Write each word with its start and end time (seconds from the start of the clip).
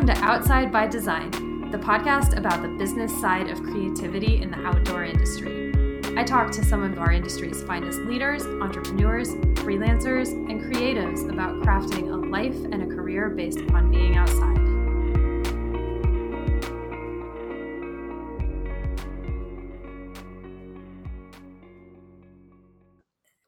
Welcome 0.00 0.16
to 0.16 0.24
Outside 0.24 0.72
by 0.72 0.86
Design, 0.86 1.30
the 1.70 1.76
podcast 1.76 2.34
about 2.38 2.62
the 2.62 2.68
business 2.68 3.12
side 3.20 3.50
of 3.50 3.62
creativity 3.62 4.40
in 4.40 4.50
the 4.50 4.56
outdoor 4.66 5.04
industry. 5.04 5.74
I 6.16 6.24
talk 6.24 6.50
to 6.52 6.64
some 6.64 6.82
of 6.82 6.98
our 6.98 7.12
industry's 7.12 7.62
finest 7.64 7.98
leaders, 7.98 8.46
entrepreneurs, 8.46 9.28
freelancers, 9.56 10.28
and 10.32 10.62
creatives 10.62 11.30
about 11.30 11.56
crafting 11.56 12.10
a 12.10 12.16
life 12.16 12.56
and 12.72 12.82
a 12.82 12.86
career 12.86 13.28
based 13.28 13.60
upon 13.60 13.90
being 13.90 14.16
outside. 14.16 14.56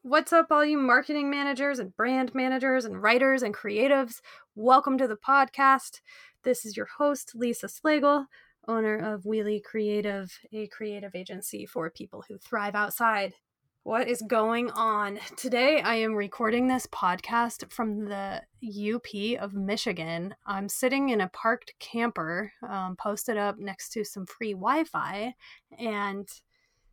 What's 0.03 0.31
up, 0.31 0.51
all 0.51 0.63
you 0.63 0.77
marketing 0.77 1.31
managers 1.31 1.79
and 1.79 1.95
brand 1.95 2.35
managers 2.35 2.85
and 2.85 3.01
writers 3.01 3.41
and 3.41 3.55
creatives? 3.55 4.21
Welcome 4.53 4.99
to 4.99 5.07
the 5.07 5.15
podcast. 5.15 6.01
This 6.43 6.65
is 6.65 6.75
your 6.75 6.87
host, 6.97 7.31
Lisa 7.35 7.67
Slagle, 7.67 8.25
owner 8.67 8.97
of 8.97 9.23
Wheelie 9.23 9.63
Creative, 9.63 10.29
a 10.51 10.67
creative 10.67 11.15
agency 11.15 11.65
for 11.65 11.89
people 11.89 12.25
who 12.27 12.37
thrive 12.37 12.75
outside. 12.75 13.33
What 13.83 14.09
is 14.09 14.21
going 14.21 14.69
on? 14.71 15.19
Today, 15.37 15.79
I 15.79 15.95
am 15.95 16.15
recording 16.15 16.67
this 16.67 16.85
podcast 16.87 17.71
from 17.71 18.09
the 18.09 18.41
UP 18.61 19.41
of 19.41 19.53
Michigan. 19.53 20.35
I'm 20.45 20.67
sitting 20.67 21.09
in 21.09 21.21
a 21.21 21.29
parked 21.29 21.75
camper 21.79 22.51
um, 22.69 22.97
posted 22.97 23.37
up 23.37 23.57
next 23.57 23.93
to 23.93 24.03
some 24.03 24.25
free 24.25 24.51
Wi 24.51 24.83
Fi, 24.83 25.35
and 25.79 26.27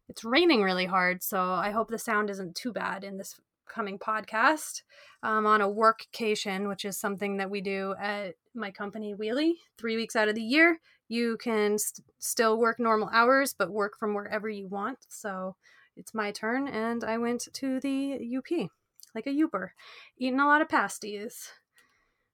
it's 0.09 0.23
raining 0.23 0.62
really 0.62 0.87
hard, 0.87 1.24
so 1.24 1.42
I 1.42 1.73
hope 1.73 1.88
the 1.88 1.98
sound 1.98 2.30
isn't 2.30 2.54
too 2.54 2.73
bad 2.73 3.02
in 3.02 3.18
this 3.18 3.35
coming 3.71 3.99
podcast. 3.99 4.82
I'm 5.23 5.46
on 5.46 5.60
a 5.60 5.68
workcation, 5.68 6.68
which 6.68 6.85
is 6.85 6.99
something 6.99 7.37
that 7.38 7.51
we 7.51 7.60
do 7.60 7.95
at 8.01 8.35
my 8.54 8.71
company, 8.71 9.15
Wheelie, 9.15 9.54
three 9.79 9.96
weeks 9.96 10.16
out 10.16 10.29
of 10.29 10.35
the 10.35 10.43
year. 10.43 10.80
You 11.09 11.38
can 11.38 11.79
st- 11.79 12.07
still 12.18 12.59
work 12.59 12.79
normal 12.79 13.10
hours, 13.13 13.54
but 13.57 13.71
work 13.71 13.98
from 13.98 14.15
wherever 14.15 14.48
you 14.48 14.68
want. 14.68 14.98
So 15.09 15.57
it's 15.96 16.15
my 16.15 16.30
turn, 16.32 16.68
and 16.68 17.04
I 17.04 17.18
went 17.18 17.48
to 17.52 17.80
the 17.80 18.37
UP 18.38 18.71
like 19.15 19.26
a 19.26 19.30
Yooper, 19.30 19.71
eating 20.18 20.41
a 20.41 20.46
lot 20.46 20.63
of 20.63 20.68
pasties, 20.68 21.51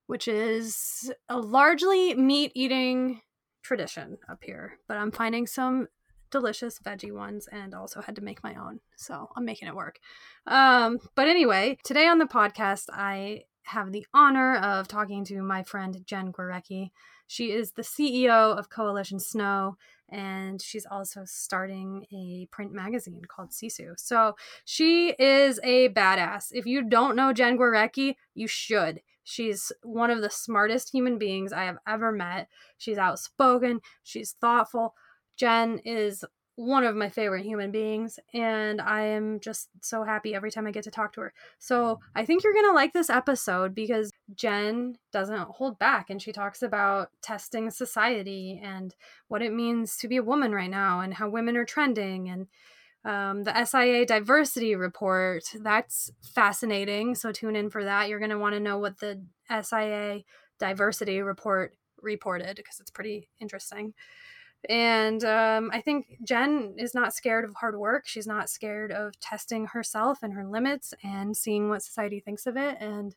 which 0.06 0.28
is 0.28 1.10
a 1.28 1.38
largely 1.38 2.14
meat 2.14 2.52
eating 2.54 3.22
tradition 3.62 4.18
up 4.28 4.40
here. 4.42 4.78
But 4.86 4.98
I'm 4.98 5.10
finding 5.10 5.46
some 5.46 5.88
delicious 6.30 6.78
veggie 6.78 7.12
ones 7.12 7.48
and 7.50 7.74
also 7.74 8.00
had 8.00 8.16
to 8.16 8.22
make 8.22 8.42
my 8.42 8.54
own. 8.54 8.80
So 8.96 9.28
I'm 9.36 9.44
making 9.44 9.68
it 9.68 9.74
work. 9.74 9.98
Um, 10.46 10.98
but 11.14 11.28
anyway, 11.28 11.78
today 11.84 12.06
on 12.06 12.18
the 12.18 12.26
podcast, 12.26 12.84
I 12.92 13.44
have 13.64 13.92
the 13.92 14.06
honor 14.14 14.56
of 14.56 14.88
talking 14.88 15.24
to 15.26 15.42
my 15.42 15.62
friend 15.62 16.02
Jen 16.06 16.32
Gurecki. 16.32 16.90
She 17.26 17.50
is 17.50 17.72
the 17.72 17.82
CEO 17.82 18.56
of 18.56 18.70
Coalition 18.70 19.18
Snow, 19.18 19.76
and 20.08 20.62
she's 20.62 20.86
also 20.88 21.22
starting 21.24 22.06
a 22.12 22.46
print 22.52 22.72
magazine 22.72 23.22
called 23.26 23.50
Sisu. 23.50 23.98
So 23.98 24.36
she 24.64 25.10
is 25.18 25.58
a 25.64 25.88
badass. 25.88 26.46
If 26.52 26.66
you 26.66 26.88
don't 26.88 27.16
know 27.16 27.32
Jen 27.32 27.58
Gurecki, 27.58 28.14
you 28.34 28.46
should. 28.46 29.00
She's 29.24 29.72
one 29.82 30.12
of 30.12 30.20
the 30.22 30.30
smartest 30.30 30.92
human 30.92 31.18
beings 31.18 31.52
I 31.52 31.64
have 31.64 31.78
ever 31.88 32.12
met. 32.12 32.48
She's 32.78 32.98
outspoken, 32.98 33.80
she's 34.04 34.36
thoughtful. 34.40 34.94
Jen 35.36 35.78
is 35.84 36.24
one 36.56 36.84
of 36.84 36.96
my 36.96 37.10
favorite 37.10 37.44
human 37.44 37.70
beings 37.70 38.18
and 38.32 38.80
I 38.80 39.02
am 39.02 39.40
just 39.40 39.68
so 39.82 40.04
happy 40.04 40.34
every 40.34 40.50
time 40.50 40.66
I 40.66 40.70
get 40.70 40.84
to 40.84 40.90
talk 40.90 41.12
to 41.12 41.20
her. 41.20 41.34
So, 41.58 42.00
I 42.14 42.24
think 42.24 42.42
you're 42.42 42.54
going 42.54 42.70
to 42.70 42.72
like 42.72 42.94
this 42.94 43.10
episode 43.10 43.74
because 43.74 44.10
Jen 44.34 44.96
doesn't 45.12 45.48
hold 45.50 45.78
back 45.78 46.08
and 46.08 46.20
she 46.20 46.32
talks 46.32 46.62
about 46.62 47.10
testing 47.20 47.70
society 47.70 48.58
and 48.64 48.94
what 49.28 49.42
it 49.42 49.52
means 49.52 49.98
to 49.98 50.08
be 50.08 50.16
a 50.16 50.22
woman 50.22 50.52
right 50.52 50.70
now 50.70 51.00
and 51.00 51.12
how 51.12 51.28
women 51.28 51.58
are 51.58 51.66
trending 51.66 52.30
and 52.30 52.46
um, 53.04 53.44
the 53.44 53.64
SIA 53.64 54.04
diversity 54.06 54.74
report. 54.74 55.44
That's 55.54 56.10
fascinating. 56.34 57.14
So, 57.14 57.32
tune 57.32 57.54
in 57.54 57.68
for 57.68 57.84
that. 57.84 58.08
You're 58.08 58.18
going 58.18 58.30
to 58.30 58.38
want 58.38 58.54
to 58.54 58.60
know 58.60 58.78
what 58.78 58.98
the 58.98 59.22
SIA 59.50 60.22
diversity 60.58 61.20
report 61.20 61.76
reported 62.00 62.56
because 62.56 62.80
it's 62.80 62.90
pretty 62.90 63.28
interesting. 63.40 63.92
And 64.68 65.24
um, 65.24 65.70
I 65.72 65.80
think 65.80 66.18
Jen 66.24 66.74
is 66.76 66.94
not 66.94 67.14
scared 67.14 67.44
of 67.44 67.54
hard 67.54 67.78
work. 67.78 68.06
She's 68.06 68.26
not 68.26 68.50
scared 68.50 68.90
of 68.90 69.18
testing 69.20 69.66
herself 69.66 70.18
and 70.22 70.32
her 70.32 70.44
limits 70.44 70.92
and 71.04 71.36
seeing 71.36 71.68
what 71.68 71.82
society 71.82 72.20
thinks 72.20 72.46
of 72.46 72.56
it. 72.56 72.76
And 72.80 73.14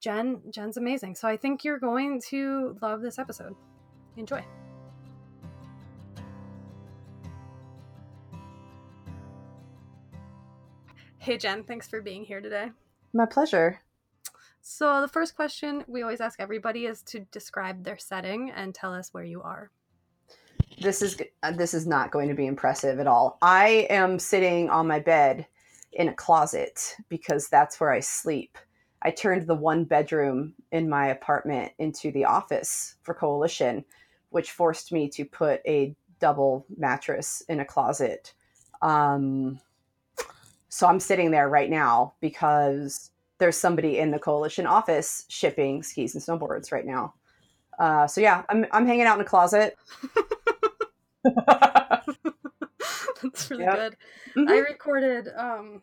Jen, 0.00 0.40
Jen's 0.50 0.76
amazing. 0.76 1.16
So 1.16 1.28
I 1.28 1.36
think 1.36 1.64
you're 1.64 1.78
going 1.78 2.20
to 2.30 2.78
love 2.80 3.02
this 3.02 3.18
episode. 3.18 3.54
Enjoy. 4.16 4.44
Hey, 11.18 11.38
Jen, 11.38 11.64
thanks 11.64 11.88
for 11.88 12.02
being 12.02 12.24
here 12.24 12.40
today. 12.40 12.70
My 13.12 13.24
pleasure. 13.24 13.80
So, 14.60 15.00
the 15.00 15.08
first 15.08 15.36
question 15.36 15.84
we 15.86 16.02
always 16.02 16.20
ask 16.20 16.38
everybody 16.38 16.86
is 16.86 17.02
to 17.02 17.20
describe 17.32 17.84
their 17.84 17.98
setting 17.98 18.50
and 18.50 18.74
tell 18.74 18.92
us 18.92 19.12
where 19.12 19.24
you 19.24 19.42
are 19.42 19.70
this 20.80 21.02
is 21.02 21.16
uh, 21.42 21.52
this 21.52 21.74
is 21.74 21.86
not 21.86 22.10
going 22.10 22.28
to 22.28 22.34
be 22.34 22.46
impressive 22.46 22.98
at 22.98 23.06
all. 23.06 23.38
I 23.42 23.86
am 23.90 24.18
sitting 24.18 24.70
on 24.70 24.86
my 24.86 25.00
bed 25.00 25.46
in 25.92 26.08
a 26.08 26.14
closet 26.14 26.96
because 27.08 27.48
that's 27.48 27.80
where 27.80 27.92
I 27.92 28.00
sleep. 28.00 28.58
I 29.02 29.10
turned 29.10 29.46
the 29.46 29.54
one 29.54 29.84
bedroom 29.84 30.54
in 30.72 30.88
my 30.88 31.08
apartment 31.08 31.72
into 31.78 32.10
the 32.10 32.24
office 32.24 32.96
for 33.02 33.14
Coalition, 33.14 33.84
which 34.30 34.50
forced 34.50 34.92
me 34.92 35.08
to 35.10 35.24
put 35.24 35.60
a 35.66 35.94
double 36.20 36.66
mattress 36.76 37.42
in 37.48 37.60
a 37.60 37.64
closet. 37.64 38.32
Um, 38.82 39.60
so 40.68 40.86
I'm 40.86 41.00
sitting 41.00 41.30
there 41.30 41.48
right 41.48 41.70
now 41.70 42.14
because 42.20 43.10
there's 43.38 43.56
somebody 43.56 43.98
in 43.98 44.10
the 44.10 44.18
Coalition 44.18 44.66
office 44.66 45.26
shipping 45.28 45.82
skis 45.82 46.14
and 46.14 46.24
snowboards 46.24 46.72
right 46.72 46.86
now. 46.86 47.14
Uh, 47.78 48.06
so 48.06 48.20
yeah, 48.20 48.42
I'm 48.48 48.66
I'm 48.72 48.86
hanging 48.86 49.06
out 49.06 49.16
in 49.16 49.20
a 49.20 49.28
closet. 49.28 49.76
That's 53.22 53.50
really 53.50 53.64
yep. 53.64 53.74
good. 53.74 53.96
Mm-hmm. 54.36 54.48
I 54.48 54.58
recorded 54.58 55.28
um, 55.36 55.82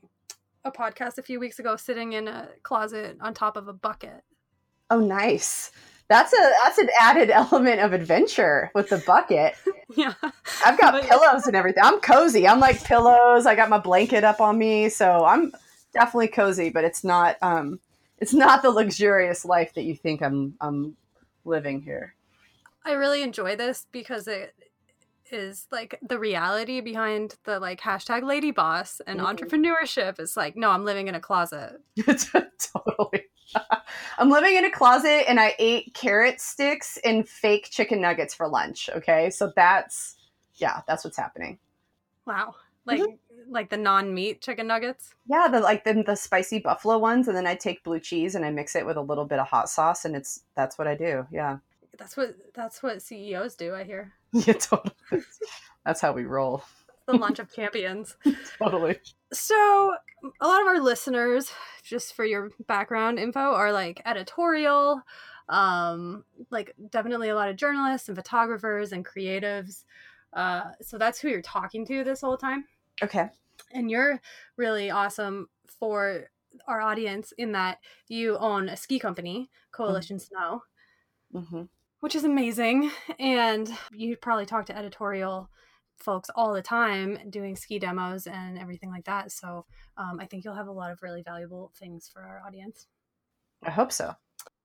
a 0.64 0.72
podcast 0.72 1.18
a 1.18 1.24
few 1.24 1.40
weeks 1.40 1.60
ago 1.60 1.76
sitting 1.76 2.14
in 2.14 2.28
a 2.28 2.50
closet 2.64 3.18
on 3.22 3.34
top 3.34 3.58
of 3.58 3.68
a 3.68 3.74
bucket. 3.74 4.24
Oh, 4.90 5.00
nice. 5.00 5.72
That's 6.10 6.34
a 6.34 6.52
that's 6.64 6.78
an 6.78 6.90
added 7.00 7.30
element 7.32 7.80
of 7.80 7.94
adventure 7.94 8.70
with 8.76 8.90
the 8.90 8.98
bucket. 8.98 9.56
yeah. 9.96 10.14
I've 10.66 10.78
got 10.78 10.94
but, 10.94 11.06
pillows 11.06 11.48
and 11.48 11.56
everything. 11.56 11.84
I'm 11.84 12.00
cozy. 12.02 12.48
I'm 12.48 12.60
like 12.60 12.84
pillows. 12.84 13.46
I 13.46 13.56
got 13.56 13.70
my 13.70 13.80
blanket 13.80 14.24
up 14.24 14.42
on 14.42 14.58
me, 14.58 14.90
so 14.90 15.24
I'm 15.24 15.54
definitely 15.94 16.28
cozy, 16.28 16.70
but 16.70 16.84
it's 16.84 17.04
not 17.04 17.38
um 17.42 17.80
it's 18.18 18.34
not 18.34 18.62
the 18.62 18.72
luxurious 18.72 19.46
life 19.46 19.74
that 19.76 19.84
you 19.84 19.96
think 19.96 20.22
I'm 20.22 20.56
I'm 20.60 20.98
living 21.46 21.82
here. 21.82 22.14
I 22.84 22.94
really 22.94 23.22
enjoy 23.22 23.56
this 23.56 23.88
because 23.92 24.28
it 24.28 24.54
is 25.34 25.68
like 25.72 25.98
the 26.02 26.20
reality 26.20 26.82
behind 26.82 27.36
the 27.44 27.60
like 27.60 27.80
hashtag 27.80 28.24
lady 28.24 28.52
boss 28.52 29.02
and 29.08 29.20
mm-hmm. 29.20 29.28
entrepreneurship 29.28 30.20
is 30.20 30.36
like 30.38 30.56
no 30.56 30.70
i'm 30.70 30.86
living 30.86 31.08
in 31.08 31.16
a 31.16 31.20
closet. 31.20 31.82
Totally. 32.06 33.26
I'm 34.18 34.30
living 34.30 34.56
in 34.56 34.66
a 34.66 34.72
closet 34.72 35.30
and 35.30 35.40
i 35.40 35.56
ate 35.60 35.94
carrot 35.94 36.40
sticks 36.40 36.98
and 37.04 37.28
fake 37.28 37.70
chicken 37.70 38.02
nuggets 38.02 38.34
for 38.34 38.48
lunch 38.48 38.90
okay? 38.96 39.30
So 39.30 39.52
that's 39.56 40.18
yeah 40.56 40.82
that's 40.88 41.04
what's 41.04 41.18
happening. 41.18 41.60
Wow. 42.26 42.56
Like 42.86 43.02
mm-hmm. 43.02 43.52
like 43.52 43.70
the 43.70 43.78
non-meat 43.78 44.42
chicken 44.42 44.68
nuggets? 44.68 45.16
Yeah 45.28 45.48
the 45.52 45.60
like 45.60 45.84
the, 45.84 46.04
the 46.06 46.16
spicy 46.16 46.60
buffalo 46.60 46.98
ones 46.98 47.28
and 47.28 47.36
then 47.36 47.48
i 47.48 47.56
take 47.56 47.84
blue 47.84 48.00
cheese 48.00 48.36
and 48.36 48.46
i 48.46 48.50
mix 48.50 48.76
it 48.76 48.86
with 48.86 48.98
a 48.98 49.02
little 49.02 49.26
bit 49.26 49.40
of 49.40 49.48
hot 49.48 49.70
sauce 49.70 50.06
and 50.06 50.16
it's 50.16 50.44
that's 50.56 50.78
what 50.78 50.88
i 50.88 50.96
do 50.96 51.26
yeah. 51.32 51.58
That's 51.98 52.18
what 52.18 52.36
that's 52.56 52.82
what 52.82 53.02
ceos 53.02 53.56
do 53.56 53.76
i 53.76 53.84
hear 53.84 54.14
Yeah, 54.48 54.54
totally. 54.54 54.96
That's 55.86 56.00
how 56.00 56.14
we 56.14 56.24
roll. 56.24 56.64
The 57.08 57.18
lunch 57.18 57.40
of 57.40 57.54
champions. 57.54 58.16
totally. 58.60 58.98
So, 59.34 59.94
a 60.40 60.48
lot 60.48 60.62
of 60.62 60.68
our 60.68 60.80
listeners, 60.80 61.52
just 61.84 62.14
for 62.14 62.24
your 62.24 62.52
background 62.68 63.20
info, 63.20 63.40
are 63.40 63.74
like 63.74 64.02
editorial, 64.06 65.02
um, 65.50 66.24
like 66.50 66.74
definitely 66.92 67.30
a 67.30 67.36
lot 67.36 67.50
of 67.50 67.58
journalists 67.58 68.08
and 68.08 68.18
photographers 68.18 68.94
and 68.94 69.06
creatives. 69.06 69.84
Uh, 70.34 70.72
so 70.82 70.98
that's 70.98 71.20
who 71.20 71.28
you're 71.28 71.42
talking 71.42 71.86
to 71.88 72.04
this 72.04 72.22
whole 72.22 72.38
time. 72.38 72.66
Okay. 73.04 73.30
And 73.74 73.92
you're 73.92 74.22
really 74.56 74.90
awesome 74.90 75.50
for 75.80 76.30
our 76.68 76.80
audience 76.80 77.34
in 77.38 77.52
that 77.54 77.80
you 78.08 78.38
own 78.38 78.70
a 78.70 78.78
ski 78.78 78.98
company, 78.98 79.50
Coalition 79.72 80.18
mm-hmm. 80.18 80.36
Snow. 80.36 80.64
Mm-hmm 81.34 81.64
which 82.02 82.16
is 82.16 82.26
amazing. 82.26 82.92
And 83.18 83.70
you 83.92 84.18
probably 84.18 84.46
talk 84.46 84.66
to 84.66 84.78
editorial 84.78 85.50
folks 85.98 86.30
all 86.36 86.54
the 86.54 86.62
time 86.62 87.18
doing 87.30 87.56
ski 87.56 87.80
demos 87.80 88.28
and 88.28 88.58
everything 88.58 88.90
like 88.90 89.06
that. 89.06 89.32
So 89.32 89.66
um, 89.98 90.20
I 90.20 90.26
think 90.26 90.44
you'll 90.44 90.56
have 90.56 90.68
a 90.68 90.72
lot 90.72 90.92
of 90.92 91.02
really 91.02 91.22
valuable 91.22 91.72
things 91.80 92.10
for 92.12 92.22
our 92.22 92.42
audience. 92.46 92.88
I 93.64 93.72
hope 93.72 93.92
so. 93.92 94.16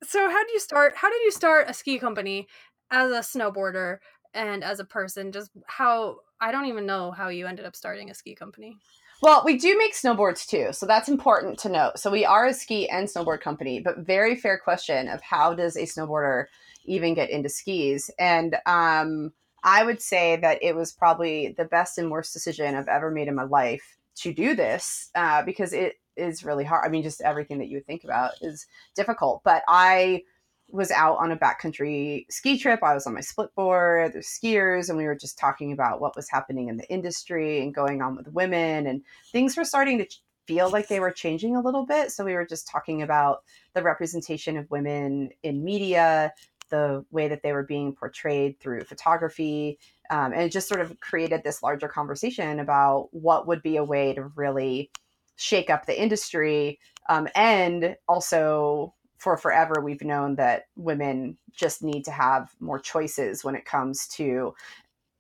So 0.03 0.31
how 0.31 0.45
did 0.45 0.53
you 0.53 0.61
start? 0.61 0.95
How 0.97 1.11
did 1.11 1.23
you 1.23 1.31
start 1.31 1.69
a 1.69 1.75
ski 1.75 1.99
company 1.99 2.49
as 2.91 3.11
a 3.11 3.39
snowboarder 3.39 3.99
and 4.33 4.65
as 4.65 4.81
a 4.81 4.85
person? 4.85 5.33
Just 5.33 5.51
how 5.67 6.17
I 6.41 6.51
don't 6.51 6.67
even 6.67 6.87
know 6.87 7.11
how 7.11 7.29
you 7.29 7.47
ended 7.47 7.67
up 7.67 7.77
starting 7.77 8.11
a 8.11 8.15
ski 8.15 8.35
company. 8.35 8.79
Well, 9.23 9.43
we 9.45 9.57
do 9.57 9.77
make 9.79 9.95
snowboards 9.95 10.47
too, 10.47 10.69
so 10.73 10.85
that's 10.85 11.09
important 11.09 11.59
to 11.61 11.71
note. 11.71 11.99
So 11.99 12.11
we 12.11 12.27
are 12.27 12.47
a 12.47 12.55
ski 12.55 12.89
and 12.89 13.09
snowboard 13.09 13.41
company, 13.41 13.81
but 13.81 13.99
very 13.99 14.37
fair 14.37 14.59
question 14.59 15.09
of 15.09 15.23
how 15.23 15.55
does 15.55 15.77
a 15.77 15.83
snowboarder 15.83 16.47
even 16.87 17.15
get 17.15 17.31
into 17.31 17.49
skis? 17.49 18.11
And 18.19 18.57
um, 18.67 19.33
I 19.63 19.85
would 19.85 20.01
say 20.01 20.37
that 20.37 20.63
it 20.63 20.75
was 20.77 20.93
probably 20.93 21.55
the 21.57 21.65
best 21.65 21.99
and 21.99 22.11
worst 22.11 22.33
decision 22.33 22.75
I've 22.75 22.89
ever 22.89 23.11
made 23.11 23.29
in 23.29 23.35
my 23.35 23.45
life 23.45 23.99
to 24.17 24.33
do 24.33 24.55
this 24.55 25.11
uh, 25.15 25.43
because 25.43 25.73
it 25.73 25.95
is 26.17 26.45
really 26.45 26.65
hard. 26.65 26.85
I 26.87 26.89
mean, 26.89 27.03
just 27.03 27.21
everything 27.21 27.59
that 27.59 27.69
you 27.69 27.77
would 27.77 27.87
think 27.87 28.05
about 28.05 28.33
is 28.41 28.67
difficult. 28.95 29.43
But 29.45 29.63
I 29.69 30.23
was 30.71 30.91
out 30.91 31.19
on 31.19 31.31
a 31.31 31.37
backcountry 31.37 32.27
ski 32.31 32.59
trip. 32.59 32.83
I 32.83 32.95
was 32.95 33.07
on 33.07 33.15
my 33.15 33.21
split 33.21 33.55
board, 33.55 34.13
there's 34.13 34.27
skiers, 34.27 34.89
and 34.89 34.99
we 34.99 35.05
were 35.05 35.15
just 35.15 35.39
talking 35.39 35.73
about 35.73 36.01
what 36.01 36.17
was 36.17 36.29
happening 36.29 36.69
in 36.69 36.77
the 36.77 36.91
industry 36.91 37.63
and 37.63 37.75
going 37.75 38.03
on 38.03 38.17
with 38.17 38.29
women. 38.29 38.87
And 38.87 39.03
things 39.31 39.57
were 39.57 39.65
starting 39.65 39.99
to 39.99 40.07
feel 40.47 40.71
like 40.71 40.89
they 40.89 41.01
were 41.01 41.11
changing 41.11 41.57
a 41.57 41.61
little 41.61 41.87
bit. 41.87 42.11
So 42.11 42.25
we 42.25 42.35
were 42.35 42.47
just 42.47 42.69
talking 42.69 43.03
about 43.03 43.43
the 43.75 43.83
representation 43.83 44.57
of 44.57 44.71
women 44.71 45.31
in 45.43 45.65
media, 45.65 46.33
the 46.69 47.05
way 47.11 47.29
that 47.29 47.43
they 47.43 47.53
were 47.53 47.63
being 47.63 47.95
portrayed 47.95 48.59
through 48.61 48.85
photography. 48.85 49.79
Um, 50.11 50.33
and 50.33 50.43
it 50.43 50.53
just 50.53 50.69
sort 50.69 50.81
of 50.81 50.99
created 51.01 51.43
this 51.43 51.63
larger 51.63 51.89
conversation 51.89 52.61
about 52.61 53.09
what 53.13 53.47
would 53.47 53.63
be 53.63 53.77
a 53.77 53.85
way 53.85 54.15
to 54.15 54.25
really 54.37 54.91
shake 55.37 55.71
up 55.71 55.87
the 55.87 56.01
industry. 56.01 56.79
Um, 57.09 57.29
and 57.35 57.97
also, 58.09 58.95
for 59.19 59.37
forever, 59.37 59.81
we've 59.83 60.03
known 60.03 60.37
that 60.37 60.65
women 60.77 61.39
just 61.53 61.83
need 61.83 62.05
to 62.05 62.11
have 62.11 62.51
more 62.61 62.79
choices 62.79 63.45
when 63.45 63.55
it 63.55 63.65
comes 63.65 64.07
to 64.09 64.55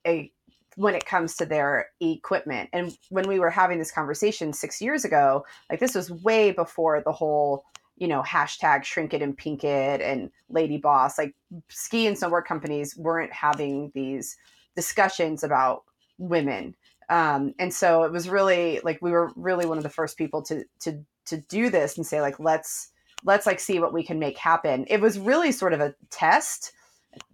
a 0.06 0.30
when 0.76 0.94
it 0.94 1.06
comes 1.06 1.34
to 1.36 1.46
their 1.46 1.88
equipment. 2.00 2.68
And 2.72 2.96
when 3.08 3.26
we 3.26 3.38
were 3.38 3.50
having 3.50 3.78
this 3.78 3.90
conversation 3.90 4.52
six 4.52 4.80
years 4.80 5.04
ago, 5.06 5.44
like 5.70 5.80
this 5.80 5.94
was 5.94 6.10
way 6.10 6.52
before 6.52 7.02
the 7.02 7.12
whole, 7.12 7.64
you 7.96 8.08
know, 8.08 8.22
hashtag 8.22 8.84
shrink 8.84 9.14
it 9.14 9.22
and 9.22 9.36
pink 9.36 9.64
it 9.64 10.00
and 10.00 10.30
lady 10.48 10.78
boss. 10.78 11.18
Like 11.18 11.34
ski 11.68 12.06
and 12.06 12.16
snowboard 12.16 12.44
companies 12.44 12.96
weren't 12.96 13.32
having 13.32 13.90
these 13.94 14.36
discussions 14.74 15.42
about 15.42 15.84
women 16.18 16.74
um, 17.08 17.54
and 17.58 17.72
so 17.72 18.02
it 18.02 18.12
was 18.12 18.28
really 18.28 18.80
like 18.82 18.98
we 19.00 19.10
were 19.12 19.30
really 19.36 19.66
one 19.66 19.78
of 19.78 19.84
the 19.84 19.90
first 19.90 20.16
people 20.16 20.42
to 20.42 20.64
to 20.80 21.00
to 21.26 21.38
do 21.38 21.70
this 21.70 21.96
and 21.96 22.06
say 22.06 22.20
like 22.20 22.38
let's 22.40 22.90
let's 23.24 23.46
like 23.46 23.60
see 23.60 23.78
what 23.78 23.92
we 23.92 24.02
can 24.02 24.18
make 24.18 24.36
happen 24.36 24.84
it 24.88 25.00
was 25.00 25.18
really 25.18 25.52
sort 25.52 25.72
of 25.72 25.80
a 25.80 25.94
test 26.10 26.72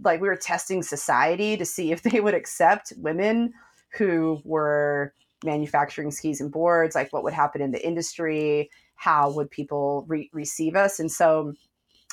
like 0.03 0.21
we 0.21 0.29
were 0.29 0.37
testing 0.37 0.83
society 0.83 1.57
to 1.57 1.65
see 1.65 1.91
if 1.91 2.03
they 2.03 2.21
would 2.21 2.35
accept 2.35 2.93
women 2.99 3.53
who 3.97 4.41
were 4.45 5.13
manufacturing 5.45 6.11
skis 6.11 6.41
and 6.41 6.53
boards 6.53 6.95
like 6.95 7.13
what 7.13 7.25
would 7.25 7.33
happen 7.33 7.61
in 7.61 7.73
the 7.73 7.87
industry 7.87 8.71
how 9.03 9.31
would 9.33 9.51
people 9.51 10.05
re- 10.07 10.31
receive 10.33 10.77
us. 10.77 11.01
And 11.01 11.11
so 11.11 11.55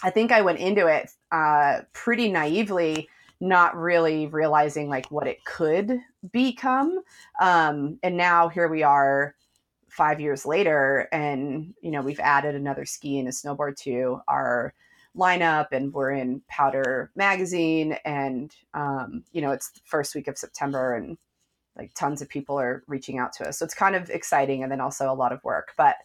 i 0.01 0.09
think 0.09 0.31
i 0.31 0.41
went 0.41 0.59
into 0.59 0.87
it 0.87 1.11
uh, 1.31 1.81
pretty 1.91 2.31
naively 2.31 3.09
not 3.41 3.75
really 3.75 4.27
realizing 4.27 4.89
like 4.89 5.09
what 5.11 5.27
it 5.27 5.43
could 5.45 5.99
become. 6.31 6.99
Um, 7.39 7.97
and 8.03 8.17
now 8.17 8.49
here 8.49 8.67
we 8.67 8.83
are 8.83 9.35
five 9.89 10.19
years 10.19 10.45
later, 10.45 11.07
and 11.11 11.73
you 11.81 11.91
know, 11.91 12.01
we've 12.01 12.19
added 12.19 12.55
another 12.55 12.85
ski 12.85 13.17
and 13.19 13.27
a 13.27 13.31
snowboard 13.31 13.77
to 13.77 14.21
our 14.27 14.73
lineup 15.17 15.67
and 15.71 15.93
we're 15.93 16.11
in 16.11 16.41
powder 16.47 17.11
magazine. 17.15 17.97
And 18.05 18.53
um, 18.73 19.23
you 19.31 19.41
know 19.41 19.51
it's 19.51 19.71
the 19.71 19.81
first 19.85 20.13
week 20.15 20.27
of 20.27 20.37
september 20.37 20.93
and 20.93 21.17
like 21.75 21.93
tons 21.93 22.21
of 22.21 22.29
people 22.29 22.59
are 22.59 22.83
reaching 22.87 23.17
out 23.17 23.33
to 23.33 23.47
us. 23.47 23.57
So 23.57 23.65
it's 23.65 23.73
kind 23.73 23.95
of 23.95 24.09
exciting 24.09 24.63
and 24.63 24.71
then 24.71 24.81
also 24.81 25.11
a 25.11 25.15
lot 25.15 25.31
of 25.31 25.43
work. 25.43 25.69
But 25.77 25.95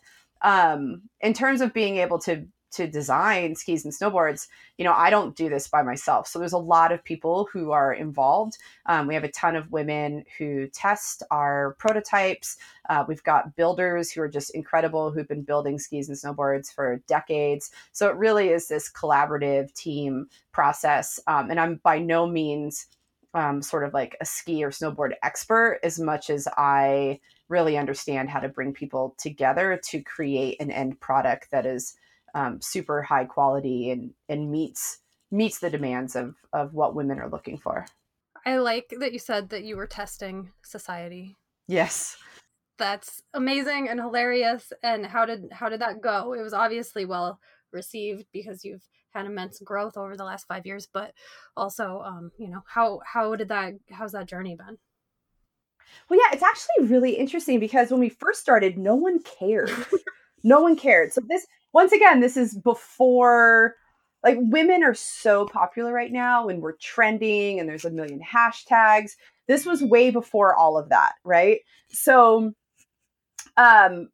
um, 0.44 1.02
in 1.20 1.32
terms 1.32 1.60
of 1.60 1.72
being 1.72 1.96
able 1.96 2.20
to 2.20 2.46
to 2.74 2.88
design 2.88 3.54
skis 3.54 3.84
and 3.84 3.94
snowboards, 3.94 4.48
you 4.78 4.84
know, 4.84 4.92
I 4.92 5.08
don't 5.08 5.36
do 5.36 5.48
this 5.48 5.68
by 5.68 5.82
myself. 5.82 6.26
So 6.26 6.40
there's 6.40 6.52
a 6.52 6.58
lot 6.58 6.90
of 6.90 7.04
people 7.04 7.48
who 7.52 7.70
are 7.70 7.92
involved. 7.92 8.58
Um, 8.86 9.06
we 9.06 9.14
have 9.14 9.22
a 9.22 9.30
ton 9.30 9.54
of 9.54 9.70
women 9.70 10.24
who 10.38 10.66
test 10.66 11.22
our 11.30 11.76
prototypes. 11.78 12.56
Uh, 12.88 13.04
we've 13.06 13.22
got 13.22 13.54
builders 13.54 14.10
who 14.10 14.20
are 14.22 14.28
just 14.28 14.52
incredible, 14.56 15.12
who've 15.12 15.28
been 15.28 15.42
building 15.42 15.78
skis 15.78 16.08
and 16.08 16.18
snowboards 16.18 16.72
for 16.72 17.00
decades. 17.06 17.70
So 17.92 18.08
it 18.08 18.16
really 18.16 18.48
is 18.48 18.66
this 18.66 18.90
collaborative 18.90 19.72
team 19.74 20.26
process. 20.50 21.20
Um, 21.28 21.50
and 21.50 21.60
I'm 21.60 21.80
by 21.84 22.00
no 22.00 22.26
means 22.26 22.88
um, 23.34 23.62
sort 23.62 23.84
of 23.84 23.94
like 23.94 24.16
a 24.20 24.24
ski 24.24 24.64
or 24.64 24.70
snowboard 24.70 25.12
expert 25.22 25.78
as 25.84 26.00
much 26.00 26.28
as 26.28 26.48
I 26.56 27.20
really 27.48 27.76
understand 27.76 28.30
how 28.30 28.40
to 28.40 28.48
bring 28.48 28.72
people 28.72 29.14
together 29.18 29.80
to 29.90 30.00
create 30.02 30.60
an 30.60 30.70
end 30.70 30.98
product 31.00 31.50
that 31.50 31.66
is 31.66 31.96
um, 32.34 32.60
super 32.60 33.02
high 33.02 33.24
quality 33.24 33.90
and 33.90 34.12
and 34.28 34.50
meets 34.50 34.98
meets 35.30 35.58
the 35.58 35.70
demands 35.70 36.16
of 36.16 36.34
of 36.52 36.74
what 36.74 36.94
women 36.94 37.18
are 37.18 37.28
looking 37.28 37.58
for. 37.58 37.86
I 38.46 38.58
like 38.58 38.94
that 38.98 39.12
you 39.12 39.18
said 39.18 39.48
that 39.50 39.64
you 39.64 39.76
were 39.76 39.86
testing 39.86 40.52
society. 40.62 41.36
Yes. 41.66 42.16
That's 42.76 43.22
amazing 43.32 43.88
and 43.88 44.00
hilarious. 44.00 44.72
And 44.82 45.06
how 45.06 45.24
did 45.24 45.48
how 45.52 45.68
did 45.68 45.80
that 45.80 46.00
go? 46.02 46.34
It 46.34 46.42
was 46.42 46.52
obviously 46.52 47.04
well 47.04 47.38
received 47.72 48.26
because 48.32 48.64
you've 48.64 48.82
had 49.10 49.26
immense 49.26 49.60
growth 49.60 49.96
over 49.96 50.16
the 50.16 50.24
last 50.24 50.46
five 50.46 50.66
years, 50.66 50.88
but 50.92 51.12
also 51.56 52.02
um, 52.04 52.32
you 52.38 52.48
know, 52.48 52.62
how 52.66 53.00
how 53.06 53.36
did 53.36 53.48
that 53.48 53.74
how's 53.90 54.12
that 54.12 54.26
journey 54.26 54.56
been? 54.56 54.78
Well, 56.08 56.18
yeah, 56.18 56.34
it's 56.34 56.42
actually 56.42 56.88
really 56.88 57.12
interesting 57.12 57.60
because 57.60 57.90
when 57.90 58.00
we 58.00 58.08
first 58.08 58.40
started, 58.40 58.78
no 58.78 58.94
one 58.94 59.20
cared. 59.20 59.70
no 60.44 60.60
one 60.60 60.76
cared. 60.76 61.12
So 61.12 61.20
this 61.28 61.46
once 61.72 61.92
again, 61.92 62.20
this 62.20 62.36
is 62.36 62.54
before 62.54 63.74
like 64.22 64.38
women 64.40 64.82
are 64.82 64.94
so 64.94 65.46
popular 65.46 65.92
right 65.92 66.12
now 66.12 66.48
and 66.48 66.62
we're 66.62 66.76
trending 66.76 67.60
and 67.60 67.68
there's 67.68 67.84
a 67.84 67.90
million 67.90 68.20
hashtags. 68.20 69.12
This 69.46 69.66
was 69.66 69.82
way 69.82 70.10
before 70.10 70.54
all 70.54 70.78
of 70.78 70.88
that, 70.88 71.14
right? 71.24 71.60
So 71.90 72.52
um 73.56 74.08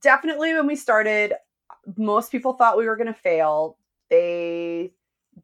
definitely 0.00 0.54
when 0.54 0.66
we 0.66 0.76
started 0.76 1.34
most 1.96 2.30
people 2.32 2.54
thought 2.54 2.78
we 2.78 2.86
were 2.86 2.96
going 2.96 3.06
to 3.06 3.14
fail. 3.14 3.76
They 4.08 4.92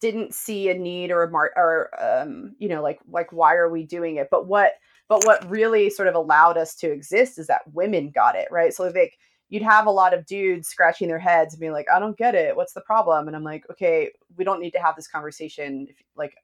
didn't 0.01 0.35
see 0.35 0.69
a 0.69 0.75
need 0.75 1.11
or 1.11 1.23
a 1.23 1.31
mar- 1.31 1.53
or 1.57 1.91
um 1.99 2.55
you 2.59 2.69
know 2.69 2.83
like 2.83 3.01
like 3.11 3.33
why 3.33 3.55
are 3.55 3.69
we 3.71 3.85
doing 3.85 4.17
it? 4.17 4.29
But 4.31 4.47
what 4.47 4.73
but 5.09 5.25
what 5.25 5.49
really 5.49 5.91
sort 5.91 6.09
of 6.09 6.15
allowed 6.15 6.57
us 6.57 6.75
to 6.77 6.91
exist 6.91 7.39
is 7.39 7.47
that 7.47 7.63
women 7.73 8.11
got 8.11 8.37
it, 8.37 8.49
right? 8.51 8.73
So 8.75 8.85
like 8.85 9.19
you'd 9.49 9.63
have 9.63 9.87
a 9.87 9.91
lot 9.91 10.15
of 10.15 10.27
dudes 10.27 10.69
scratching 10.69 11.09
their 11.09 11.19
heads 11.19 11.55
and 11.55 11.61
being 11.61 11.73
like, 11.73 11.87
I 11.93 11.99
don't 11.99 12.17
get 12.17 12.35
it. 12.35 12.57
What's 12.57 12.73
the 12.73 12.81
problem? 12.81 13.29
And 13.29 13.37
I'm 13.37 13.45
like, 13.45 13.65
okay, 13.71 14.11
we 14.37 14.45
don't 14.45 14.61
need 14.61 14.73
to 14.73 14.83
have 14.83 14.97
this 14.97 15.09
conversation. 15.09 15.87
If, 15.89 15.97
like, 16.17 16.35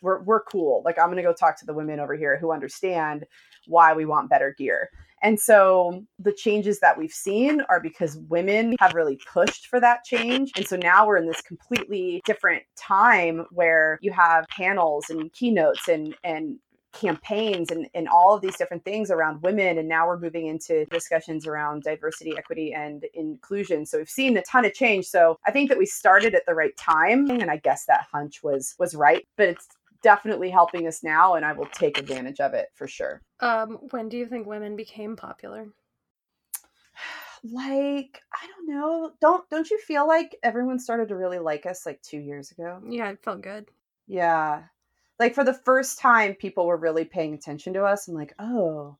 we're, 0.00 0.22
we're 0.22 0.42
cool. 0.44 0.82
Like, 0.84 0.98
I'm 0.98 1.08
going 1.08 1.16
to 1.16 1.22
go 1.22 1.34
talk 1.34 1.58
to 1.58 1.66
the 1.66 1.74
women 1.74 2.00
over 2.00 2.14
here 2.14 2.38
who 2.38 2.50
understand 2.50 3.26
why 3.66 3.92
we 3.92 4.06
want 4.06 4.30
better 4.30 4.54
gear. 4.56 4.88
And 5.22 5.38
so 5.38 6.02
the 6.18 6.32
changes 6.32 6.80
that 6.80 6.96
we've 6.96 7.12
seen 7.12 7.60
are 7.68 7.78
because 7.78 8.16
women 8.28 8.74
have 8.80 8.94
really 8.94 9.20
pushed 9.30 9.66
for 9.66 9.78
that 9.78 10.02
change. 10.04 10.50
And 10.56 10.66
so 10.66 10.76
now 10.76 11.06
we're 11.06 11.18
in 11.18 11.26
this 11.26 11.42
completely 11.42 12.22
different 12.24 12.62
time 12.74 13.44
where 13.50 13.98
you 14.00 14.12
have 14.12 14.46
panels 14.48 15.10
and 15.10 15.30
keynotes 15.34 15.88
and 15.88 16.16
and 16.24 16.58
campaigns 16.92 17.70
and, 17.70 17.88
and 17.94 18.08
all 18.08 18.34
of 18.34 18.42
these 18.42 18.56
different 18.56 18.84
things 18.84 19.10
around 19.10 19.42
women. 19.42 19.78
And 19.78 19.88
now 19.88 20.06
we're 20.06 20.18
moving 20.18 20.46
into 20.46 20.84
discussions 20.86 21.46
around 21.46 21.82
diversity, 21.82 22.36
equity, 22.36 22.72
and 22.72 23.04
inclusion. 23.14 23.86
So 23.86 23.98
we've 23.98 24.08
seen 24.08 24.36
a 24.36 24.42
ton 24.42 24.64
of 24.64 24.74
change. 24.74 25.06
So 25.06 25.38
I 25.46 25.50
think 25.50 25.68
that 25.68 25.78
we 25.78 25.86
started 25.86 26.34
at 26.34 26.46
the 26.46 26.54
right 26.54 26.76
time. 26.76 27.30
And 27.30 27.50
I 27.50 27.56
guess 27.56 27.84
that 27.86 28.06
hunch 28.12 28.42
was 28.42 28.74
was 28.78 28.94
right. 28.94 29.26
But 29.36 29.48
it's 29.48 29.68
definitely 30.02 30.50
helping 30.50 30.86
us 30.86 31.02
now 31.02 31.34
and 31.34 31.44
I 31.44 31.52
will 31.52 31.66
take 31.66 31.98
advantage 31.98 32.40
of 32.40 32.54
it 32.54 32.68
for 32.74 32.86
sure. 32.86 33.20
Um, 33.40 33.78
when 33.90 34.08
do 34.08 34.16
you 34.16 34.26
think 34.26 34.46
women 34.46 34.76
became 34.76 35.16
popular? 35.16 35.66
like 37.44 38.20
i 38.34 38.46
don't 38.46 38.68
know 38.68 39.12
don't 39.22 39.48
don't 39.48 39.70
you 39.70 39.78
feel 39.78 40.06
like 40.06 40.36
everyone 40.42 40.78
started 40.78 41.08
to 41.08 41.16
really 41.16 41.38
like 41.38 41.64
us 41.64 41.86
like 41.86 41.98
two 42.02 42.18
years 42.18 42.50
ago 42.50 42.78
yeah 42.86 43.08
it 43.08 43.22
felt 43.22 43.40
good 43.40 43.66
yeah 44.06 44.64
like 45.20 45.34
for 45.34 45.44
the 45.44 45.54
first 45.54 45.98
time 45.98 46.34
people 46.34 46.66
were 46.66 46.78
really 46.78 47.04
paying 47.04 47.34
attention 47.34 47.74
to 47.74 47.84
us 47.84 48.08
and 48.08 48.16
like 48.16 48.34
oh 48.40 48.96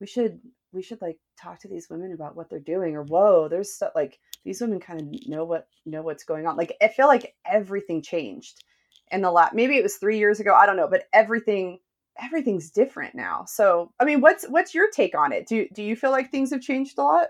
we 0.00 0.06
should 0.06 0.40
we 0.72 0.82
should 0.82 1.02
like 1.02 1.18
talk 1.38 1.58
to 1.58 1.68
these 1.68 1.90
women 1.90 2.12
about 2.12 2.36
what 2.36 2.48
they're 2.48 2.60
doing 2.60 2.94
or 2.94 3.02
whoa 3.02 3.48
there's 3.48 3.72
stuff 3.72 3.92
like 3.94 4.18
these 4.44 4.60
women 4.60 4.80
kind 4.80 5.00
of 5.00 5.28
know 5.28 5.44
what 5.44 5.68
know 5.84 6.02
what's 6.02 6.24
going 6.24 6.46
on. 6.46 6.56
Like 6.56 6.74
i 6.80 6.88
feel 6.88 7.08
like 7.08 7.34
everything 7.44 8.00
changed 8.00 8.64
in 9.10 9.20
the 9.20 9.30
last 9.30 9.52
maybe 9.54 9.76
it 9.76 9.82
was 9.82 9.96
three 9.96 10.16
years 10.16 10.40
ago 10.40 10.54
i 10.54 10.64
don't 10.64 10.78
know 10.78 10.88
but 10.88 11.04
everything 11.12 11.78
everything's 12.22 12.70
different 12.70 13.14
now. 13.14 13.44
So 13.46 13.92
i 13.98 14.04
mean 14.04 14.20
what's 14.20 14.46
what's 14.48 14.74
your 14.74 14.88
take 14.90 15.16
on 15.16 15.32
it? 15.32 15.46
Do 15.46 15.66
do 15.74 15.82
you 15.82 15.96
feel 15.96 16.12
like 16.12 16.30
things 16.30 16.50
have 16.50 16.62
changed 16.62 16.96
a 16.98 17.02
lot? 17.02 17.26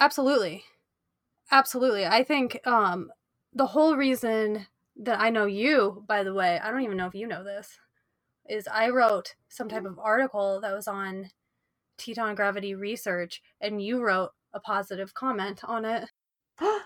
Absolutely. 0.00 0.62
Absolutely. 1.50 2.06
I 2.06 2.22
think 2.22 2.60
um 2.66 3.10
the 3.52 3.66
whole 3.66 3.96
reason 3.96 4.66
that 4.98 5.20
I 5.20 5.30
know 5.30 5.46
you, 5.46 6.04
by 6.06 6.24
the 6.24 6.34
way, 6.34 6.58
I 6.60 6.70
don't 6.70 6.82
even 6.82 6.96
know 6.96 7.06
if 7.06 7.14
you 7.14 7.26
know 7.26 7.44
this, 7.44 7.78
is 8.48 8.68
I 8.68 8.90
wrote 8.90 9.34
some 9.48 9.68
type 9.68 9.84
of 9.86 9.98
article 9.98 10.60
that 10.62 10.74
was 10.74 10.88
on 10.88 11.30
Teton 11.98 12.34
gravity 12.36 12.74
research, 12.74 13.42
and 13.60 13.82
you 13.82 14.02
wrote 14.02 14.32
a 14.54 14.60
positive 14.60 15.14
comment 15.14 15.62
on 15.64 15.84
it. 15.84 16.10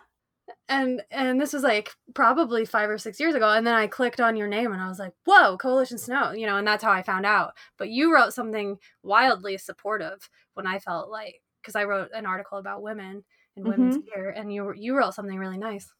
and 0.68 1.02
and 1.10 1.40
this 1.40 1.52
was 1.52 1.62
like 1.62 1.90
probably 2.14 2.64
five 2.64 2.90
or 2.90 2.98
six 2.98 3.20
years 3.20 3.34
ago 3.34 3.48
and 3.50 3.66
then 3.66 3.74
i 3.74 3.86
clicked 3.86 4.20
on 4.20 4.36
your 4.36 4.48
name 4.48 4.72
and 4.72 4.80
i 4.82 4.88
was 4.88 4.98
like 4.98 5.12
whoa 5.24 5.56
coalition 5.56 5.98
snow 5.98 6.32
you 6.32 6.46
know 6.46 6.56
and 6.56 6.66
that's 6.66 6.84
how 6.84 6.90
i 6.90 7.02
found 7.02 7.24
out 7.26 7.52
but 7.78 7.88
you 7.90 8.12
wrote 8.12 8.32
something 8.32 8.78
wildly 9.02 9.56
supportive 9.58 10.28
when 10.54 10.66
i 10.66 10.78
felt 10.78 11.10
like 11.10 11.42
because 11.60 11.76
i 11.76 11.84
wrote 11.84 12.10
an 12.14 12.26
article 12.26 12.58
about 12.58 12.82
women 12.82 13.24
and 13.56 13.66
women's 13.66 13.96
Mhm. 13.96 14.04
gear 14.06 14.30
and 14.30 14.52
you 14.52 14.72
you 14.76 14.96
wrote 14.96 15.14
something 15.14 15.38
really 15.38 15.58
nice 15.58 15.92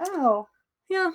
Oh. 0.00 0.48
yeah 0.88 1.12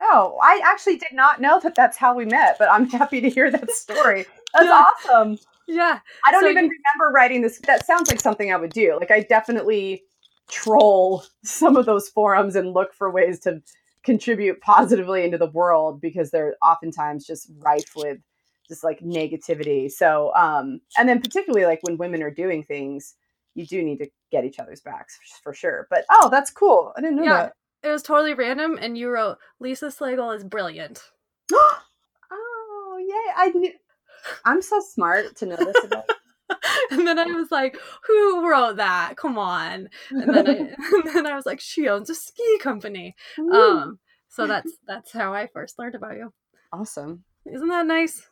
Oh, 0.00 0.38
I 0.42 0.60
actually 0.64 0.96
did 0.96 1.12
not 1.12 1.40
know 1.40 1.58
that 1.60 1.74
that's 1.74 1.96
how 1.96 2.14
we 2.14 2.24
met, 2.24 2.56
but 2.58 2.70
I'm 2.70 2.88
happy 2.90 3.20
to 3.20 3.28
hear 3.30 3.50
that 3.50 3.70
story. 3.70 4.26
That's 4.54 4.66
Yeah. 4.66 4.84
awesome. 5.10 5.38
yeah 5.66 6.00
I 6.26 6.30
don't 6.30 6.42
So 6.42 6.48
even 6.50 6.64
you- 6.64 6.70
remember 6.70 7.12
writing 7.14 7.42
this. 7.42 7.58
That 7.66 7.84
sounds 7.86 8.08
like 8.10 8.20
something 8.20 8.52
I 8.52 8.56
would 8.56 8.72
do. 8.72 8.96
Like 8.98 9.10
I 9.10 9.20
definitely 9.20 10.04
troll 10.50 11.24
some 11.44 11.76
of 11.76 11.84
those 11.86 12.08
forums 12.08 12.56
and 12.56 12.72
look 12.72 12.94
for 12.94 13.10
ways 13.10 13.40
to 13.40 13.62
contribute 14.04 14.60
positively 14.62 15.24
into 15.24 15.36
the 15.36 15.50
world 15.50 16.00
because 16.00 16.30
they're 16.30 16.56
oftentimes 16.62 17.26
just 17.26 17.50
rife 17.58 17.92
with 17.96 18.18
just 18.68 18.84
like 18.84 19.00
negativity. 19.00 19.90
So, 19.90 20.32
um, 20.34 20.80
and 20.96 21.08
then 21.08 21.20
particularly 21.20 21.66
like 21.66 21.80
when 21.82 21.96
women 21.98 22.22
are 22.22 22.30
doing 22.30 22.62
things, 22.62 23.14
you 23.54 23.66
do 23.66 23.82
need 23.82 23.98
to 23.98 24.08
get 24.30 24.44
each 24.44 24.58
other's 24.60 24.80
backs 24.80 25.18
for 25.42 25.52
sure. 25.52 25.86
But 25.90 26.04
oh, 26.10 26.28
that's 26.30 26.50
cool. 26.50 26.92
I 26.96 27.00
didn't 27.00 27.16
know 27.16 27.24
yeah 27.24 27.48
it 27.82 27.88
was 27.88 28.02
totally 28.02 28.34
random 28.34 28.78
and 28.80 28.96
you 28.98 29.08
wrote 29.10 29.38
lisa 29.60 29.86
slagle 29.86 30.34
is 30.34 30.44
brilliant 30.44 31.02
oh, 31.52 32.98
yay! 32.98 33.32
I 33.36 33.50
knew. 33.50 33.72
I'm 34.44 34.62
so 34.62 34.80
smart 34.80 35.36
to 35.36 35.46
know 35.46 35.56
this 35.56 35.84
about. 35.84 36.10
and 36.90 37.06
then 37.06 37.18
i 37.18 37.26
was 37.26 37.50
like 37.50 37.76
who 38.06 38.48
wrote 38.48 38.76
that 38.76 39.14
come 39.18 39.36
on 39.36 39.86
and 40.10 40.34
then 40.34 40.48
I, 40.48 40.52
and 41.04 41.14
then 41.14 41.26
I 41.26 41.34
was 41.34 41.44
like 41.44 41.60
she 41.60 41.88
owns 41.88 42.08
a 42.08 42.14
ski 42.14 42.58
company 42.58 43.14
um 43.52 43.98
so 44.28 44.46
that's 44.46 44.72
that's 44.86 45.12
how 45.12 45.34
i 45.34 45.46
first 45.46 45.78
learned 45.78 45.94
about 45.94 46.16
you 46.16 46.32
awesome. 46.72 47.22
isn't 47.44 47.68
that 47.68 47.86
nice 47.86 48.22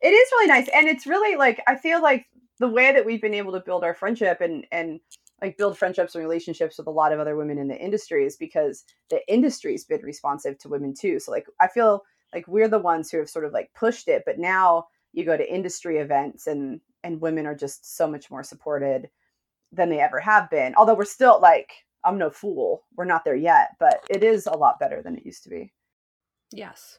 it 0.00 0.08
is 0.08 0.28
really 0.32 0.48
nice 0.48 0.68
and 0.74 0.88
it's 0.88 1.06
really 1.06 1.36
like 1.36 1.62
i 1.66 1.76
feel 1.76 2.02
like 2.02 2.24
the 2.60 2.68
way 2.68 2.92
that 2.92 3.04
we've 3.04 3.20
been 3.20 3.34
able 3.34 3.52
to 3.52 3.60
build 3.60 3.84
our 3.84 3.94
friendship 3.94 4.40
and 4.40 4.66
and 4.72 5.00
like 5.42 5.58
build 5.58 5.76
friendships 5.76 6.14
and 6.14 6.24
relationships 6.24 6.78
with 6.78 6.86
a 6.86 6.90
lot 6.90 7.12
of 7.12 7.20
other 7.20 7.36
women 7.36 7.58
in 7.58 7.68
the 7.68 7.78
industry 7.78 8.24
is 8.24 8.36
because 8.36 8.84
the 9.10 9.20
industry's 9.32 9.84
been 9.84 10.02
responsive 10.02 10.58
to 10.58 10.68
women 10.68 10.94
too. 10.94 11.18
So 11.20 11.30
like 11.32 11.46
i 11.60 11.68
feel 11.68 12.02
like 12.34 12.46
we're 12.48 12.68
the 12.68 12.78
ones 12.78 13.10
who 13.10 13.18
have 13.18 13.30
sort 13.30 13.44
of 13.44 13.52
like 13.52 13.70
pushed 13.74 14.08
it 14.08 14.22
but 14.26 14.38
now 14.38 14.86
you 15.12 15.24
go 15.24 15.36
to 15.36 15.54
industry 15.54 15.98
events 15.98 16.46
and 16.46 16.80
and 17.04 17.20
women 17.20 17.46
are 17.46 17.54
just 17.54 17.96
so 17.96 18.06
much 18.06 18.30
more 18.30 18.42
supported 18.42 19.08
than 19.72 19.88
they 19.90 20.00
ever 20.00 20.20
have 20.20 20.48
been. 20.50 20.74
Although 20.76 20.94
we're 20.94 21.04
still 21.04 21.40
like 21.40 21.72
i'm 22.04 22.18
no 22.18 22.30
fool. 22.30 22.84
We're 22.96 23.04
not 23.04 23.24
there 23.24 23.36
yet 23.36 23.70
but 23.78 24.00
it 24.10 24.24
is 24.24 24.46
a 24.46 24.56
lot 24.56 24.80
better 24.80 25.02
than 25.02 25.16
it 25.16 25.26
used 25.26 25.44
to 25.44 25.50
be. 25.50 25.72
Yes. 26.52 26.98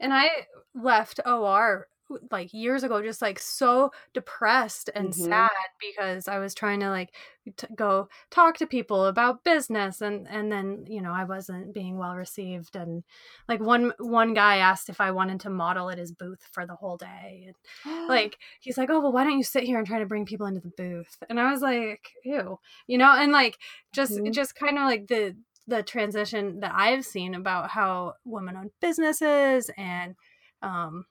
And 0.00 0.12
i 0.12 0.28
left 0.74 1.20
or 1.26 1.88
like 2.30 2.54
years 2.54 2.84
ago 2.84 3.02
just 3.02 3.20
like 3.20 3.38
so 3.38 3.90
depressed 4.14 4.90
and 4.94 5.12
Mhm. 5.14 5.14
sad 5.14 5.50
because 5.80 6.28
i 6.28 6.38
was 6.38 6.54
trying 6.54 6.78
to 6.78 6.88
like 6.88 7.14
t- 7.56 7.66
go 7.74 8.08
talk 8.30 8.56
to 8.56 8.66
people 8.66 9.06
about 9.06 9.42
business 9.42 10.00
and 10.00 10.28
and 10.28 10.50
then 10.52 10.84
you 10.88 11.00
know 11.02 11.12
i 11.12 11.24
wasn't 11.24 11.74
being 11.74 11.98
well 11.98 12.14
received 12.14 12.76
and 12.76 13.02
like 13.48 13.60
one 13.60 13.92
one 13.98 14.34
guy 14.34 14.58
asked 14.58 14.88
if 14.88 15.00
i 15.00 15.10
wanted 15.10 15.40
to 15.40 15.50
model 15.50 15.90
at 15.90 15.98
his 15.98 16.12
booth 16.12 16.42
for 16.52 16.64
the 16.66 16.76
whole 16.76 16.96
day 16.96 17.44
and 17.46 17.56
like 18.08 18.38
he's 18.60 18.78
like 18.78 18.90
oh 18.90 19.00
well 19.00 19.12
why 19.12 19.24
don't 19.24 19.36
you 19.38 19.42
sit 19.44 19.64
here 19.64 19.78
and 19.78 19.86
try 19.86 19.98
to 19.98 20.06
bring 20.06 20.24
people 20.26 20.46
into 20.46 20.60
the 20.60 20.72
booth 20.76 21.16
and 21.28 21.40
i 21.40 21.50
was 21.50 21.60
like 21.60 22.12
ew 22.24 22.58
you 22.86 22.98
know 22.98 23.12
and 23.12 23.32
like 23.32 23.58
just 23.92 24.20
Mhm. 24.20 24.30
just 24.30 24.54
kind 24.54 24.78
of 24.78 24.84
like 24.84 25.06
the 25.08 25.36
the 25.66 25.82
transition 25.82 26.60
that 26.60 26.72
i've 26.74 27.04
seen 27.04 27.34
about 27.34 27.70
how 27.70 28.14
women 28.24 28.56
own 28.56 28.70
businesses 28.80 29.70
and 29.76 30.14
um 30.62 31.04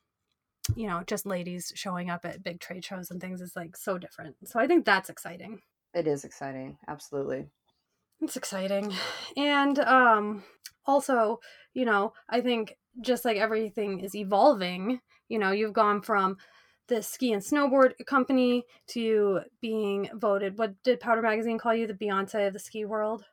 you 0.76 0.88
know 0.88 1.04
just 1.06 1.26
ladies 1.26 1.72
showing 1.76 2.10
up 2.10 2.26
at 2.26 2.44
big 2.44 2.60
trade 2.60 2.84
shows 2.84 3.12
and 3.12 3.22
things 3.22 3.42
is 3.42 3.56
like 3.56 3.76
so 3.78 3.98
different. 3.98 4.36
So 4.46 4.60
i 4.60 4.68
think 4.68 4.86
that's 4.86 5.10
exciting. 5.10 5.62
It 5.94 6.08
is 6.08 6.26
exciting. 6.26 6.78
Absolutely. 6.88 7.48
It's 8.22 8.38
exciting. 8.38 8.94
And 9.38 9.80
um 9.80 10.44
also 10.86 11.40
you 11.74 11.86
know 11.86 12.14
i 12.30 12.42
think 12.42 12.78
just 13.02 13.26
like 13.26 13.38
everything 13.38 14.00
is 14.00 14.16
evolving 14.16 15.00
you 15.28 15.40
know 15.40 15.52
you've 15.52 15.74
gone 15.74 16.02
from 16.02 16.38
the 16.88 17.02
ski 17.02 17.34
and 17.34 17.42
snowboard 17.42 17.94
company 18.06 18.64
to 18.88 19.40
being 19.62 20.08
voted 20.14 20.58
what 20.58 20.74
did 20.84 21.00
powder 21.00 21.22
magazine 21.22 21.58
call 21.58 21.74
you? 21.74 21.88
The 21.88 21.94
beyonce 21.94 22.48
of 22.48 22.54
the 22.54 22.60
ski 22.60 22.86
world 22.86 23.26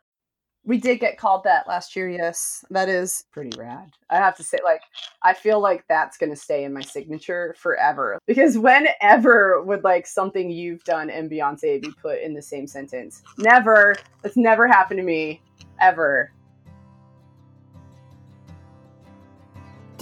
We 0.64 0.78
did 0.78 1.00
get 1.00 1.19
called 1.19 1.42
that 1.45 1.66
last 1.66 1.97
year, 1.97 2.09
yes. 2.09 2.64
That 2.71 2.88
is 2.88 3.25
pretty 3.33 3.50
rad. 3.59 3.90
I 4.11 4.16
have 4.16 4.37
to 4.37 4.45
say, 4.45 4.59
like, 4.62 4.83
I 5.23 5.35
feel 5.35 5.61
like 5.61 5.85
that's 5.88 6.16
going 6.16 6.31
to 6.31 6.37
stay 6.37 6.62
in 6.62 6.73
my 6.73 6.83
signature 6.83 7.54
forever. 7.59 8.21
Because 8.26 8.57
whenever 8.57 9.61
would, 9.62 9.83
like, 9.83 10.07
something 10.07 10.50
you've 10.50 10.85
done 10.85 11.11
and 11.11 11.28
Beyonce 11.28 11.83
be 11.83 11.92
put 12.00 12.21
in 12.21 12.33
the 12.33 12.42
same 12.42 12.69
sentence? 12.69 13.23
Never. 13.38 13.97
That's 14.23 14.37
never 14.37 14.69
happened 14.69 14.99
to 14.99 15.04
me, 15.04 15.40
ever. 15.81 16.31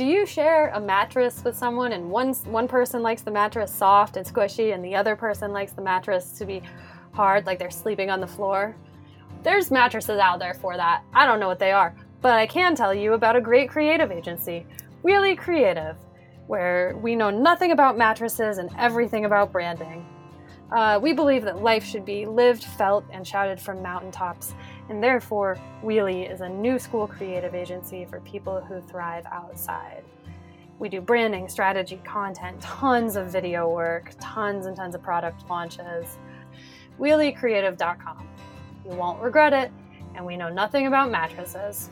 do 0.01 0.07
you 0.07 0.25
share 0.25 0.69
a 0.69 0.81
mattress 0.81 1.45
with 1.45 1.55
someone 1.55 1.93
and 1.93 2.11
one 2.11 2.33
one 2.47 2.67
person 2.67 3.03
likes 3.03 3.21
the 3.21 3.31
mattress 3.31 3.71
soft 3.71 4.17
and 4.17 4.25
squishy 4.25 4.73
and 4.73 4.83
the 4.83 4.95
other 4.95 5.15
person 5.15 5.53
likes 5.53 5.73
the 5.73 5.83
mattress 5.83 6.33
to 6.39 6.47
be 6.47 6.63
hard 7.13 7.45
like 7.45 7.59
they're 7.59 7.71
sleeping 7.71 8.09
on 8.09 8.19
the 8.19 8.27
floor 8.27 8.75
there's 9.43 9.71
mattresses 9.71 10.19
out 10.19 10.39
there 10.39 10.55
for 10.55 10.77
that 10.77 11.03
i 11.13 11.27
don't 11.27 11.41
know 11.41 11.49
what 11.49 11.59
they 11.59 11.73
are 11.73 11.95
but 12.21 12.33
i 12.33 12.47
can 12.47 12.75
tell 12.75 12.95
you 12.95 13.15
about 13.15 13.37
a 13.37 13.41
great 13.41 13.69
creative 13.69 14.11
agency 14.11 14.67
wheelie 15.05 15.37
creative 15.37 15.97
where 16.47 16.97
we 16.97 17.15
know 17.15 17.31
nothing 17.31 17.73
about 17.73 17.97
mattresses 17.97 18.59
and 18.59 18.71
everything 18.79 19.25
about 19.25 19.53
branding 19.53 20.05
uh, 20.73 21.01
we 21.03 21.13
believe 21.13 21.43
that 21.43 21.63
life 21.63 21.85
should 21.85 22.05
be 22.05 22.27
lived 22.27 22.63
felt 22.63 23.05
and 23.11 23.27
shouted 23.27 23.61
from 23.61 23.83
mountaintops 23.83 24.55
and 24.91 25.01
therefore, 25.01 25.57
Wheelie 25.85 26.31
is 26.31 26.41
a 26.41 26.49
new 26.49 26.77
school 26.77 27.07
creative 27.07 27.55
agency 27.55 28.05
for 28.05 28.19
people 28.23 28.61
who 28.61 28.81
thrive 28.81 29.25
outside. 29.31 30.03
We 30.81 30.89
do 30.89 31.01
branding, 31.01 31.49
strategy, 31.49 32.01
content, 32.05 32.61
tons 32.61 33.15
of 33.15 33.29
video 33.29 33.69
work, 33.69 34.13
tons 34.21 34.67
and 34.67 34.77
tons 34.77 34.97
of 34.97 35.03
product 35.03 35.49
launches. 35.49 36.19
WheelieCreative.com. 36.99 38.30
You 38.85 38.97
won't 38.97 39.21
regret 39.21 39.53
it, 39.53 39.71
and 40.15 40.25
we 40.25 40.37
know 40.37 40.49
nothing 40.49 40.87
about 40.87 41.11
mattresses. 41.11 41.91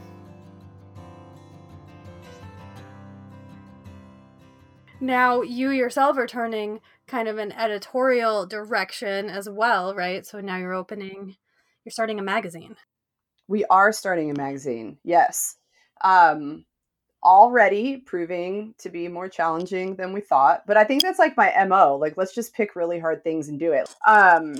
Now, 5.01 5.43
you 5.43 5.71
yourself 5.71 6.17
are 6.19 6.27
turning 6.27 6.81
kind 7.07 7.29
of 7.29 7.39
an 7.39 7.53
editorial 7.53 8.47
direction 8.47 9.31
as 9.31 9.49
well, 9.49 9.95
right? 9.95 10.27
So 10.27 10.41
now 10.41 10.57
you're 10.57 10.75
opening, 10.75 11.37
you're 11.85 11.91
starting 11.91 12.19
a 12.19 12.23
magazine. 12.23 12.77
We 13.47 13.65
are 13.67 13.93
starting 13.93 14.31
a 14.31 14.35
magazine, 14.35 14.99
yes. 15.05 15.57
Um, 16.03 16.65
already 17.25 17.99
proving 17.99 18.75
to 18.79 18.91
be 18.91 19.09
more 19.09 19.29
challenging 19.29 19.95
than 19.97 20.13
we 20.13 20.21
thought, 20.21 20.65
but 20.67 20.77
I 20.77 20.85
think 20.85 21.03
that's 21.03 21.19
like 21.19 21.37
my 21.37 21.53
MO. 21.67 21.97
Like, 21.97 22.17
let's 22.17 22.35
just 22.35 22.53
pick 22.53 22.75
really 22.75 22.99
hard 22.99 23.23
things 23.23 23.49
and 23.49 23.59
do 23.59 23.73
it. 23.73 23.95
Um, 24.07 24.57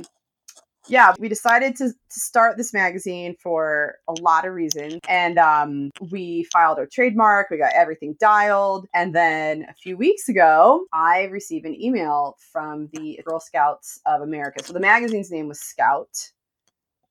yeah, 0.89 1.15
we 1.19 1.29
decided 1.29 1.77
to, 1.77 1.89
to 1.89 2.21
start 2.21 2.57
this 2.57 2.73
magazine 2.73 3.37
for 3.41 3.97
a 4.09 4.13
lot 4.21 4.47
of 4.47 4.55
reasons. 4.55 4.99
And 5.09 5.39
um, 5.39 5.91
we 6.11 6.47
filed 6.53 6.79
our 6.79 6.87
trademark, 6.87 7.51
we 7.51 7.59
got 7.59 7.73
everything 7.75 8.17
dialed. 8.19 8.87
And 8.95 9.15
then 9.15 9.67
a 9.69 9.75
few 9.75 9.97
weeks 9.97 10.29
ago, 10.29 10.87
I 10.93 11.25
received 11.25 11.67
an 11.67 11.81
email 11.81 12.37
from 12.53 12.89
the 12.93 13.21
Girl 13.25 13.41
Scouts 13.41 14.01
of 14.07 14.23
America. 14.23 14.65
So 14.65 14.73
the 14.73 14.81
magazine's 14.81 15.31
name 15.31 15.49
was 15.49 15.61
Scout. 15.61 16.31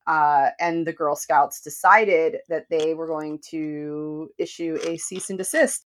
Uh, 0.07 0.51
and 0.59 0.87
the 0.87 0.93
Girl 0.93 1.17
Scouts 1.17 1.61
decided 1.61 2.37
that 2.47 2.67
they 2.69 2.93
were 2.93 3.07
going 3.07 3.39
to 3.49 4.29
issue 4.37 4.77
a 4.83 4.95
cease 4.97 5.29
and 5.29 5.37
desist 5.37 5.86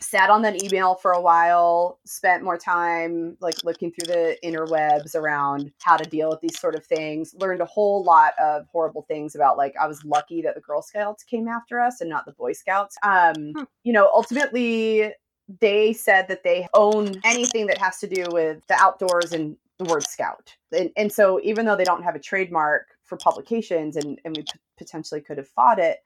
sat 0.00 0.30
on 0.30 0.42
that 0.42 0.62
email 0.62 0.94
for 0.94 1.12
a 1.12 1.20
while 1.20 1.98
spent 2.04 2.42
more 2.42 2.58
time 2.58 3.36
like 3.40 3.54
looking 3.64 3.90
through 3.92 4.12
the 4.12 4.36
interwebs 4.44 5.14
around 5.14 5.70
how 5.80 5.96
to 5.96 6.08
deal 6.08 6.28
with 6.28 6.40
these 6.40 6.58
sort 6.58 6.74
of 6.74 6.84
things 6.84 7.34
learned 7.38 7.60
a 7.60 7.66
whole 7.66 8.02
lot 8.02 8.32
of 8.40 8.66
horrible 8.72 9.02
things 9.02 9.34
about 9.34 9.56
like 9.56 9.74
i 9.80 9.86
was 9.86 10.04
lucky 10.04 10.42
that 10.42 10.54
the 10.54 10.60
girl 10.60 10.82
scouts 10.82 11.22
came 11.22 11.46
after 11.46 11.78
us 11.80 12.00
and 12.00 12.10
not 12.10 12.24
the 12.24 12.32
boy 12.32 12.52
scouts 12.52 12.96
um 13.02 13.52
Hmm. 13.54 13.64
you 13.84 13.92
know 13.92 14.10
ultimately 14.14 15.12
they 15.60 15.92
said 15.92 16.28
that 16.28 16.42
they 16.44 16.66
own 16.74 17.20
anything 17.24 17.66
that 17.66 17.78
has 17.78 17.98
to 17.98 18.06
do 18.08 18.24
with 18.30 18.66
the 18.68 18.74
outdoors 18.74 19.32
and 19.32 19.56
the 19.78 19.84
word 19.84 20.04
scout 20.04 20.54
and, 20.76 20.90
and 20.96 21.12
so 21.12 21.40
even 21.42 21.64
though 21.66 21.76
they 21.76 21.84
don't 21.84 22.02
have 22.04 22.14
a 22.14 22.20
trademark 22.20 22.88
for 23.02 23.16
publications 23.16 23.96
and, 23.96 24.20
and 24.24 24.36
we 24.36 24.42
p- 24.42 24.58
potentially 24.78 25.20
could 25.20 25.38
have 25.38 25.48
fought 25.48 25.78
it 25.78 25.98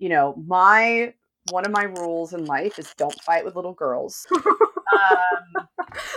you 0.00 0.08
know, 0.08 0.34
my 0.46 1.14
one 1.50 1.66
of 1.66 1.72
my 1.72 1.84
rules 1.84 2.32
in 2.32 2.44
life 2.44 2.78
is 2.78 2.92
don't 2.96 3.20
fight 3.22 3.44
with 3.44 3.56
little 3.56 3.74
girls. 3.74 4.26
um, 4.34 5.68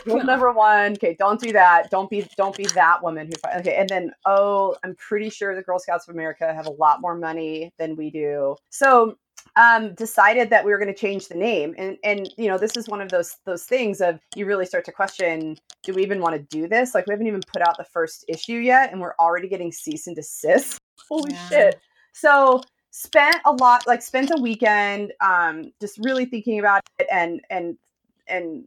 rule 0.06 0.24
number 0.24 0.52
one, 0.52 0.94
okay, 0.94 1.16
don't 1.18 1.40
do 1.40 1.52
that. 1.52 1.90
Don't 1.90 2.10
be 2.10 2.28
don't 2.38 2.56
be 2.56 2.66
that 2.68 3.04
woman 3.04 3.28
who 3.28 3.34
fight. 3.42 3.60
Okay, 3.60 3.76
and 3.76 3.90
then 3.90 4.12
oh, 4.26 4.76
I'm 4.84 4.96
pretty 4.96 5.30
sure 5.30 5.56
the 5.56 5.62
Girl 5.62 5.80
Scouts 5.80 6.08
of 6.08 6.16
America 6.16 6.54
have 6.54 6.68
a 6.68 6.72
lot 6.72 7.02
more 7.02 7.16
money 7.16 7.74
than 7.78 7.96
we 7.96 8.10
do. 8.10 8.56
So 8.70 9.18
um, 9.56 9.94
decided 9.96 10.50
that 10.50 10.64
we 10.64 10.72
were 10.72 10.78
going 10.78 10.94
to 10.94 11.00
change 11.00 11.28
the 11.28 11.36
name, 11.36 11.74
and 11.78 11.98
and 12.04 12.30
you 12.38 12.48
know 12.48 12.58
this 12.58 12.78
is 12.78 12.88
one 12.88 13.02
of 13.02 13.10
those 13.10 13.36
those 13.46 13.64
things 13.64 14.02
of 14.02 14.20
you 14.36 14.46
really 14.46 14.66
start 14.66 14.86
to 14.86 14.92
question: 14.92 15.58
Do 15.84 15.94
we 15.94 16.04
even 16.04 16.22
want 16.22 16.36
to 16.36 16.58
do 16.58 16.68
this? 16.68 16.94
Like 16.94 17.08
we 17.08 17.14
haven't 17.14 17.28
even 17.28 17.42
put 17.52 17.62
out 17.62 17.78
the 17.78 17.86
first 17.86 18.26
issue 18.28 18.58
yet, 18.58 18.92
and 18.92 19.02
we're 19.02 19.16
already 19.20 19.48
getting 19.48 19.72
cease 19.72 20.08
and 20.08 20.16
desist. 20.16 20.80
Holy 21.10 21.34
yeah. 21.34 21.50
shit! 21.50 21.80
So 22.14 22.62
spent 22.98 23.38
a 23.46 23.52
lot 23.52 23.86
like 23.86 24.02
spent 24.02 24.32
a 24.32 24.42
weekend 24.42 25.14
um 25.22 25.72
just 25.80 26.00
really 26.00 26.26
thinking 26.26 26.58
about 26.58 26.82
it 26.98 27.06
and 27.12 27.42
and 27.52 27.78
and 28.28 28.64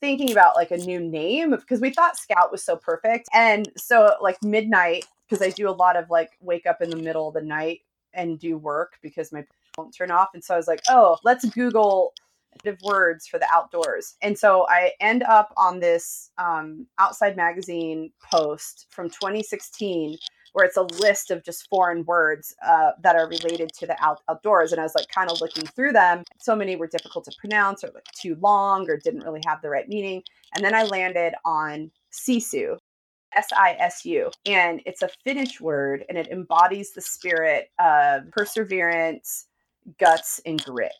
thinking 0.00 0.30
about 0.30 0.54
like 0.54 0.70
a 0.70 0.76
new 0.76 1.00
name 1.00 1.50
because 1.50 1.80
we 1.80 1.90
thought 1.90 2.16
scout 2.16 2.50
was 2.52 2.62
so 2.64 2.76
perfect. 2.76 3.28
And 3.32 3.68
so 3.76 4.14
like 4.20 4.42
midnight 4.42 5.06
because 5.28 5.44
i 5.44 5.50
do 5.50 5.68
a 5.68 5.70
lot 5.70 5.96
of 5.96 6.10
like 6.10 6.30
wake 6.40 6.64
up 6.66 6.80
in 6.80 6.90
the 6.90 6.96
middle 6.96 7.28
of 7.28 7.34
the 7.34 7.42
night 7.42 7.80
and 8.14 8.38
do 8.38 8.56
work 8.56 8.98
because 9.02 9.32
my 9.32 9.44
won't 9.76 9.94
turn 9.96 10.12
off. 10.12 10.28
And 10.32 10.44
so 10.44 10.54
i 10.54 10.56
was 10.56 10.68
like 10.68 10.82
oh 10.88 11.18
let's 11.24 11.44
google 11.46 12.14
words 12.84 13.26
for 13.26 13.38
the 13.38 13.48
outdoors. 13.52 14.14
And 14.22 14.38
so 14.38 14.66
i 14.68 14.92
end 15.00 15.24
up 15.24 15.52
on 15.56 15.80
this 15.80 16.30
um, 16.38 16.86
outside 17.00 17.36
magazine 17.36 18.12
post 18.30 18.86
from 18.90 19.08
2016 19.08 20.18
where 20.52 20.64
it's 20.64 20.76
a 20.76 20.82
list 20.82 21.30
of 21.30 21.42
just 21.42 21.68
foreign 21.68 22.04
words 22.04 22.54
uh, 22.66 22.92
that 23.02 23.16
are 23.16 23.28
related 23.28 23.72
to 23.72 23.86
the 23.86 23.96
out- 24.04 24.22
outdoors. 24.28 24.72
And 24.72 24.80
I 24.80 24.84
was 24.84 24.94
like 24.94 25.08
kind 25.08 25.30
of 25.30 25.40
looking 25.40 25.66
through 25.66 25.92
them. 25.92 26.24
So 26.38 26.54
many 26.54 26.76
were 26.76 26.86
difficult 26.86 27.24
to 27.24 27.36
pronounce 27.38 27.82
or 27.82 27.90
like 27.94 28.04
too 28.14 28.36
long 28.40 28.88
or 28.88 28.96
didn't 28.96 29.24
really 29.24 29.42
have 29.46 29.62
the 29.62 29.70
right 29.70 29.88
meaning. 29.88 30.22
And 30.54 30.64
then 30.64 30.74
I 30.74 30.84
landed 30.84 31.34
on 31.44 31.90
sisu, 32.12 32.76
S 33.34 33.48
I 33.56 33.76
S 33.78 34.04
U. 34.04 34.30
And 34.46 34.82
it's 34.84 35.02
a 35.02 35.08
Finnish 35.24 35.60
word 35.60 36.04
and 36.08 36.18
it 36.18 36.28
embodies 36.28 36.92
the 36.92 37.00
spirit 37.00 37.70
of 37.78 38.30
perseverance, 38.30 39.46
guts, 39.98 40.40
and 40.44 40.62
grit. 40.62 40.92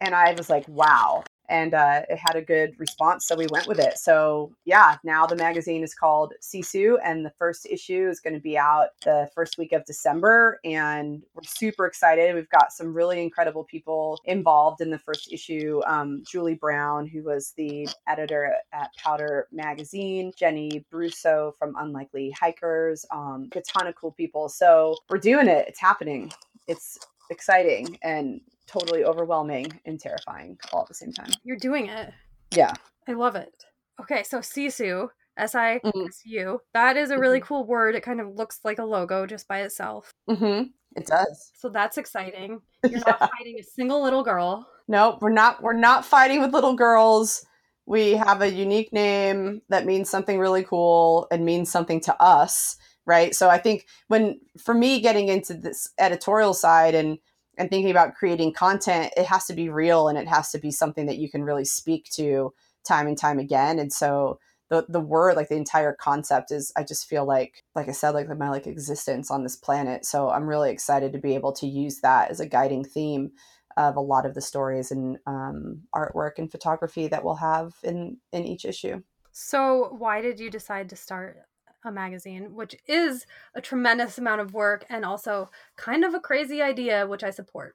And 0.00 0.14
I 0.14 0.32
was 0.32 0.50
like, 0.50 0.66
wow, 0.68 1.24
and 1.48 1.74
uh, 1.74 2.02
it 2.08 2.18
had 2.18 2.36
a 2.36 2.42
good 2.42 2.74
response, 2.78 3.26
so 3.26 3.36
we 3.36 3.46
went 3.50 3.66
with 3.66 3.78
it. 3.78 3.98
So 3.98 4.52
yeah, 4.64 4.96
now 5.04 5.26
the 5.26 5.36
magazine 5.36 5.82
is 5.82 5.94
called 5.94 6.34
Sisu, 6.40 6.96
and 7.04 7.24
the 7.24 7.32
first 7.38 7.66
issue 7.66 8.08
is 8.08 8.20
going 8.20 8.34
to 8.34 8.40
be 8.40 8.56
out 8.56 8.88
the 9.04 9.28
first 9.34 9.58
week 9.58 9.72
of 9.72 9.84
December, 9.84 10.60
and 10.64 11.22
we're 11.34 11.42
super 11.44 11.86
excited. 11.86 12.34
We've 12.34 12.48
got 12.50 12.72
some 12.72 12.94
really 12.94 13.22
incredible 13.22 13.64
people 13.64 14.18
involved 14.24 14.80
in 14.80 14.90
the 14.90 14.98
first 14.98 15.32
issue. 15.32 15.80
Um, 15.86 16.22
Julie 16.26 16.54
Brown, 16.54 17.06
who 17.06 17.22
was 17.22 17.52
the 17.56 17.88
editor 18.08 18.54
at 18.72 18.90
Powder 18.96 19.48
Magazine, 19.52 20.32
Jenny 20.36 20.84
Bruso 20.90 21.54
from 21.58 21.74
Unlikely 21.78 22.30
Hikers, 22.38 23.04
um, 23.10 23.48
a 23.54 23.60
ton 23.60 23.86
of 23.86 23.94
cool 23.94 24.12
people. 24.12 24.48
So 24.48 24.96
we're 25.10 25.18
doing 25.18 25.48
it. 25.48 25.66
It's 25.68 25.80
happening. 25.80 26.32
It's 26.68 26.98
exciting 27.30 27.98
and 28.02 28.40
totally 28.66 29.04
overwhelming 29.04 29.80
and 29.84 29.98
terrifying 29.98 30.58
all 30.72 30.82
at 30.82 30.88
the 30.88 30.94
same 30.94 31.12
time. 31.12 31.30
You're 31.44 31.56
doing 31.56 31.86
it. 31.86 32.12
Yeah. 32.54 32.72
I 33.08 33.12
love 33.12 33.36
it. 33.36 33.64
Okay, 34.00 34.22
so 34.22 34.38
Sisu, 34.38 35.08
S 35.36 35.54
I 35.54 35.80
S 35.84 36.22
U, 36.24 36.60
that 36.74 36.96
is 36.96 37.10
a 37.10 37.18
really 37.18 37.38
mm-hmm. 37.38 37.46
cool 37.46 37.66
word. 37.66 37.94
It 37.94 38.02
kind 38.02 38.20
of 38.20 38.34
looks 38.34 38.60
like 38.64 38.78
a 38.78 38.84
logo 38.84 39.26
just 39.26 39.48
by 39.48 39.62
itself. 39.62 40.12
Mm-hmm. 40.28 40.64
It 40.96 41.06
does. 41.06 41.52
So 41.54 41.68
that's 41.68 41.98
exciting. 41.98 42.60
You're 42.82 42.92
yeah. 42.98 43.02
not 43.06 43.30
fighting 43.38 43.58
a 43.58 43.62
single 43.62 44.02
little 44.02 44.22
girl. 44.22 44.66
No, 44.88 45.18
we're 45.20 45.30
not. 45.30 45.62
We're 45.62 45.72
not 45.72 46.04
fighting 46.04 46.40
with 46.40 46.52
little 46.52 46.74
girls. 46.74 47.46
We 47.86 48.12
have 48.12 48.42
a 48.42 48.52
unique 48.52 48.92
name 48.92 49.62
that 49.68 49.86
means 49.86 50.08
something 50.08 50.38
really 50.38 50.62
cool 50.62 51.26
and 51.30 51.44
means 51.44 51.70
something 51.70 52.00
to 52.02 52.22
us, 52.22 52.76
right? 53.06 53.34
So 53.34 53.48
I 53.48 53.58
think 53.58 53.86
when, 54.06 54.40
for 54.58 54.72
me, 54.72 55.00
getting 55.00 55.28
into 55.28 55.54
this 55.54 55.90
editorial 55.98 56.54
side 56.54 56.94
and 56.94 57.18
and 57.58 57.68
thinking 57.68 57.90
about 57.90 58.14
creating 58.14 58.52
content, 58.52 59.12
it 59.16 59.26
has 59.26 59.46
to 59.46 59.52
be 59.52 59.68
real 59.68 60.08
and 60.08 60.18
it 60.18 60.28
has 60.28 60.50
to 60.52 60.58
be 60.58 60.70
something 60.70 61.06
that 61.06 61.18
you 61.18 61.30
can 61.30 61.44
really 61.44 61.64
speak 61.64 62.08
to 62.14 62.52
time 62.86 63.06
and 63.06 63.18
time 63.18 63.38
again. 63.38 63.78
And 63.78 63.92
so 63.92 64.38
the 64.70 64.86
the 64.88 65.00
word, 65.00 65.36
like 65.36 65.48
the 65.48 65.56
entire 65.56 65.92
concept 65.92 66.50
is 66.50 66.72
I 66.76 66.82
just 66.82 67.08
feel 67.08 67.26
like 67.26 67.62
like 67.74 67.88
I 67.88 67.92
said, 67.92 68.10
like 68.10 68.28
my 68.28 68.48
like 68.48 68.66
existence 68.66 69.30
on 69.30 69.42
this 69.42 69.56
planet. 69.56 70.06
So 70.06 70.30
I'm 70.30 70.48
really 70.48 70.70
excited 70.70 71.12
to 71.12 71.18
be 71.18 71.34
able 71.34 71.52
to 71.54 71.66
use 71.66 72.00
that 72.00 72.30
as 72.30 72.40
a 72.40 72.48
guiding 72.48 72.84
theme 72.84 73.32
of 73.76 73.96
a 73.96 74.00
lot 74.00 74.26
of 74.26 74.34
the 74.34 74.40
stories 74.40 74.90
and 74.90 75.18
um, 75.26 75.82
artwork 75.94 76.32
and 76.38 76.50
photography 76.50 77.08
that 77.08 77.24
we'll 77.24 77.34
have 77.36 77.74
in 77.82 78.16
in 78.32 78.44
each 78.44 78.64
issue. 78.64 79.02
So 79.32 79.94
why 79.98 80.20
did 80.20 80.40
you 80.40 80.50
decide 80.50 80.88
to 80.90 80.96
start 80.96 81.38
a 81.84 81.92
magazine, 81.92 82.54
which 82.54 82.76
is 82.86 83.26
a 83.54 83.60
tremendous 83.60 84.18
amount 84.18 84.40
of 84.40 84.54
work 84.54 84.84
and 84.88 85.04
also 85.04 85.50
kind 85.76 86.04
of 86.04 86.14
a 86.14 86.20
crazy 86.20 86.62
idea, 86.62 87.06
which 87.06 87.24
I 87.24 87.30
support. 87.30 87.74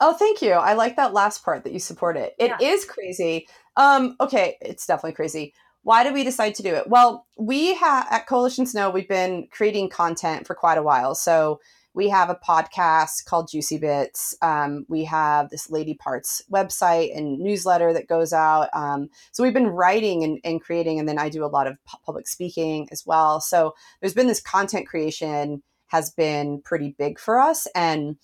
Oh, 0.00 0.14
thank 0.14 0.42
you. 0.42 0.52
I 0.52 0.74
like 0.74 0.96
that 0.96 1.12
last 1.12 1.44
part 1.44 1.64
that 1.64 1.72
you 1.72 1.78
support 1.78 2.16
it. 2.16 2.34
It 2.38 2.52
yeah. 2.60 2.68
is 2.68 2.84
crazy. 2.84 3.46
Um, 3.76 4.16
okay, 4.20 4.56
it's 4.60 4.86
definitely 4.86 5.12
crazy. 5.12 5.54
Why 5.82 6.02
did 6.02 6.14
we 6.14 6.24
decide 6.24 6.56
to 6.56 6.62
do 6.64 6.74
it? 6.74 6.88
Well, 6.88 7.26
we 7.38 7.74
have 7.74 8.08
at 8.10 8.26
Coalition 8.26 8.66
Snow, 8.66 8.90
we've 8.90 9.08
been 9.08 9.46
creating 9.52 9.90
content 9.90 10.46
for 10.46 10.54
quite 10.54 10.78
a 10.78 10.82
while. 10.82 11.14
So 11.14 11.60
we 11.96 12.10
have 12.10 12.28
a 12.28 12.38
podcast 12.46 13.24
called 13.24 13.48
Juicy 13.50 13.78
Bits. 13.78 14.36
Um, 14.42 14.84
we 14.86 15.04
have 15.04 15.48
this 15.48 15.70
Lady 15.70 15.94
Parts 15.94 16.42
website 16.52 17.16
and 17.16 17.38
newsletter 17.38 17.94
that 17.94 18.06
goes 18.06 18.34
out. 18.34 18.68
Um, 18.74 19.08
so 19.32 19.42
we've 19.42 19.54
been 19.54 19.68
writing 19.68 20.22
and, 20.22 20.38
and, 20.44 20.60
creating, 20.60 21.00
and 21.00 21.08
then 21.08 21.18
I 21.18 21.30
do 21.30 21.42
a 21.42 21.48
lot 21.48 21.66
of 21.66 21.78
public 22.04 22.28
speaking 22.28 22.86
as 22.92 23.06
well. 23.06 23.40
So 23.40 23.74
there's 24.00 24.12
been 24.12 24.26
this 24.26 24.42
content 24.42 24.86
creation 24.86 25.62
has 25.86 26.10
been 26.10 26.60
pretty 26.60 26.94
big 26.98 27.18
for 27.18 27.40
us, 27.40 27.66
and 27.74 28.16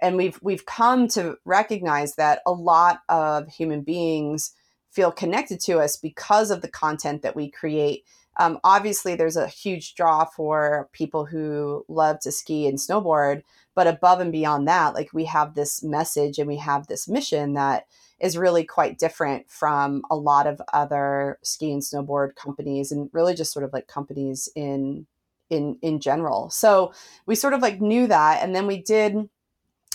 and 0.00 0.16
we've 0.16 0.38
we've 0.40 0.64
come 0.64 1.06
to 1.08 1.36
recognize 1.44 2.14
that 2.14 2.40
a 2.46 2.52
lot 2.52 3.00
of 3.08 3.48
human 3.48 3.82
beings 3.82 4.54
feel 4.90 5.12
connected 5.12 5.60
to 5.60 5.80
us 5.80 5.96
because 5.96 6.50
of 6.50 6.62
the 6.62 6.70
content 6.70 7.22
that 7.22 7.36
we 7.36 7.50
create 7.50 8.04
um, 8.38 8.58
obviously, 8.62 9.14
there's 9.14 9.36
a 9.36 9.48
huge 9.48 9.94
draw 9.94 10.24
for 10.24 10.88
people 10.92 11.24
who 11.24 11.84
love 11.88 12.20
to 12.20 12.30
ski 12.30 12.66
and 12.68 12.78
snowboard, 12.78 13.42
but 13.74 13.86
above 13.86 14.20
and 14.20 14.30
beyond 14.30 14.68
that, 14.68 14.94
like 14.94 15.12
we 15.12 15.24
have 15.24 15.54
this 15.54 15.82
message 15.82 16.38
and 16.38 16.46
we 16.46 16.56
have 16.56 16.86
this 16.86 17.08
mission 17.08 17.54
that 17.54 17.86
is 18.20 18.36
really 18.36 18.64
quite 18.64 18.98
different 18.98 19.48
from 19.50 20.02
a 20.10 20.16
lot 20.16 20.46
of 20.46 20.60
other 20.72 21.38
ski 21.42 21.72
and 21.72 21.82
snowboard 21.82 22.34
companies 22.34 22.90
and 22.90 23.10
really 23.12 23.34
just 23.34 23.52
sort 23.52 23.64
of 23.64 23.72
like 23.72 23.86
companies 23.86 24.48
in 24.54 25.06
in 25.50 25.78
in 25.82 25.98
general. 25.98 26.50
So 26.50 26.92
we 27.26 27.34
sort 27.34 27.54
of 27.54 27.62
like 27.62 27.80
knew 27.80 28.06
that, 28.06 28.42
and 28.42 28.54
then 28.54 28.66
we 28.66 28.82
did 28.82 29.28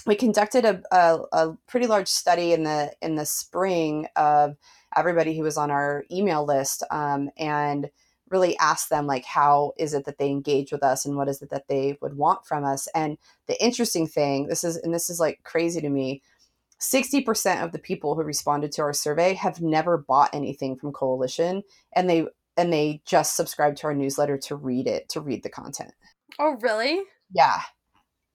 we 0.05 0.15
conducted 0.15 0.65
a, 0.65 0.81
a, 0.91 1.19
a, 1.31 1.57
pretty 1.65 1.87
large 1.87 2.09
study 2.09 2.51
in 2.51 2.63
the 2.63 2.91
in 3.01 3.15
the 3.15 3.25
spring 3.25 4.07
of 4.17 4.57
everybody 4.97 5.37
who 5.37 5.43
was 5.43 5.57
on 5.57 5.71
our 5.71 6.03
email 6.11 6.45
list 6.45 6.83
um, 6.91 7.29
and 7.37 7.89
really 8.33 8.57
ask 8.57 8.89
them 8.89 9.07
like 9.07 9.23
how 9.23 9.71
is 9.77 9.93
it 9.93 10.03
that 10.05 10.17
they 10.17 10.29
engage 10.29 10.71
with 10.73 10.83
us 10.83 11.05
and 11.05 11.15
what 11.15 11.29
is 11.29 11.41
it 11.41 11.49
that 11.51 11.67
they 11.69 11.97
would 12.01 12.17
want 12.17 12.45
from 12.45 12.65
us? 12.65 12.87
And 12.93 13.17
the 13.47 13.63
interesting 13.63 14.07
thing 14.07 14.47
this 14.47 14.65
is 14.65 14.75
and 14.75 14.93
this 14.93 15.09
is 15.09 15.19
like 15.19 15.39
crazy 15.43 15.79
to 15.79 15.89
me 15.89 16.21
60% 16.81 17.63
of 17.63 17.71
the 17.71 17.79
people 17.79 18.15
who 18.15 18.23
responded 18.23 18.73
to 18.73 18.81
our 18.81 18.91
survey 18.91 19.35
have 19.35 19.61
never 19.61 19.97
bought 19.97 20.31
anything 20.33 20.75
from 20.75 20.91
coalition 20.91 21.63
and 21.95 22.09
they 22.09 22.25
and 22.57 22.73
they 22.73 23.01
just 23.05 23.37
subscribe 23.37 23.75
to 23.77 23.87
our 23.87 23.93
newsletter 23.93 24.37
to 24.37 24.55
read 24.55 24.87
it 24.87 25.07
to 25.09 25.21
read 25.21 25.43
the 25.43 25.49
content. 25.49 25.93
Oh 26.39 26.57
really? 26.61 27.01
Yeah. 27.31 27.61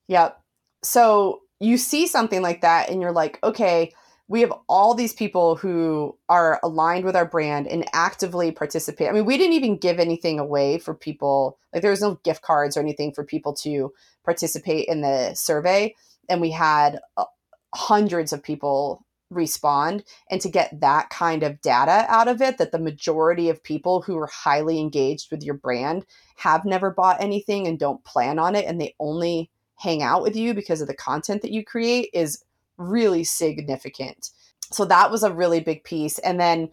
Yep 0.07 0.41
so 0.83 1.41
you 1.59 1.77
see 1.77 2.07
something 2.07 2.41
like 2.41 2.61
that 2.61 2.89
and 2.89 3.01
you're 3.01 3.11
like 3.11 3.39
okay 3.43 3.91
we 4.29 4.41
have 4.41 4.53
all 4.69 4.93
these 4.93 5.11
people 5.11 5.55
who 5.55 6.15
are 6.29 6.59
aligned 6.61 7.03
with 7.03 7.15
our 7.15 7.25
brand 7.25 7.67
and 7.67 7.83
actively 7.93 8.51
participate. 8.51 9.09
I 9.09 9.11
mean, 9.11 9.25
we 9.25 9.37
didn't 9.37 9.53
even 9.53 9.77
give 9.77 9.99
anything 9.99 10.39
away 10.39 10.77
for 10.77 10.93
people. 10.93 11.57
Like 11.73 11.81
there 11.81 11.91
was 11.91 12.01
no 12.01 12.19
gift 12.23 12.43
cards 12.43 12.77
or 12.77 12.79
anything 12.79 13.11
for 13.11 13.25
people 13.25 13.55
to 13.55 13.91
participate 14.23 14.87
in 14.87 15.01
the 15.01 15.33
survey, 15.33 15.95
and 16.29 16.39
we 16.39 16.51
had 16.51 16.99
uh, 17.17 17.25
hundreds 17.73 18.31
of 18.31 18.43
people 18.43 19.03
respond 19.31 20.03
and 20.29 20.41
to 20.41 20.49
get 20.49 20.79
that 20.79 21.09
kind 21.09 21.43
of 21.43 21.61
data 21.61 22.05
out 22.07 22.27
of 22.27 22.41
it 22.41 22.57
that 22.57 22.71
the 22.71 22.79
majority 22.79 23.49
of 23.49 23.63
people 23.63 24.01
who 24.01 24.17
are 24.17 24.27
highly 24.27 24.79
engaged 24.79 25.29
with 25.31 25.43
your 25.43 25.53
brand 25.53 26.05
have 26.37 26.65
never 26.65 26.89
bought 26.89 27.21
anything 27.21 27.67
and 27.67 27.77
don't 27.77 28.03
plan 28.05 28.39
on 28.39 28.55
it 28.55 28.65
and 28.65 28.81
they 28.81 28.95
only 28.99 29.51
hang 29.75 30.01
out 30.01 30.23
with 30.23 30.35
you 30.35 30.53
because 30.53 30.81
of 30.81 30.87
the 30.87 30.95
content 30.95 31.43
that 31.43 31.51
you 31.51 31.63
create 31.63 32.09
is 32.11 32.43
really 32.79 33.23
significant. 33.23 34.31
So 34.71 34.85
that 34.85 35.11
was 35.11 35.21
a 35.21 35.33
really 35.33 35.59
big 35.59 35.83
piece. 35.83 36.17
And 36.19 36.39
then 36.39 36.69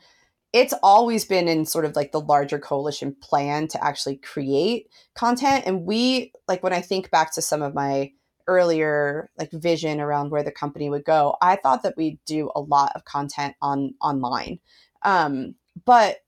it's 0.52 0.74
always 0.82 1.26
been 1.26 1.48
in 1.48 1.66
sort 1.66 1.84
of 1.84 1.94
like 1.96 2.12
the 2.12 2.20
larger 2.20 2.58
coalition 2.58 3.14
plan 3.20 3.68
to 3.68 3.84
actually 3.84 4.16
create 4.16 4.88
content. 5.14 5.64
And 5.66 5.84
we, 5.84 6.32
like, 6.48 6.62
when 6.62 6.72
I 6.72 6.80
think 6.80 7.10
back 7.10 7.34
to 7.34 7.42
some 7.42 7.60
of 7.60 7.74
my 7.74 8.12
earlier 8.46 9.28
like 9.38 9.50
vision 9.50 10.00
around 10.00 10.30
where 10.30 10.44
the 10.44 10.52
company 10.52 10.88
would 10.88 11.04
go, 11.04 11.36
I 11.42 11.56
thought 11.56 11.82
that 11.82 11.96
we'd 11.96 12.18
do 12.24 12.50
a 12.54 12.60
lot 12.60 12.92
of 12.94 13.04
content 13.04 13.56
on 13.60 13.94
online. 14.00 14.60
Um, 15.02 15.56
but 15.84 16.18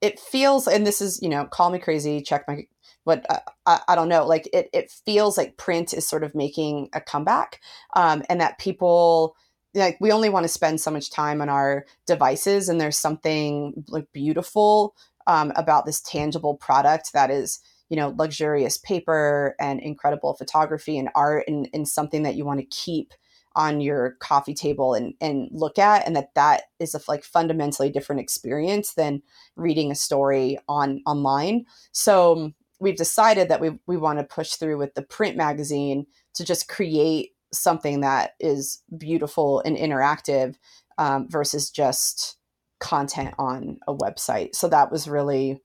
it 0.00 0.20
feels, 0.20 0.66
and 0.68 0.86
this 0.86 1.02
is, 1.02 1.20
you 1.20 1.28
know, 1.28 1.44
call 1.44 1.70
me 1.70 1.78
crazy, 1.78 2.22
check 2.22 2.46
my 2.46 2.66
but 3.04 3.24
uh, 3.28 3.40
I, 3.66 3.80
I, 3.88 3.94
don't 3.94 4.08
know 4.08 4.26
like 4.26 4.48
it, 4.52 4.68
it 4.72 4.90
feels 4.90 5.36
like 5.36 5.56
print 5.56 5.92
is 5.92 6.06
sort 6.06 6.24
of 6.24 6.34
making 6.34 6.88
a 6.92 7.00
comeback 7.00 7.60
um, 7.94 8.22
and 8.28 8.40
that 8.40 8.58
people 8.58 9.36
like 9.74 9.96
we 10.00 10.12
only 10.12 10.28
want 10.28 10.44
to 10.44 10.48
spend 10.48 10.80
so 10.80 10.90
much 10.90 11.10
time 11.10 11.40
on 11.40 11.48
our 11.48 11.84
devices 12.06 12.68
and 12.68 12.80
there's 12.80 12.98
something 12.98 13.84
like 13.88 14.06
beautiful 14.12 14.94
um, 15.26 15.52
about 15.56 15.86
this 15.86 16.00
tangible 16.00 16.56
product 16.56 17.12
that 17.12 17.30
is 17.30 17.60
you 17.88 17.96
know 17.96 18.14
luxurious 18.16 18.78
paper 18.78 19.54
and 19.58 19.80
incredible 19.80 20.34
photography 20.34 20.98
and 20.98 21.08
art 21.14 21.44
and, 21.48 21.68
and 21.72 21.88
something 21.88 22.22
that 22.22 22.34
you 22.34 22.44
want 22.44 22.60
to 22.60 22.66
keep 22.66 23.12
on 23.56 23.80
your 23.80 24.16
coffee 24.18 24.54
table 24.54 24.94
and, 24.94 25.14
and 25.20 25.48
look 25.52 25.78
at 25.78 26.06
and 26.06 26.16
that 26.16 26.34
that 26.34 26.62
is 26.80 26.94
a 26.94 27.00
like 27.06 27.22
fundamentally 27.22 27.88
different 27.88 28.20
experience 28.20 28.94
than 28.94 29.22
reading 29.56 29.90
a 29.90 29.94
story 29.94 30.58
on 30.68 31.00
online. 31.06 31.64
So 31.92 32.52
we've 32.80 32.96
decided 32.96 33.48
that 33.48 33.60
we, 33.60 33.78
we 33.86 33.96
want 33.96 34.18
to 34.18 34.24
push 34.24 34.54
through 34.54 34.78
with 34.78 34.94
the 34.94 35.02
print 35.02 35.36
magazine 35.36 36.06
to 36.34 36.44
just 36.44 36.68
create 36.68 37.30
something 37.52 38.00
that 38.00 38.32
is 38.40 38.82
beautiful 38.96 39.60
and 39.60 39.76
interactive 39.76 40.56
um, 40.98 41.28
versus 41.28 41.70
just 41.70 42.36
content 42.80 43.34
on 43.38 43.78
a 43.86 43.94
website. 43.94 44.54
So 44.54 44.68
that 44.68 44.90
was 44.90 45.08
really 45.08 45.60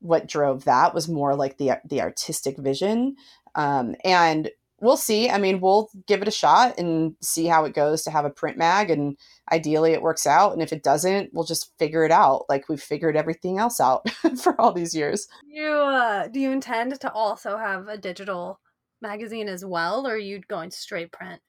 what 0.00 0.26
drove 0.26 0.64
that 0.64 0.92
was 0.94 1.08
more 1.08 1.34
like 1.34 1.56
the 1.56 1.72
the 1.88 2.02
artistic 2.02 2.58
vision. 2.58 3.16
Um, 3.54 3.94
and 4.04 4.50
we'll 4.84 4.96
see. 4.98 5.30
I 5.30 5.38
mean, 5.38 5.60
we'll 5.60 5.88
give 6.06 6.22
it 6.22 6.28
a 6.28 6.32
shot 6.32 6.78
and 6.78 7.16
see 7.22 7.46
how 7.46 7.64
it 7.64 7.74
goes 7.74 8.02
to 8.02 8.10
have 8.10 8.24
a 8.24 8.30
print 8.30 8.58
mag. 8.58 8.90
And 8.90 9.16
ideally, 9.50 9.92
it 9.92 10.02
works 10.02 10.26
out. 10.26 10.52
And 10.52 10.62
if 10.62 10.72
it 10.72 10.82
doesn't, 10.82 11.30
we'll 11.32 11.46
just 11.46 11.72
figure 11.78 12.04
it 12.04 12.12
out, 12.12 12.44
like 12.48 12.68
we've 12.68 12.80
figured 12.80 13.16
everything 13.16 13.58
else 13.58 13.80
out 13.80 14.08
for 14.42 14.60
all 14.60 14.72
these 14.72 14.94
years. 14.94 15.26
You 15.48 15.68
uh, 15.68 16.28
do 16.28 16.38
you 16.38 16.52
intend 16.52 17.00
to 17.00 17.10
also 17.12 17.56
have 17.56 17.88
a 17.88 17.96
digital 17.96 18.60
magazine 19.00 19.48
as 19.48 19.64
well, 19.64 20.06
or 20.06 20.14
are 20.14 20.18
you 20.18 20.40
going 20.48 20.70
straight 20.70 21.10
print? 21.10 21.40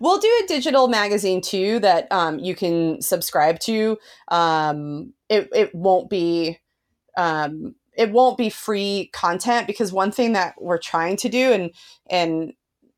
We'll 0.00 0.18
do 0.18 0.40
a 0.44 0.46
digital 0.48 0.88
magazine 0.88 1.40
too 1.40 1.78
that 1.80 2.10
um, 2.10 2.38
you 2.38 2.54
can 2.54 3.00
subscribe 3.00 3.60
to. 3.60 3.98
Um, 4.28 5.12
it 5.28 5.48
it 5.54 5.74
won't 5.74 6.10
be 6.10 6.58
um, 7.16 7.74
it 7.98 8.12
won't 8.12 8.38
be 8.38 8.48
free 8.48 9.10
content 9.12 9.66
because 9.66 9.92
one 9.92 10.12
thing 10.12 10.32
that 10.32 10.54
we're 10.60 10.78
trying 10.78 11.16
to 11.16 11.28
do 11.28 11.52
and 11.52 11.70
and 12.08 12.52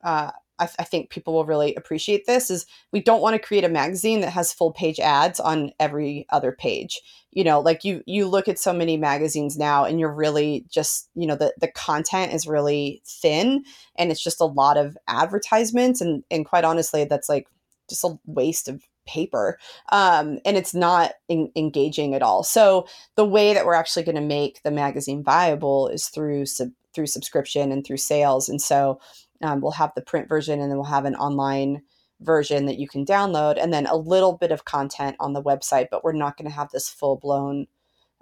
uh, 0.05 0.31
I, 0.59 0.69
I, 0.79 0.85
think 0.85 1.11
people 1.11 1.35
will 1.35 1.45
really 1.45 1.75
appreciate 1.75 2.25
this 2.27 2.51
is 2.51 2.65
we 2.91 3.03
don't 3.03 3.21
want 3.21 3.35
to 3.35 3.47
create 3.47 3.65
a 3.65 3.69
magazine 3.69 4.21
that 4.21 4.31
has 4.31 4.53
full 4.53 4.73
page 4.73 4.99
ads 4.99 5.41
on 5.41 5.73
every 5.79 6.25
other 6.31 6.53
page. 6.53 7.01
You 7.33 7.45
know 7.45 7.61
like 7.61 7.85
you 7.85 8.03
you 8.07 8.29
look 8.29 8.47
at 8.47 8.59
so 8.59 8.73
many 8.73 8.97
magazines 8.97 9.57
now 9.57 9.85
and 9.85 9.99
you're 9.99 10.13
really 10.13 10.67
just 10.69 11.09
you 11.15 11.27
know 11.27 11.37
the 11.37 11.55
the 11.59 11.69
content 11.69 12.33
is 12.33 12.47
really 12.47 13.03
thin 13.07 13.65
and 13.97 14.11
it's 14.11 14.23
just 14.23 14.41
a 14.41 14.47
lot 14.47 14.77
of 14.77 14.99
advertisements 15.09 16.01
and 16.01 16.25
and 16.31 16.45
quite 16.45 16.65
honestly 16.65 17.05
that's 17.05 17.29
like 17.29 17.47
just 17.89 18.05
a 18.05 18.19
waste 18.27 18.69
of 18.69 18.83
paper 19.11 19.59
um, 19.93 20.39
and 20.45 20.57
it's 20.57 20.75
not 20.75 21.13
in, 21.29 21.51
engaging 21.57 22.15
at 22.15 22.23
all. 22.23 22.43
So 22.43 22.87
the 23.17 23.25
way 23.25 23.53
that 23.55 23.67
we're 23.67 23.75
actually 23.75 24.05
going 24.05 24.15
to 24.15 24.21
make 24.21 24.63
the 24.63 24.71
magazine 24.71 25.23
viable 25.23 25.89
is 25.89 26.09
through 26.09 26.47
sub, 26.47 26.71
through 26.95 27.07
subscription 27.07 27.73
and 27.73 27.85
through 27.85 27.97
sales. 27.99 28.49
And 28.49 28.61
so 28.61 29.01
um, 29.43 29.61
we'll 29.61 29.73
have 29.73 29.93
the 29.95 30.03
print 30.03 30.29
version 30.29 30.61
and 30.61 30.71
then 30.71 30.77
we'll 30.77 30.85
have 30.85 31.05
an 31.05 31.17
online 31.17 31.83
version 32.21 32.67
that 32.67 32.79
you 32.79 32.87
can 32.87 33.05
download 33.05 33.57
and 33.61 33.73
then 33.73 33.87
a 33.87 33.97
little 33.97 34.37
bit 34.37 34.53
of 34.53 34.65
content 34.65 35.17
on 35.21 35.33
the 35.33 35.43
website 35.43 35.89
but 35.91 36.05
we're 36.05 36.13
not 36.13 36.37
going 36.37 36.49
to 36.49 36.55
have 36.55 36.71
this 36.71 36.89
full 36.89 37.17
blown 37.17 37.67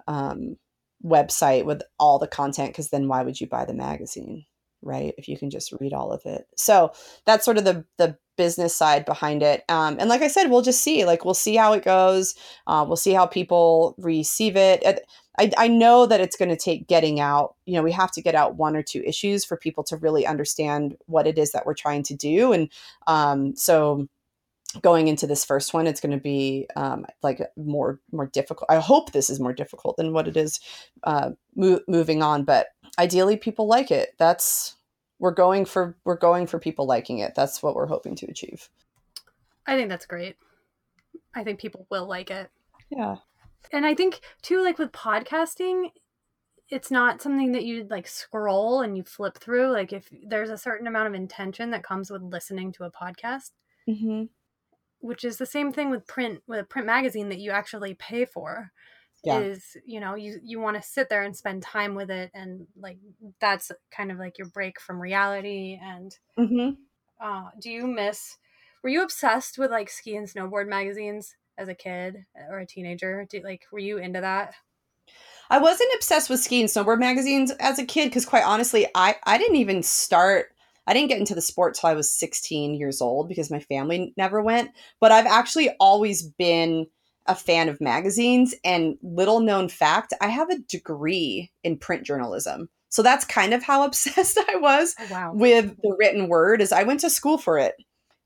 um, 0.07 0.55
website 1.03 1.65
with 1.65 1.81
all 1.99 2.17
the 2.17 2.27
content 2.27 2.69
because 2.69 2.89
then 2.89 3.07
why 3.07 3.21
would 3.23 3.39
you 3.39 3.47
buy 3.47 3.65
the 3.65 3.73
magazine 3.73 4.45
right 4.81 5.13
if 5.17 5.27
you 5.27 5.37
can 5.37 5.49
just 5.49 5.73
read 5.79 5.93
all 5.93 6.11
of 6.11 6.21
it. 6.25 6.45
So 6.55 6.91
that's 7.25 7.45
sort 7.45 7.57
of 7.57 7.65
the 7.65 7.85
the 7.97 8.17
business 8.39 8.73
side 8.73 9.03
behind 9.03 9.43
it 9.43 9.65
um, 9.67 9.97
and 9.99 10.07
like 10.07 10.21
i 10.21 10.29
said 10.29 10.49
we'll 10.49 10.61
just 10.61 10.79
see 10.79 11.03
like 11.03 11.25
we'll 11.25 11.33
see 11.33 11.57
how 11.57 11.73
it 11.73 11.83
goes 11.83 12.35
uh, 12.67 12.85
we'll 12.87 12.95
see 12.95 13.11
how 13.11 13.25
people 13.25 13.95
receive 13.97 14.55
it 14.55 14.81
I, 15.37 15.51
I 15.57 15.67
know 15.67 16.05
that 16.05 16.21
it's 16.21 16.37
going 16.37 16.47
to 16.47 16.55
take 16.55 16.87
getting 16.87 17.19
out 17.19 17.55
you 17.65 17.73
know 17.73 17.83
we 17.83 17.91
have 17.91 18.11
to 18.11 18.21
get 18.21 18.35
out 18.35 18.55
one 18.55 18.77
or 18.77 18.81
two 18.81 19.03
issues 19.05 19.43
for 19.43 19.57
people 19.57 19.83
to 19.85 19.97
really 19.97 20.25
understand 20.25 20.95
what 21.07 21.27
it 21.27 21.37
is 21.37 21.51
that 21.51 21.65
we're 21.65 21.73
trying 21.73 22.03
to 22.03 22.15
do 22.15 22.53
and 22.53 22.69
um, 23.07 23.57
so 23.57 24.07
going 24.81 25.07
into 25.07 25.27
this 25.27 25.43
first 25.43 25.73
one 25.73 25.85
it's 25.85 25.99
going 25.99 26.17
to 26.17 26.23
be 26.23 26.67
um, 26.77 27.05
like 27.21 27.41
more 27.57 27.99
more 28.11 28.27
difficult 28.27 28.69
i 28.69 28.77
hope 28.77 29.11
this 29.11 29.29
is 29.29 29.39
more 29.39 29.53
difficult 29.53 29.97
than 29.97 30.13
what 30.13 30.29
it 30.29 30.37
is 30.37 30.61
uh, 31.03 31.31
mo- 31.55 31.81
moving 31.87 32.23
on 32.23 32.43
but 32.43 32.67
ideally 32.99 33.37
people 33.37 33.65
like 33.65 33.89
it. 33.89 34.13
That's 34.19 34.75
we're 35.17 35.31
going 35.31 35.65
for 35.65 35.97
we're 36.03 36.17
going 36.17 36.45
for 36.45 36.59
people 36.59 36.85
liking 36.85 37.19
it. 37.19 37.33
That's 37.35 37.63
what 37.63 37.73
we're 37.73 37.87
hoping 37.87 38.15
to 38.17 38.27
achieve. 38.27 38.69
I 39.65 39.75
think 39.75 39.89
that's 39.89 40.05
great. 40.05 40.35
I 41.33 41.43
think 41.43 41.59
people 41.59 41.87
will 41.89 42.07
like 42.07 42.29
it. 42.29 42.49
Yeah. 42.89 43.15
And 43.71 43.85
i 43.85 43.93
think 43.93 44.21
too 44.41 44.63
like 44.63 44.79
with 44.79 44.91
podcasting 44.91 45.89
it's 46.69 46.91
not 46.91 47.21
something 47.21 47.51
that 47.53 47.65
you 47.65 47.87
like 47.89 48.07
scroll 48.07 48.81
and 48.81 48.95
you 48.95 49.03
flip 49.03 49.39
through. 49.39 49.71
Like 49.71 49.91
if 49.91 50.07
there's 50.27 50.51
a 50.51 50.57
certain 50.57 50.85
amount 50.85 51.07
of 51.07 51.15
intention 51.15 51.71
that 51.71 51.83
comes 51.83 52.11
with 52.11 52.21
listening 52.21 52.71
to 52.73 52.83
a 52.83 52.91
podcast 52.91 53.51
mm-hmm. 53.87 54.23
which 54.99 55.23
is 55.23 55.37
the 55.37 55.45
same 55.45 55.71
thing 55.71 55.89
with 55.89 56.07
print 56.07 56.41
with 56.47 56.59
a 56.59 56.63
print 56.63 56.85
magazine 56.85 57.29
that 57.29 57.39
you 57.39 57.51
actually 57.51 57.93
pay 57.93 58.25
for 58.25 58.71
yeah. 59.23 59.39
is 59.39 59.77
you 59.85 59.99
know 59.99 60.15
you 60.15 60.39
you 60.43 60.59
want 60.59 60.81
to 60.81 60.87
sit 60.87 61.09
there 61.09 61.23
and 61.23 61.35
spend 61.35 61.61
time 61.61 61.95
with 61.95 62.09
it 62.09 62.31
and 62.33 62.67
like 62.77 62.97
that's 63.39 63.71
kind 63.91 64.11
of 64.11 64.17
like 64.17 64.37
your 64.37 64.47
break 64.47 64.79
from 64.79 65.01
reality 65.01 65.79
and 65.81 66.17
mm-hmm. 66.37 66.71
uh, 67.19 67.49
do 67.61 67.69
you 67.69 67.87
miss 67.87 68.37
were 68.83 68.89
you 68.89 69.03
obsessed 69.03 69.57
with 69.57 69.71
like 69.71 69.89
ski 69.89 70.15
and 70.15 70.27
snowboard 70.27 70.67
magazines 70.67 71.35
as 71.57 71.67
a 71.67 71.75
kid 71.75 72.25
or 72.49 72.59
a 72.59 72.65
teenager 72.65 73.25
Did, 73.29 73.43
like 73.43 73.65
were 73.71 73.79
you 73.79 73.97
into 73.97 74.21
that 74.21 74.53
I 75.49 75.57
wasn't 75.57 75.93
obsessed 75.95 76.29
with 76.29 76.39
ski 76.39 76.61
and 76.61 76.69
snowboard 76.69 76.99
magazines 76.99 77.51
as 77.59 77.79
a 77.79 77.85
kid 77.85 78.05
because, 78.05 78.25
quite 78.25 78.43
honestly, 78.43 78.87
I, 78.93 79.15
I 79.23 79.37
didn't 79.37 79.55
even 79.55 79.81
start. 79.81 80.49
I 80.85 80.93
didn't 80.93 81.09
get 81.09 81.19
into 81.19 81.35
the 81.35 81.41
sport 81.41 81.73
till 81.73 81.89
I 81.89 81.95
was 81.95 82.11
16 82.11 82.75
years 82.75 83.01
old 83.01 83.27
because 83.27 83.49
my 83.49 83.59
family 83.59 84.13
never 84.15 84.43
went. 84.43 84.71
But 84.99 85.11
I've 85.11 85.25
actually 85.25 85.69
always 85.79 86.21
been 86.21 86.87
a 87.29 87.35
fan 87.35 87.69
of 87.69 87.79
magazines 87.79 88.55
and 88.65 88.97
little 89.03 89.39
known 89.39 89.69
fact 89.69 90.13
i 90.19 90.27
have 90.27 90.49
a 90.49 90.57
degree 90.57 91.49
in 91.63 91.77
print 91.77 92.03
journalism 92.03 92.67
so 92.89 93.03
that's 93.03 93.23
kind 93.23 93.53
of 93.53 93.63
how 93.63 93.83
obsessed 93.85 94.37
i 94.49 94.57
was 94.57 94.95
oh, 94.99 95.07
wow. 95.11 95.31
with 95.33 95.77
the 95.81 95.95
written 95.97 96.27
word 96.27 96.61
is 96.61 96.71
i 96.71 96.83
went 96.83 96.99
to 96.99 97.09
school 97.09 97.37
for 97.37 97.57
it 97.57 97.75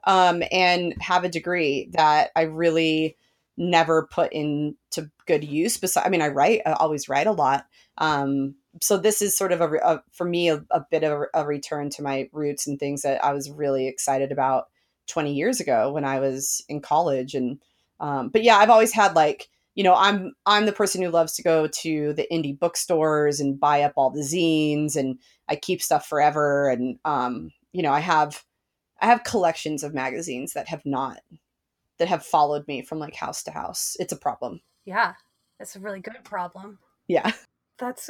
um, 0.06 0.44
and 0.52 0.94
have 1.02 1.24
a 1.24 1.30
degree 1.30 1.89
that 1.94 2.32
i 2.36 2.44
really 2.44 3.18
never 3.58 4.08
put 4.10 4.32
into 4.34 5.12
good 5.28 5.44
use 5.44 5.78
besides 5.78 6.08
i 6.08 6.10
mean 6.10 6.22
i 6.22 6.30
write 6.30 6.62
i 6.66 6.72
always 6.72 7.08
write 7.08 7.28
a 7.28 7.32
lot 7.32 7.68
um, 8.00 8.56
so 8.82 8.98
this 8.98 9.22
is 9.22 9.38
sort 9.38 9.52
of 9.52 9.62
a, 9.62 9.70
a 9.84 10.04
for 10.12 10.26
me 10.26 10.50
a, 10.50 10.63
a 10.72 10.84
bit 10.89 11.04
of 11.04 11.12
a, 11.12 11.42
a 11.42 11.46
return 11.46 11.89
to 11.92 12.02
my 12.02 12.28
roots 12.32 12.66
and 12.66 12.80
things 12.80 13.02
that 13.02 13.24
i 13.24 13.34
was 13.34 13.52
really 13.52 13.88
excited 13.88 14.32
about 14.32 14.66
20 15.08 15.34
years 15.34 15.60
ago 15.60 15.92
when 15.92 16.06
i 16.06 16.20
was 16.20 16.63
in 16.70 16.82
college 16.82 17.36
and 17.36 17.60
um, 18.04 18.28
but 18.28 18.44
yeah, 18.44 18.58
I've 18.58 18.70
always 18.70 18.92
had 18.92 19.16
like, 19.16 19.50
you 19.76 19.84
know, 19.84 19.96
I'm 19.96 20.34
I'm 20.46 20.66
the 20.66 20.74
person 20.74 21.02
who 21.02 21.10
loves 21.10 21.34
to 21.36 21.42
go 21.42 21.68
to 21.68 22.13
the 22.13 22.28
indie 22.30 22.60
bookstores 22.60 23.39
and 23.39 23.58
buy 23.58 23.82
up 23.82 23.94
all 23.96 24.10
the 24.10 24.20
zines 24.20 24.98
and 24.98 25.18
I 25.48 25.56
keep 25.56 25.82
stuff 25.82 26.06
forever 26.06 26.70
and 26.70 27.00
um, 27.06 27.52
you 27.72 27.82
know, 27.82 27.94
I 27.94 28.02
have 28.02 28.44
I 29.02 29.06
have 29.06 29.24
collections 29.24 29.84
of 29.84 29.94
magazines 29.94 30.52
that 30.52 30.68
have 30.68 30.86
not 30.86 31.22
that 31.98 32.10
have 32.10 32.26
followed 32.26 32.68
me 32.68 32.82
from 32.82 33.00
like 33.00 33.16
house 33.16 33.42
to 33.44 33.52
house. 33.52 33.96
It's 34.00 34.12
a 34.12 34.18
problem. 34.18 34.60
Yeah. 34.84 35.13
It's 35.62 35.78
a 35.78 35.80
really 35.80 36.02
good 36.02 36.22
problem. 36.26 36.80
Yeah. 37.08 37.32
That's 37.80 38.10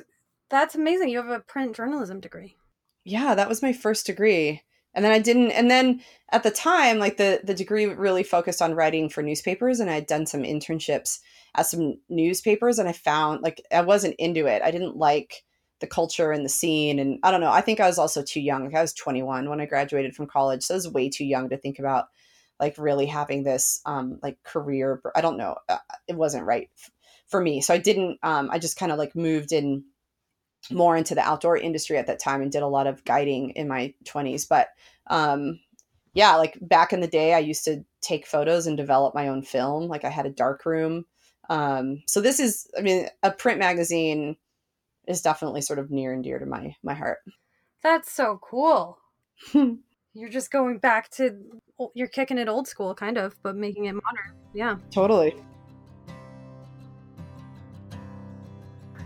that's 0.49 0.75
amazing. 0.75 1.09
You 1.09 1.17
have 1.17 1.29
a 1.29 1.39
print 1.39 1.75
journalism 1.75 2.19
degree. 2.19 2.57
Yeah, 3.05 3.35
that 3.35 3.49
was 3.49 3.61
my 3.61 3.73
first 3.73 4.05
degree 4.07 4.63
and 4.93 5.03
then 5.03 5.11
I 5.11 5.19
didn't 5.19 5.51
and 5.51 5.69
then 5.69 6.01
at 6.31 6.43
the 6.43 6.51
time 6.51 6.99
like 6.99 7.17
the 7.17 7.41
the 7.43 7.53
degree 7.53 7.85
really 7.85 8.23
focused 8.23 8.61
on 8.61 8.75
writing 8.75 9.09
for 9.09 9.21
newspapers 9.21 9.79
and 9.79 9.89
I 9.89 9.95
had 9.95 10.07
done 10.07 10.25
some 10.25 10.43
internships 10.43 11.19
at 11.55 11.65
some 11.65 11.99
newspapers 12.09 12.79
and 12.79 12.87
I 12.89 12.93
found 12.93 13.41
like 13.41 13.61
I 13.71 13.81
wasn't 13.81 14.15
into 14.19 14.45
it. 14.45 14.61
I 14.61 14.71
didn't 14.71 14.97
like 14.97 15.43
the 15.79 15.87
culture 15.87 16.31
and 16.31 16.45
the 16.45 16.49
scene 16.49 16.99
and 16.99 17.19
I 17.23 17.31
don't 17.31 17.41
know. 17.41 17.51
I 17.51 17.61
think 17.61 17.79
I 17.79 17.87
was 17.87 17.99
also 17.99 18.23
too 18.23 18.41
young. 18.41 18.65
Like 18.65 18.75
I 18.75 18.81
was 18.81 18.93
21 18.93 19.49
when 19.49 19.61
I 19.61 19.65
graduated 19.65 20.15
from 20.15 20.27
college. 20.27 20.63
So 20.63 20.73
I 20.73 20.77
was 20.77 20.89
way 20.89 21.09
too 21.09 21.25
young 21.25 21.49
to 21.49 21.57
think 21.57 21.79
about 21.79 22.05
like 22.59 22.77
really 22.77 23.05
having 23.05 23.43
this 23.43 23.81
um 23.85 24.19
like 24.21 24.41
career 24.43 25.01
I 25.15 25.21
don't 25.21 25.37
know. 25.37 25.57
Uh, 25.67 25.79
it 26.07 26.15
wasn't 26.15 26.45
right 26.45 26.69
for 27.27 27.41
me. 27.41 27.61
So 27.61 27.73
I 27.73 27.77
didn't 27.77 28.19
um 28.23 28.49
I 28.51 28.59
just 28.59 28.77
kind 28.77 28.91
of 28.91 28.97
like 28.97 29.15
moved 29.15 29.51
in 29.51 29.83
more 30.71 30.95
into 30.95 31.15
the 31.15 31.21
outdoor 31.21 31.57
industry 31.57 31.97
at 31.97 32.07
that 32.07 32.19
time 32.19 32.41
and 32.41 32.51
did 32.51 32.63
a 32.63 32.67
lot 32.67 32.87
of 32.87 33.03
guiding 33.03 33.51
in 33.51 33.67
my 33.67 33.93
20s. 34.05 34.47
But 34.47 34.69
um, 35.07 35.59
yeah, 36.13 36.35
like 36.35 36.57
back 36.61 36.93
in 36.93 37.01
the 37.01 37.07
day, 37.07 37.33
I 37.33 37.39
used 37.39 37.65
to 37.65 37.83
take 38.01 38.27
photos 38.27 38.67
and 38.67 38.77
develop 38.77 39.15
my 39.15 39.27
own 39.27 39.41
film. 39.41 39.87
Like 39.87 40.05
I 40.05 40.09
had 40.09 40.25
a 40.25 40.31
dark 40.31 40.65
room. 40.65 41.05
Um, 41.49 42.03
so 42.07 42.21
this 42.21 42.39
is, 42.39 42.67
I 42.77 42.81
mean, 42.81 43.07
a 43.21 43.31
print 43.31 43.59
magazine 43.59 44.37
is 45.07 45.21
definitely 45.21 45.61
sort 45.61 45.79
of 45.79 45.91
near 45.91 46.13
and 46.13 46.23
dear 46.23 46.39
to 46.39 46.45
my 46.45 46.75
my 46.83 46.93
heart. 46.93 47.19
That's 47.81 48.11
so 48.11 48.39
cool. 48.41 48.99
you're 49.53 50.29
just 50.29 50.51
going 50.51 50.77
back 50.77 51.09
to 51.11 51.37
you're 51.93 52.07
kicking 52.07 52.37
it 52.37 52.47
old 52.47 52.67
school 52.67 52.95
kind 52.95 53.17
of, 53.17 53.35
but 53.43 53.55
making 53.55 53.85
it 53.85 53.93
modern. 53.93 54.37
Yeah. 54.53 54.77
Totally. 54.91 55.35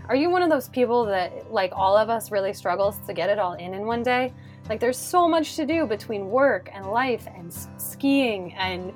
Are 0.08 0.16
you 0.16 0.30
one 0.30 0.42
of 0.42 0.48
those 0.48 0.70
people 0.70 1.04
that 1.04 1.52
like 1.52 1.72
all 1.76 1.94
of 1.94 2.08
us 2.08 2.30
really 2.30 2.54
struggles 2.54 2.98
to 3.06 3.12
get 3.12 3.28
it 3.28 3.38
all 3.38 3.52
in 3.54 3.74
in 3.74 3.86
one 3.86 4.02
day? 4.02 4.32
Like 4.68 4.80
there's 4.80 4.96
so 4.98 5.28
much 5.28 5.54
to 5.56 5.66
do 5.66 5.86
between 5.86 6.30
work 6.30 6.70
and 6.72 6.86
life 6.86 7.26
and 7.26 7.52
skiing 7.76 8.54
and 8.54 8.94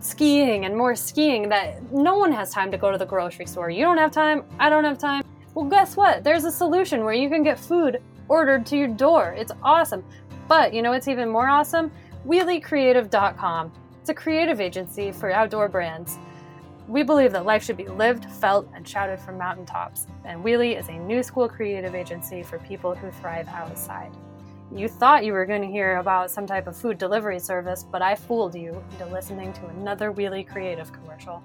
skiing 0.00 0.66
and 0.66 0.76
more 0.76 0.94
skiing 0.94 1.48
that 1.48 1.90
no 1.90 2.18
one 2.18 2.32
has 2.32 2.52
time 2.52 2.70
to 2.70 2.76
go 2.76 2.90
to 2.90 2.98
the 2.98 3.06
grocery 3.06 3.46
store. 3.46 3.70
You 3.70 3.82
don't 3.82 3.96
have 3.96 4.10
time, 4.10 4.44
I 4.58 4.68
don't 4.68 4.84
have 4.84 4.98
time. 4.98 5.24
Well, 5.54 5.64
guess 5.64 5.96
what? 5.96 6.22
There's 6.22 6.44
a 6.44 6.52
solution 6.52 7.02
where 7.02 7.14
you 7.14 7.30
can 7.30 7.42
get 7.42 7.58
food 7.58 8.02
ordered 8.28 8.66
to 8.66 8.76
your 8.76 8.88
door. 8.88 9.34
It's 9.36 9.52
awesome. 9.62 10.04
But 10.48 10.74
you 10.74 10.82
know 10.82 10.90
what's 10.90 11.08
even 11.08 11.30
more 11.30 11.48
awesome? 11.48 11.90
WheelieCreative.com. 12.26 13.72
It's 14.00 14.10
a 14.10 14.14
creative 14.14 14.60
agency 14.60 15.12
for 15.12 15.30
outdoor 15.30 15.68
brands. 15.68 16.18
We 16.90 17.04
believe 17.04 17.30
that 17.32 17.46
life 17.46 17.62
should 17.62 17.76
be 17.76 17.86
lived, 17.86 18.28
felt, 18.28 18.68
and 18.74 18.86
shouted 18.86 19.20
from 19.20 19.38
mountaintops. 19.38 20.08
And 20.24 20.42
Wheelie 20.42 20.76
is 20.76 20.88
a 20.88 20.98
new 20.98 21.22
school 21.22 21.48
creative 21.48 21.94
agency 21.94 22.42
for 22.42 22.58
people 22.58 22.96
who 22.96 23.12
thrive 23.12 23.46
outside. 23.46 24.10
You 24.74 24.88
thought 24.88 25.24
you 25.24 25.32
were 25.32 25.46
going 25.46 25.62
to 25.62 25.68
hear 25.68 25.98
about 25.98 26.32
some 26.32 26.48
type 26.48 26.66
of 26.66 26.76
food 26.76 26.98
delivery 26.98 27.38
service, 27.38 27.84
but 27.84 28.02
I 28.02 28.16
fooled 28.16 28.56
you 28.56 28.82
into 28.90 29.06
listening 29.06 29.52
to 29.52 29.66
another 29.66 30.10
Wheelie 30.10 30.48
Creative 30.48 30.92
commercial. 30.92 31.44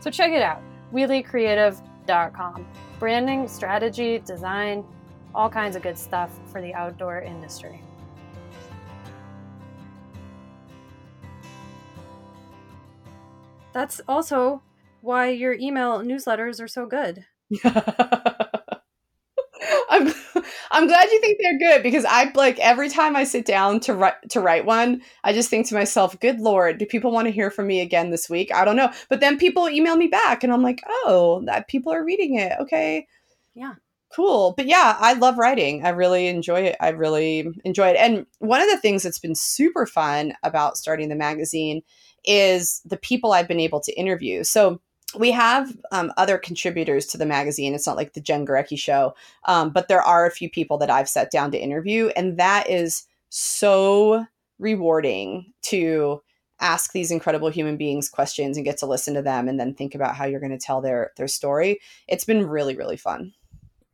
So 0.00 0.10
check 0.10 0.32
it 0.32 0.40
out 0.40 0.62
WheelieCreative.com. 0.94 2.66
Branding, 2.98 3.48
strategy, 3.48 4.20
design, 4.20 4.82
all 5.34 5.50
kinds 5.50 5.76
of 5.76 5.82
good 5.82 5.98
stuff 5.98 6.30
for 6.50 6.62
the 6.62 6.72
outdoor 6.72 7.20
industry. 7.20 7.82
That's 13.74 14.00
also 14.08 14.62
why 15.06 15.28
your 15.30 15.54
email 15.54 16.00
newsletters 16.00 16.60
are 16.62 16.68
so 16.68 16.86
good. 16.86 17.24
I'm 19.88 20.12
I'm 20.70 20.86
glad 20.86 21.10
you 21.10 21.20
think 21.20 21.38
they're 21.40 21.58
good 21.58 21.82
because 21.82 22.04
I 22.04 22.30
like 22.34 22.58
every 22.58 22.88
time 22.90 23.16
I 23.16 23.24
sit 23.24 23.46
down 23.46 23.80
to 23.80 23.94
write 23.94 24.14
to 24.30 24.40
write 24.40 24.66
one, 24.66 25.00
I 25.24 25.32
just 25.32 25.48
think 25.48 25.66
to 25.68 25.74
myself, 25.74 26.18
"Good 26.20 26.40
lord, 26.40 26.78
do 26.78 26.86
people 26.86 27.10
want 27.10 27.26
to 27.26 27.32
hear 27.32 27.50
from 27.50 27.66
me 27.66 27.80
again 27.80 28.10
this 28.10 28.28
week?" 28.28 28.52
I 28.54 28.64
don't 28.64 28.76
know. 28.76 28.90
But 29.08 29.20
then 29.20 29.38
people 29.38 29.68
email 29.68 29.96
me 29.96 30.08
back 30.08 30.44
and 30.44 30.52
I'm 30.52 30.62
like, 30.62 30.82
"Oh, 30.86 31.42
that 31.46 31.68
people 31.68 31.92
are 31.92 32.04
reading 32.04 32.36
it. 32.38 32.52
Okay." 32.60 33.06
Yeah. 33.54 33.74
Cool. 34.14 34.54
But 34.56 34.66
yeah, 34.66 34.96
I 34.98 35.14
love 35.14 35.38
writing. 35.38 35.84
I 35.84 35.90
really 35.90 36.26
enjoy 36.28 36.60
it. 36.60 36.76
I 36.80 36.90
really 36.90 37.48
enjoy 37.64 37.88
it. 37.88 37.96
And 37.96 38.26
one 38.38 38.60
of 38.60 38.68
the 38.70 38.78
things 38.78 39.02
that's 39.02 39.18
been 39.18 39.34
super 39.34 39.86
fun 39.86 40.34
about 40.42 40.76
starting 40.76 41.08
the 41.08 41.16
magazine 41.16 41.82
is 42.24 42.80
the 42.84 42.96
people 42.96 43.32
I've 43.32 43.48
been 43.48 43.60
able 43.60 43.80
to 43.80 43.92
interview. 43.98 44.44
So 44.44 44.80
we 45.14 45.30
have 45.30 45.76
um, 45.92 46.12
other 46.16 46.38
contributors 46.38 47.06
to 47.06 47.18
the 47.18 47.26
magazine. 47.26 47.74
It's 47.74 47.86
not 47.86 47.96
like 47.96 48.12
the 48.12 48.20
Jen 48.20 48.46
Gurecki 48.46 48.78
show, 48.78 49.14
um, 49.44 49.70
but 49.70 49.88
there 49.88 50.02
are 50.02 50.26
a 50.26 50.30
few 50.30 50.50
people 50.50 50.78
that 50.78 50.90
I've 50.90 51.08
sat 51.08 51.30
down 51.30 51.50
to 51.52 51.58
interview, 51.58 52.08
and 52.16 52.38
that 52.38 52.68
is 52.68 53.04
so 53.28 54.26
rewarding 54.58 55.52
to 55.62 56.22
ask 56.60 56.92
these 56.92 57.10
incredible 57.10 57.50
human 57.50 57.76
beings 57.76 58.08
questions 58.08 58.56
and 58.56 58.64
get 58.64 58.78
to 58.78 58.86
listen 58.86 59.14
to 59.14 59.22
them 59.22 59.48
and 59.48 59.60
then 59.60 59.74
think 59.74 59.94
about 59.94 60.16
how 60.16 60.24
you're 60.24 60.40
going 60.40 60.50
to 60.50 60.58
tell 60.58 60.80
their 60.80 61.12
their 61.16 61.28
story. 61.28 61.80
It's 62.08 62.24
been 62.24 62.46
really 62.46 62.76
really 62.76 62.96
fun. 62.96 63.34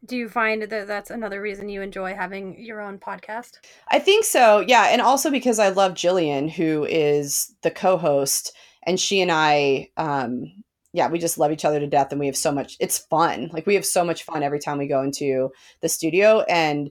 Do 0.04 0.16
you 0.16 0.28
find 0.28 0.62
that 0.62 0.86
that's 0.88 1.10
another 1.10 1.40
reason 1.40 1.68
you 1.68 1.80
enjoy 1.80 2.14
having 2.14 2.60
your 2.60 2.80
own 2.80 2.98
podcast? 2.98 3.58
I 3.88 4.00
think 4.00 4.24
so. 4.24 4.58
Yeah, 4.60 4.88
and 4.90 5.00
also 5.00 5.30
because 5.30 5.58
I 5.58 5.68
love 5.68 5.94
Jillian 5.94 6.50
who 6.50 6.84
is 6.84 7.52
the 7.62 7.70
co-host 7.70 8.52
and 8.84 8.98
she 8.98 9.20
and 9.20 9.30
I 9.32 9.90
um 9.96 10.52
yeah, 10.92 11.08
we 11.08 11.18
just 11.18 11.38
love 11.38 11.52
each 11.52 11.64
other 11.64 11.80
to 11.80 11.86
death 11.86 12.08
and 12.10 12.20
we 12.20 12.26
have 12.26 12.36
so 12.36 12.52
much 12.52 12.76
it's 12.80 12.98
fun. 12.98 13.50
Like 13.52 13.66
we 13.66 13.74
have 13.74 13.86
so 13.86 14.04
much 14.04 14.24
fun 14.24 14.42
every 14.42 14.60
time 14.60 14.78
we 14.78 14.86
go 14.86 15.02
into 15.02 15.50
the 15.80 15.88
studio 15.88 16.40
and 16.42 16.90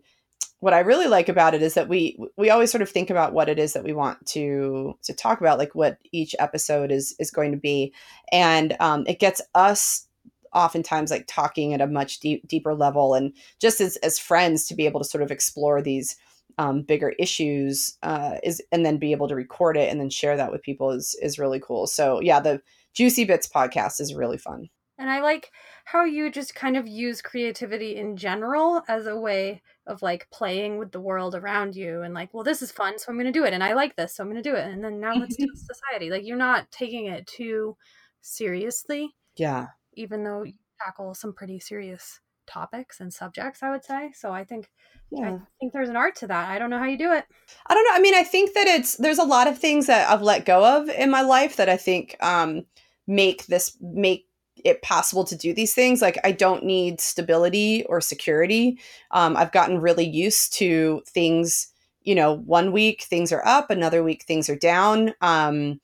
what 0.61 0.75
I 0.75 0.79
really 0.79 1.07
like 1.07 1.27
about 1.27 1.55
it 1.55 1.63
is 1.63 1.73
that 1.73 1.89
we 1.89 2.17
we 2.37 2.51
always 2.51 2.71
sort 2.71 2.83
of 2.83 2.89
think 2.89 3.09
about 3.09 3.33
what 3.33 3.49
it 3.49 3.57
is 3.57 3.73
that 3.73 3.83
we 3.83 3.93
want 3.93 4.23
to 4.27 4.95
to 5.03 5.13
talk 5.13 5.41
about, 5.41 5.57
like 5.57 5.73
what 5.73 5.97
each 6.11 6.35
episode 6.37 6.91
is 6.91 7.15
is 7.19 7.31
going 7.31 7.51
to 7.51 7.57
be, 7.57 7.93
and 8.31 8.77
um, 8.79 9.03
it 9.07 9.19
gets 9.19 9.41
us 9.55 10.07
oftentimes 10.53 11.09
like 11.09 11.25
talking 11.27 11.73
at 11.73 11.81
a 11.81 11.87
much 11.87 12.19
deep, 12.19 12.47
deeper 12.47 12.75
level, 12.75 13.15
and 13.15 13.33
just 13.59 13.81
as 13.81 13.97
as 13.97 14.19
friends 14.19 14.67
to 14.67 14.75
be 14.75 14.85
able 14.85 14.99
to 14.99 15.09
sort 15.09 15.23
of 15.23 15.31
explore 15.31 15.81
these 15.81 16.15
um, 16.59 16.83
bigger 16.83 17.09
issues 17.17 17.97
uh, 18.03 18.35
is, 18.43 18.61
and 18.71 18.85
then 18.85 18.97
be 18.97 19.13
able 19.13 19.27
to 19.27 19.35
record 19.35 19.77
it 19.77 19.89
and 19.89 19.99
then 19.99 20.11
share 20.11 20.37
that 20.37 20.51
with 20.51 20.61
people 20.61 20.91
is 20.91 21.15
is 21.23 21.39
really 21.39 21.59
cool. 21.59 21.87
So 21.87 22.21
yeah, 22.21 22.39
the 22.39 22.61
Juicy 22.93 23.25
Bits 23.25 23.47
podcast 23.47 23.99
is 23.99 24.13
really 24.13 24.37
fun. 24.37 24.69
And 24.97 25.09
I 25.09 25.21
like 25.21 25.49
how 25.85 26.05
you 26.05 26.29
just 26.29 26.53
kind 26.53 26.77
of 26.77 26.87
use 26.87 27.23
creativity 27.23 27.95
in 27.95 28.17
general 28.17 28.83
as 28.87 29.07
a 29.07 29.15
way 29.15 29.63
of 29.87 30.03
like 30.03 30.29
playing 30.31 30.77
with 30.77 30.91
the 30.91 31.01
world 31.01 31.33
around 31.33 31.75
you 31.75 32.03
and 32.03 32.13
like, 32.13 32.31
well, 32.33 32.43
this 32.43 32.61
is 32.61 32.71
fun, 32.71 32.99
so 32.99 33.05
I'm 33.09 33.15
going 33.15 33.25
to 33.25 33.31
do 33.31 33.43
it. 33.43 33.53
And 33.53 33.63
I 33.63 33.73
like 33.73 33.95
this, 33.95 34.15
so 34.15 34.23
I'm 34.23 34.29
going 34.29 34.41
to 34.41 34.47
do 34.47 34.55
it. 34.55 34.67
And 34.67 34.83
then 34.83 34.99
now 34.99 35.15
let's 35.15 35.35
do 35.35 35.47
society. 35.55 36.11
Like, 36.11 36.23
you're 36.23 36.37
not 36.37 36.69
taking 36.71 37.07
it 37.07 37.25
too 37.25 37.75
seriously. 38.21 39.15
Yeah. 39.37 39.67
Even 39.95 40.23
though 40.23 40.43
you 40.43 40.53
tackle 40.79 41.15
some 41.15 41.33
pretty 41.33 41.59
serious 41.59 42.19
topics 42.45 42.99
and 42.99 43.13
subjects, 43.13 43.63
I 43.63 43.71
would 43.71 43.83
say. 43.83 44.11
So 44.13 44.31
I 44.31 44.43
think 44.43 44.69
yeah. 45.11 45.29
I 45.29 45.39
think 45.59 45.73
there's 45.73 45.89
an 45.89 45.97
art 45.97 46.15
to 46.17 46.27
that. 46.27 46.49
I 46.49 46.59
don't 46.59 46.69
know 46.69 46.77
how 46.77 46.85
you 46.85 46.97
do 46.97 47.11
it. 47.11 47.25
I 47.67 47.73
don't 47.73 47.83
know. 47.85 47.95
I 47.95 47.99
mean, 47.99 48.15
I 48.15 48.23
think 48.23 48.53
that 48.53 48.67
it's 48.67 48.97
there's 48.97 49.17
a 49.17 49.23
lot 49.23 49.47
of 49.47 49.57
things 49.57 49.87
that 49.87 50.09
I've 50.09 50.21
let 50.21 50.45
go 50.45 50.63
of 50.79 50.89
in 50.89 51.09
my 51.09 51.21
life 51.21 51.57
that 51.57 51.69
I 51.69 51.77
think 51.77 52.15
um 52.21 52.65
make 53.07 53.45
this 53.47 53.77
make 53.81 54.27
it 54.63 54.81
possible 54.81 55.23
to 55.23 55.35
do 55.35 55.53
these 55.53 55.73
things 55.73 56.01
like 56.01 56.19
i 56.23 56.31
don't 56.31 56.63
need 56.63 56.99
stability 57.01 57.83
or 57.85 58.01
security. 58.01 58.79
Um, 59.11 59.35
i've 59.35 59.51
gotten 59.51 59.79
really 59.79 60.07
used 60.07 60.53
to 60.53 61.01
things 61.07 61.67
you 62.03 62.15
know 62.15 62.37
one 62.37 62.71
week 62.71 63.03
things 63.03 63.31
are 63.31 63.45
up 63.45 63.69
another 63.69 64.03
week 64.03 64.23
things 64.23 64.49
are 64.49 64.55
down. 64.55 65.13
Um, 65.21 65.79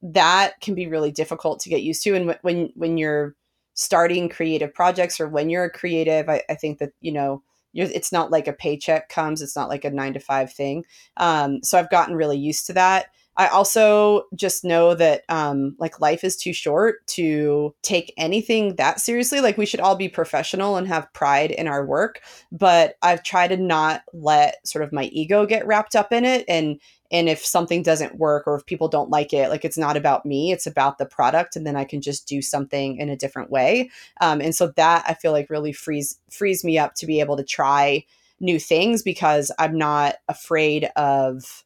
that 0.00 0.60
can 0.60 0.74
be 0.74 0.86
really 0.86 1.10
difficult 1.10 1.60
to 1.60 1.68
get 1.68 1.82
used 1.82 2.02
to 2.04 2.14
and 2.14 2.36
when 2.42 2.70
when 2.74 2.96
you're 2.96 3.34
starting 3.74 4.28
creative 4.28 4.72
projects 4.74 5.20
or 5.20 5.28
when 5.28 5.50
you're 5.50 5.64
a 5.64 5.70
creative 5.70 6.28
i, 6.28 6.42
I 6.48 6.54
think 6.54 6.78
that 6.78 6.92
you 7.00 7.12
know 7.12 7.42
it's 7.74 8.10
not 8.12 8.30
like 8.30 8.48
a 8.48 8.52
paycheck 8.52 9.08
comes 9.08 9.42
it's 9.42 9.56
not 9.56 9.68
like 9.68 9.84
a 9.84 9.90
nine 9.90 10.14
to 10.14 10.20
five 10.20 10.52
thing. 10.52 10.84
Um, 11.16 11.62
so 11.62 11.78
i've 11.78 11.90
gotten 11.90 12.14
really 12.14 12.38
used 12.38 12.66
to 12.66 12.72
that 12.74 13.06
I 13.38 13.46
also 13.46 14.24
just 14.34 14.64
know 14.64 14.94
that 14.94 15.22
um, 15.28 15.76
like 15.78 16.00
life 16.00 16.24
is 16.24 16.36
too 16.36 16.52
short 16.52 17.06
to 17.08 17.72
take 17.82 18.12
anything 18.16 18.74
that 18.74 19.00
seriously. 19.00 19.40
Like 19.40 19.56
we 19.56 19.64
should 19.64 19.78
all 19.78 19.94
be 19.94 20.08
professional 20.08 20.76
and 20.76 20.88
have 20.88 21.12
pride 21.12 21.52
in 21.52 21.68
our 21.68 21.86
work, 21.86 22.20
but 22.50 22.96
I've 23.00 23.22
tried 23.22 23.48
to 23.48 23.56
not 23.56 24.02
let 24.12 24.66
sort 24.66 24.82
of 24.82 24.92
my 24.92 25.04
ego 25.04 25.46
get 25.46 25.66
wrapped 25.66 25.94
up 25.94 26.12
in 26.12 26.24
it 26.24 26.44
and 26.48 26.80
and 27.10 27.28
if 27.28 27.44
something 27.44 27.82
doesn't 27.82 28.18
work 28.18 28.46
or 28.46 28.56
if 28.56 28.66
people 28.66 28.88
don't 28.88 29.08
like 29.08 29.32
it 29.32 29.48
like 29.48 29.64
it's 29.64 29.78
not 29.78 29.96
about 29.96 30.26
me 30.26 30.52
it's 30.52 30.66
about 30.66 30.98
the 30.98 31.06
product 31.06 31.56
and 31.56 31.66
then 31.66 31.74
i 31.76 31.84
can 31.84 32.02
just 32.02 32.28
do 32.28 32.42
something 32.42 32.98
in 32.98 33.08
a 33.08 33.16
different 33.16 33.50
way 33.50 33.88
um, 34.20 34.42
and 34.42 34.54
so 34.54 34.66
that 34.76 35.04
i 35.08 35.14
feel 35.14 35.32
like 35.32 35.48
really 35.48 35.72
frees 35.72 36.18
frees 36.30 36.64
me 36.64 36.76
up 36.76 36.94
to 36.94 37.06
be 37.06 37.20
able 37.20 37.36
to 37.36 37.42
try 37.44 38.04
new 38.40 38.58
things 38.58 39.02
because 39.02 39.50
i'm 39.58 39.76
not 39.78 40.16
afraid 40.28 40.84
of 40.96 41.64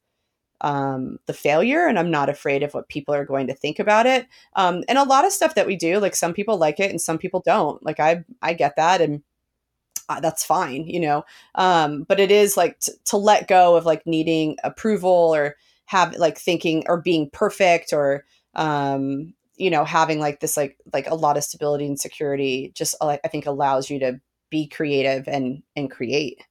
um, 0.63 1.19
the 1.27 1.33
failure 1.35 1.87
and 1.87 1.99
I'm 1.99 2.11
not 2.11 2.29
afraid 2.29 2.63
of 2.63 2.73
what 2.73 2.89
people 2.89 3.15
are 3.15 3.25
going 3.25 3.49
to 3.49 3.55
think 3.55 3.79
about 3.79 4.07
it. 4.07 4.27
Um, 4.55 4.85
and 4.89 4.97
a 4.97 5.05
lot 5.05 5.27
of 5.27 5.33
stuff 5.33 5.55
that 5.57 5.67
we 5.67 5.77
do, 5.77 5.99
like 5.99 6.17
some 6.17 6.33
people 6.33 6.57
like 6.57 6.81
it 6.81 6.91
and 6.91 7.01
some 7.01 7.19
people 7.19 7.43
don't. 7.45 7.85
Like 7.85 8.01
I, 8.01 8.25
I 8.41 8.55
get 8.55 8.77
that 8.77 9.01
and 9.01 9.23
uh, 10.09 10.21
that's 10.21 10.45
fine, 10.45 10.87
you 10.87 11.01
know. 11.01 11.25
Um, 11.55 12.05
but 12.05 12.21
it 12.21 12.31
is 12.31 12.57
like 12.57 12.79
t- 12.81 12.93
to 13.07 13.17
let 13.17 13.49
go 13.49 13.77
of 13.77 13.87
like 13.87 14.07
needing 14.07 14.57
approval 14.65 15.35
or 15.35 15.57
have 15.87 16.17
like 16.17 16.39
thinking 16.39 16.85
or 16.87 17.01
being 17.01 17.31
perfect 17.31 17.93
or 17.93 18.25
um, 18.55 19.35
you 19.57 19.71
know 19.71 19.85
having 19.85 20.19
like 20.21 20.41
this 20.41 20.57
like 20.57 20.77
like 20.93 21.09
a 21.09 21.15
lot 21.15 21.37
of 21.37 21.45
stability 21.45 21.87
and 21.87 22.01
security 22.01 22.73
just 22.75 22.95
I 23.01 23.17
think 23.29 23.47
allows 23.47 23.91
you 23.91 23.99
to 24.01 24.21
be 24.51 24.69
creative 24.69 25.29
and 25.29 25.63
and 25.77 25.91
create. 25.91 26.45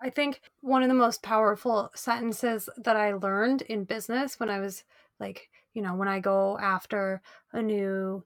I 0.00 0.10
think 0.10 0.40
one 0.60 0.82
of 0.82 0.88
the 0.88 0.94
most 0.94 1.22
powerful 1.22 1.90
sentences 1.94 2.68
that 2.78 2.96
I 2.96 3.12
learned 3.12 3.62
in 3.62 3.84
business 3.84 4.40
when 4.40 4.50
I 4.50 4.58
was 4.60 4.84
like, 5.18 5.50
you 5.74 5.82
know, 5.82 5.94
when 5.94 6.08
I 6.08 6.20
go 6.20 6.58
after 6.58 7.20
a 7.52 7.60
new 7.62 8.24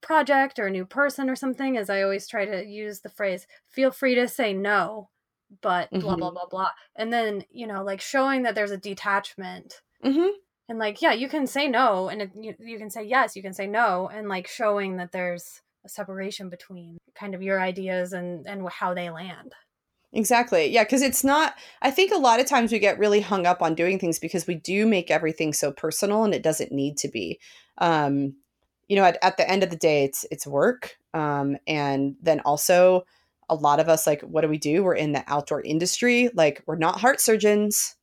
project 0.00 0.58
or 0.58 0.66
a 0.66 0.70
new 0.70 0.84
person 0.84 1.30
or 1.30 1.36
something 1.36 1.76
is 1.76 1.88
I 1.88 2.02
always 2.02 2.28
try 2.28 2.44
to 2.44 2.64
use 2.64 3.00
the 3.00 3.08
phrase 3.08 3.46
feel 3.68 3.90
free 3.90 4.14
to 4.16 4.28
say 4.28 4.52
no 4.52 5.08
but 5.62 5.90
blah 5.92 6.16
Mhm. 6.16 6.18
blah 6.18 6.30
blah 6.30 6.46
blah. 6.50 6.70
And 6.96 7.12
then 7.12 7.44
you 7.50 7.66
know 7.66 7.82
like 7.82 8.00
showing 8.00 8.42
that 8.42 8.54
there's 8.54 8.70
a 8.70 8.76
detachment 8.76 9.80
hmm 10.02 10.28
and 10.68 10.78
like 10.78 11.00
yeah 11.00 11.12
you 11.12 11.28
can 11.28 11.46
say 11.46 11.68
no 11.68 12.08
and 12.08 12.22
it, 12.22 12.30
you, 12.34 12.54
you 12.58 12.78
can 12.78 12.90
say 12.90 13.02
yes 13.04 13.34
you 13.36 13.42
can 13.42 13.54
say 13.54 13.66
no 13.66 14.08
and 14.08 14.28
like 14.28 14.46
showing 14.46 14.96
that 14.96 15.12
there's 15.12 15.62
a 15.84 15.88
separation 15.88 16.50
between 16.50 16.98
kind 17.14 17.34
of 17.34 17.42
your 17.42 17.60
ideas 17.60 18.12
and 18.12 18.46
and 18.46 18.68
how 18.68 18.92
they 18.94 19.10
land 19.10 19.54
Exactly. 20.14 20.66
Yeah, 20.70 20.84
because 20.84 21.02
it's 21.02 21.24
not, 21.24 21.54
I 21.82 21.90
think 21.90 22.12
a 22.12 22.16
lot 22.18 22.38
of 22.38 22.46
times 22.46 22.70
we 22.70 22.78
get 22.78 22.98
really 23.00 23.20
hung 23.20 23.46
up 23.46 23.60
on 23.62 23.74
doing 23.74 23.98
things 23.98 24.18
because 24.20 24.46
we 24.46 24.54
do 24.54 24.86
make 24.86 25.10
everything 25.10 25.52
so 25.52 25.72
personal 25.72 26.22
and 26.24 26.32
it 26.32 26.42
doesn't 26.42 26.70
need 26.70 26.96
to 26.98 27.08
be. 27.08 27.40
Um, 27.78 28.36
you 28.88 28.96
know, 28.96 29.04
at, 29.04 29.18
at 29.22 29.36
the 29.38 29.50
end 29.50 29.64
of 29.64 29.70
the 29.70 29.76
day, 29.76 30.04
it's 30.04 30.24
it's 30.30 30.46
work. 30.46 30.96
Um, 31.14 31.56
and 31.66 32.14
then 32.22 32.40
also 32.40 33.04
a 33.48 33.54
lot 33.56 33.80
of 33.80 33.88
us 33.88 34.06
like 34.06 34.20
what 34.22 34.42
do 34.42 34.48
we 34.48 34.58
do? 34.58 34.84
We're 34.84 34.94
in 34.94 35.12
the 35.12 35.24
outdoor 35.26 35.62
industry. 35.62 36.30
Like 36.34 36.62
we're 36.66 36.76
not 36.76 37.00
heart 37.00 37.20
surgeons, 37.20 37.96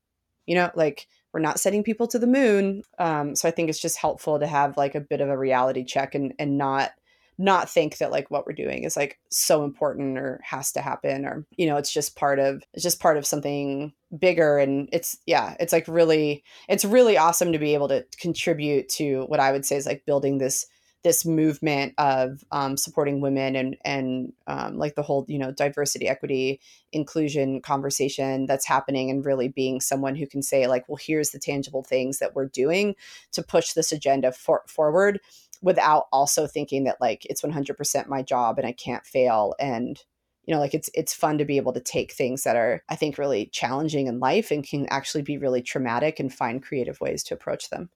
you 0.48 0.56
know, 0.56 0.72
like 0.76 1.08
we're 1.34 1.40
not 1.40 1.60
sending 1.62 1.84
people 1.84 2.08
to 2.08 2.20
the 2.20 2.28
moon. 2.28 2.84
Um, 3.00 3.36
so 3.36 3.48
I 3.48 3.52
think 3.52 3.70
it's 3.70 3.80
just 3.82 3.98
helpful 3.98 4.40
to 4.40 4.48
have 4.48 4.76
like 4.78 4.96
a 4.96 5.02
bit 5.02 5.22
of 5.22 5.30
a 5.30 5.38
reality 5.38 5.86
check 5.86 6.16
and 6.16 6.34
and 6.40 6.58
not 6.58 6.92
not 7.38 7.70
think 7.70 7.98
that 7.98 8.12
like 8.12 8.30
what 8.30 8.46
we're 8.46 8.54
doing 8.54 8.84
is 8.84 8.96
like 8.96 9.20
so 9.30 9.64
important 9.64 10.18
or 10.18 10.40
has 10.44 10.72
to 10.72 10.82
happen 10.82 11.26
or 11.26 11.46
you 11.58 11.66
know 11.66 11.78
it's 11.78 11.92
just 11.92 12.16
part 12.16 12.40
of 12.40 12.64
it's 12.74 12.84
just 12.84 13.00
part 13.00 13.18
of 13.18 13.26
something 13.26 13.94
bigger 14.18 14.58
and 14.58 14.90
it's 14.92 15.18
yeah 15.26 15.56
it's 15.60 15.74
like 15.74 15.88
really 15.88 16.44
it's 16.68 16.86
really 16.86 17.18
awesome 17.18 17.52
to 17.52 17.60
be 17.60 17.74
able 17.74 17.88
to 17.88 18.06
contribute 18.20 18.88
to 18.90 19.24
what 19.24 19.40
i 19.40 19.52
would 19.52 19.66
say 19.66 19.76
is 19.76 19.86
like 19.86 20.06
building 20.06 20.38
this 20.38 20.68
this 21.04 21.26
movement 21.26 21.94
of 21.98 22.44
um, 22.52 22.78
supporting 22.78 23.22
women 23.22 23.56
and 23.56 23.78
and 23.84 24.34
um, 24.48 24.78
like 24.78 24.96
the 24.96 25.02
whole 25.02 25.26
you 25.28 25.40
know 25.40 25.52
diversity 25.52 26.08
equity 26.08 26.60
inclusion 26.92 27.62
conversation 27.62 28.46
that's 28.46 28.68
happening 28.68 29.10
and 29.10 29.26
really 29.26 29.48
being 29.48 29.82
someone 29.82 30.16
who 30.16 30.28
can 30.28 30.44
say 30.44 30.68
like 30.68 30.88
well 30.88 31.00
here's 31.02 31.32
the 31.32 31.40
tangible 31.40 31.84
things 31.84 32.20
that 32.20 32.36
we're 32.36 32.48
doing 32.48 32.96
to 33.32 33.42
push 33.42 33.74
this 33.74 33.92
agenda 33.92 34.32
for- 34.32 34.64
forward 34.68 35.20
without 35.62 36.08
also 36.12 36.48
thinking 36.48 36.86
that 36.86 37.00
like 37.00 37.26
it's 37.26 37.42
100% 37.42 38.08
my 38.08 38.22
job 38.22 38.58
and 38.58 38.68
I 38.68 38.72
can't 38.72 39.06
fail. 39.06 39.56
And 39.60 40.02
you 40.46 40.54
know 40.54 40.60
like 40.60 40.74
it's 40.74 40.90
it's 40.94 41.14
fun 41.14 41.38
to 41.38 41.46
be 41.46 41.58
able 41.58 41.74
to 41.74 41.80
take 41.80 42.12
things 42.12 42.44
that 42.44 42.56
are 42.56 42.84
I 42.90 42.96
think 42.96 43.18
really 43.18 43.46
challenging 43.48 44.08
in 44.08 44.20
life 44.20 44.52
and 44.52 44.68
can 44.68 44.88
actually 44.88 45.22
be 45.22 45.38
really 45.38 45.62
traumatic 45.62 46.20
and 46.20 46.34
find 46.34 46.64
creative 46.64 47.00
ways 47.00 47.24
to 47.26 47.34
approach 47.34 47.70
them. 47.70 47.90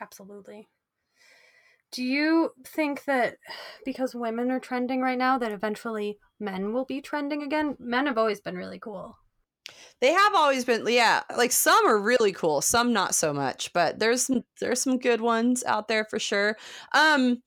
absolutely. 0.00 0.68
Do 1.92 2.02
you 2.02 2.50
think 2.66 3.04
that 3.04 3.36
because 3.84 4.16
women 4.16 4.50
are 4.50 4.58
trending 4.58 5.00
right 5.00 5.16
now 5.16 5.38
that 5.38 5.52
eventually 5.52 6.18
men 6.40 6.72
will 6.72 6.84
be 6.84 7.00
trending 7.00 7.44
again? 7.44 7.76
Men 7.78 8.06
have 8.06 8.18
always 8.18 8.40
been 8.40 8.56
really 8.56 8.80
cool 8.80 9.16
They 10.00 10.12
have 10.12 10.34
always 10.34 10.64
been 10.64 10.86
yeah, 10.88 11.22
like 11.36 11.52
some 11.52 11.86
are 11.86 11.98
really 12.00 12.32
cool, 12.32 12.60
some 12.60 12.92
not 12.92 13.14
so 13.14 13.32
much, 13.32 13.72
but 13.72 13.98
there's 13.98 14.26
some 14.26 14.42
there's 14.60 14.82
some 14.82 14.98
good 14.98 15.20
ones 15.20 15.64
out 15.64 15.88
there 15.88 16.04
for 16.04 16.18
sure. 16.18 16.56
Um 16.92 17.42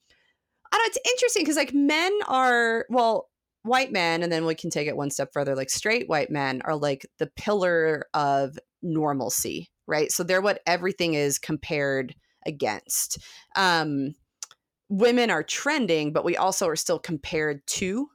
I 0.71 0.77
don't 0.77 0.83
know, 0.83 0.87
it's 0.87 1.09
interesting 1.13 1.43
because 1.43 1.55
like 1.57 1.73
men 1.73 2.11
are 2.27 2.85
well 2.89 3.29
white 3.63 3.91
men 3.91 4.23
and 4.23 4.31
then 4.31 4.45
we 4.45 4.55
can 4.55 4.69
take 4.69 4.87
it 4.87 4.95
one 4.97 5.09
step 5.09 5.29
further 5.33 5.55
like 5.55 5.69
straight 5.69 6.07
white 6.09 6.31
men 6.31 6.61
are 6.65 6.75
like 6.75 7.05
the 7.19 7.27
pillar 7.35 8.05
of 8.13 8.57
normalcy 8.81 9.69
right 9.87 10.11
so 10.11 10.23
they're 10.23 10.41
what 10.41 10.61
everything 10.65 11.13
is 11.15 11.37
compared 11.37 12.15
against 12.45 13.17
um 13.57 14.13
women 14.89 15.29
are 15.29 15.43
trending 15.43 16.13
but 16.13 16.23
we 16.23 16.37
also 16.37 16.67
are 16.67 16.75
still 16.77 16.99
compared 16.99 17.65
to 17.67 18.07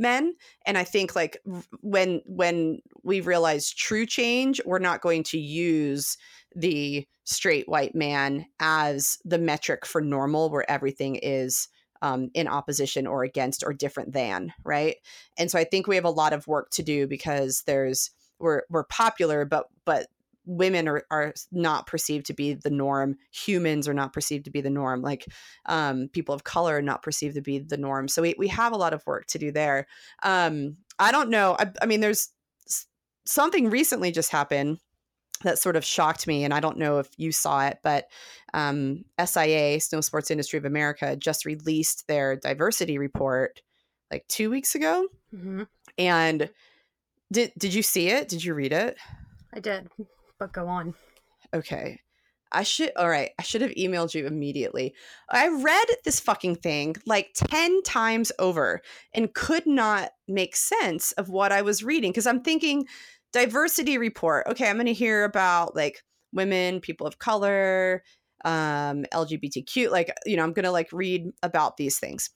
men 0.00 0.34
and 0.66 0.78
i 0.78 0.84
think 0.84 1.14
like 1.14 1.36
when 1.82 2.20
when 2.26 2.80
we 3.02 3.20
realize 3.20 3.70
true 3.70 4.06
change 4.06 4.60
we're 4.64 4.78
not 4.78 5.00
going 5.00 5.22
to 5.22 5.38
use 5.38 6.16
the 6.54 7.06
straight 7.24 7.68
white 7.68 7.94
man 7.94 8.46
as 8.58 9.18
the 9.24 9.38
metric 9.38 9.86
for 9.86 10.00
normal 10.00 10.50
where 10.50 10.68
everything 10.68 11.16
is 11.16 11.68
um, 12.02 12.30
in 12.32 12.48
opposition 12.48 13.06
or 13.06 13.24
against 13.24 13.62
or 13.62 13.74
different 13.74 14.12
than 14.12 14.52
right? 14.64 14.96
And 15.38 15.50
so 15.50 15.58
i 15.58 15.64
think 15.64 15.86
we 15.86 15.96
have 15.96 16.04
a 16.04 16.10
lot 16.10 16.32
of 16.32 16.46
work 16.46 16.70
to 16.70 16.82
do 16.82 17.06
because 17.06 17.62
there's 17.66 18.10
we're 18.38 18.62
we're 18.70 18.84
popular 18.84 19.44
but 19.44 19.66
but 19.84 20.06
women 20.46 20.88
are, 20.88 21.04
are 21.10 21.34
not 21.52 21.86
perceived 21.86 22.26
to 22.26 22.34
be 22.34 22.54
the 22.54 22.70
norm. 22.70 23.16
Humans 23.32 23.88
are 23.88 23.94
not 23.94 24.12
perceived 24.12 24.44
to 24.46 24.50
be 24.50 24.60
the 24.60 24.70
norm. 24.70 25.02
Like 25.02 25.26
um, 25.66 26.08
people 26.12 26.34
of 26.34 26.44
color 26.44 26.76
are 26.76 26.82
not 26.82 27.02
perceived 27.02 27.34
to 27.36 27.42
be 27.42 27.58
the 27.58 27.76
norm. 27.76 28.08
So 28.08 28.22
we, 28.22 28.34
we 28.38 28.48
have 28.48 28.72
a 28.72 28.76
lot 28.76 28.92
of 28.92 29.06
work 29.06 29.26
to 29.28 29.38
do 29.38 29.52
there. 29.52 29.86
Um, 30.22 30.76
i 30.98 31.12
don't 31.12 31.30
know. 31.30 31.56
I, 31.58 31.70
I 31.80 31.86
mean 31.86 32.00
there's 32.00 32.28
something 33.24 33.70
recently 33.70 34.10
just 34.10 34.30
happened 34.30 34.78
that 35.42 35.58
sort 35.58 35.76
of 35.76 35.84
shocked 35.84 36.26
me 36.26 36.44
and 36.44 36.52
i 36.52 36.60
don't 36.60 36.76
know 36.76 36.98
if 36.98 37.08
you 37.16 37.32
saw 37.32 37.66
it 37.66 37.78
but 37.82 38.06
um, 38.52 39.04
SIA 39.24 39.80
snow 39.80 40.00
sports 40.00 40.30
industry 40.30 40.58
of 40.58 40.64
america 40.64 41.16
just 41.16 41.46
released 41.46 42.06
their 42.08 42.36
diversity 42.36 42.98
report 42.98 43.62
like 44.10 44.26
two 44.28 44.50
weeks 44.50 44.74
ago. 44.74 45.06
Mm-hmm. 45.34 45.62
and 45.96 46.50
did 47.32 47.52
did 47.56 47.72
you 47.72 47.82
see 47.82 48.08
it? 48.08 48.28
Did 48.28 48.42
you 48.42 48.54
read 48.54 48.72
it? 48.72 48.96
I 49.54 49.60
did 49.60 49.88
but 50.40 50.52
go 50.52 50.66
on 50.66 50.94
okay 51.54 52.00
I 52.52 52.64
should, 52.64 52.90
all 52.96 53.08
right, 53.08 53.30
I 53.38 53.42
should 53.42 53.60
have 53.60 53.70
emailed 53.72 54.14
you 54.14 54.26
immediately. 54.26 54.94
I 55.30 55.48
read 55.48 55.86
this 56.04 56.18
fucking 56.18 56.56
thing 56.56 56.96
like 57.06 57.30
10 57.34 57.82
times 57.82 58.32
over 58.38 58.80
and 59.14 59.32
could 59.32 59.66
not 59.66 60.10
make 60.26 60.56
sense 60.56 61.12
of 61.12 61.28
what 61.28 61.52
I 61.52 61.62
was 61.62 61.84
reading 61.84 62.10
because 62.10 62.26
I'm 62.26 62.42
thinking 62.42 62.86
diversity 63.32 63.98
report. 63.98 64.46
Okay, 64.48 64.68
I'm 64.68 64.76
going 64.76 64.86
to 64.86 64.92
hear 64.92 65.24
about 65.24 65.76
like 65.76 66.02
women, 66.32 66.80
people 66.80 67.06
of 67.06 67.18
color, 67.18 68.02
um, 68.44 69.04
LGBTQ. 69.12 69.90
Like, 69.90 70.12
you 70.26 70.36
know, 70.36 70.42
I'm 70.42 70.52
going 70.52 70.64
to 70.64 70.72
like 70.72 70.92
read 70.92 71.30
about 71.42 71.76
these 71.76 71.98
things 71.98 72.30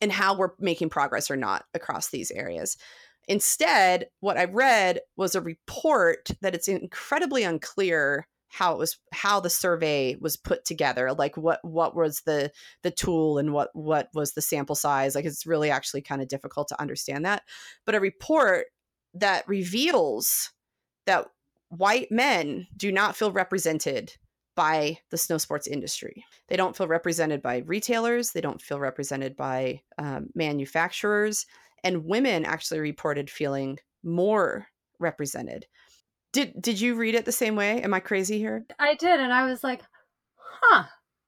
and 0.00 0.10
how 0.10 0.36
we're 0.36 0.50
making 0.58 0.88
progress 0.88 1.30
or 1.30 1.36
not 1.36 1.64
across 1.74 2.08
these 2.08 2.30
areas. 2.30 2.76
Instead, 3.26 4.06
what 4.20 4.36
I 4.36 4.44
read 4.44 5.00
was 5.16 5.34
a 5.34 5.40
report 5.40 6.30
that 6.40 6.54
it's 6.54 6.68
incredibly 6.68 7.42
unclear 7.42 8.26
how 8.54 8.72
it 8.72 8.78
was 8.78 8.98
how 9.12 9.40
the 9.40 9.50
survey 9.50 10.16
was 10.20 10.36
put 10.36 10.64
together 10.64 11.12
like 11.12 11.36
what 11.36 11.58
what 11.64 11.96
was 11.96 12.20
the 12.24 12.52
the 12.84 12.90
tool 12.90 13.36
and 13.36 13.52
what 13.52 13.68
what 13.72 14.08
was 14.14 14.32
the 14.32 14.40
sample 14.40 14.76
size 14.76 15.16
like 15.16 15.24
it's 15.24 15.44
really 15.44 15.70
actually 15.70 16.00
kind 16.00 16.22
of 16.22 16.28
difficult 16.28 16.68
to 16.68 16.80
understand 16.80 17.24
that. 17.24 17.42
But 17.84 17.96
a 17.96 18.00
report 18.00 18.66
that 19.14 19.48
reveals 19.48 20.52
that 21.06 21.26
white 21.68 22.12
men 22.12 22.68
do 22.76 22.92
not 22.92 23.16
feel 23.16 23.32
represented 23.32 24.12
by 24.54 24.98
the 25.10 25.18
snow 25.18 25.38
sports 25.38 25.66
industry. 25.66 26.24
They 26.46 26.56
don't 26.56 26.76
feel 26.76 26.86
represented 26.86 27.42
by 27.42 27.64
retailers 27.66 28.30
they 28.30 28.40
don't 28.40 28.62
feel 28.62 28.78
represented 28.78 29.36
by 29.36 29.82
um, 29.98 30.28
manufacturers 30.36 31.44
and 31.84 32.04
women 32.04 32.44
actually 32.44 32.80
reported 32.80 33.30
feeling 33.30 33.78
more 34.02 34.66
represented 34.98 35.66
did 36.32 36.60
did 36.60 36.80
you 36.80 36.96
read 36.96 37.14
it 37.14 37.24
the 37.24 37.32
same 37.32 37.54
way? 37.54 37.80
Am 37.82 37.94
I 37.94 38.00
crazy 38.00 38.38
here? 38.38 38.66
I 38.80 38.94
did, 38.96 39.20
and 39.20 39.32
I 39.32 39.44
was 39.48 39.62
like, 39.62 39.82
huh, 40.36 40.84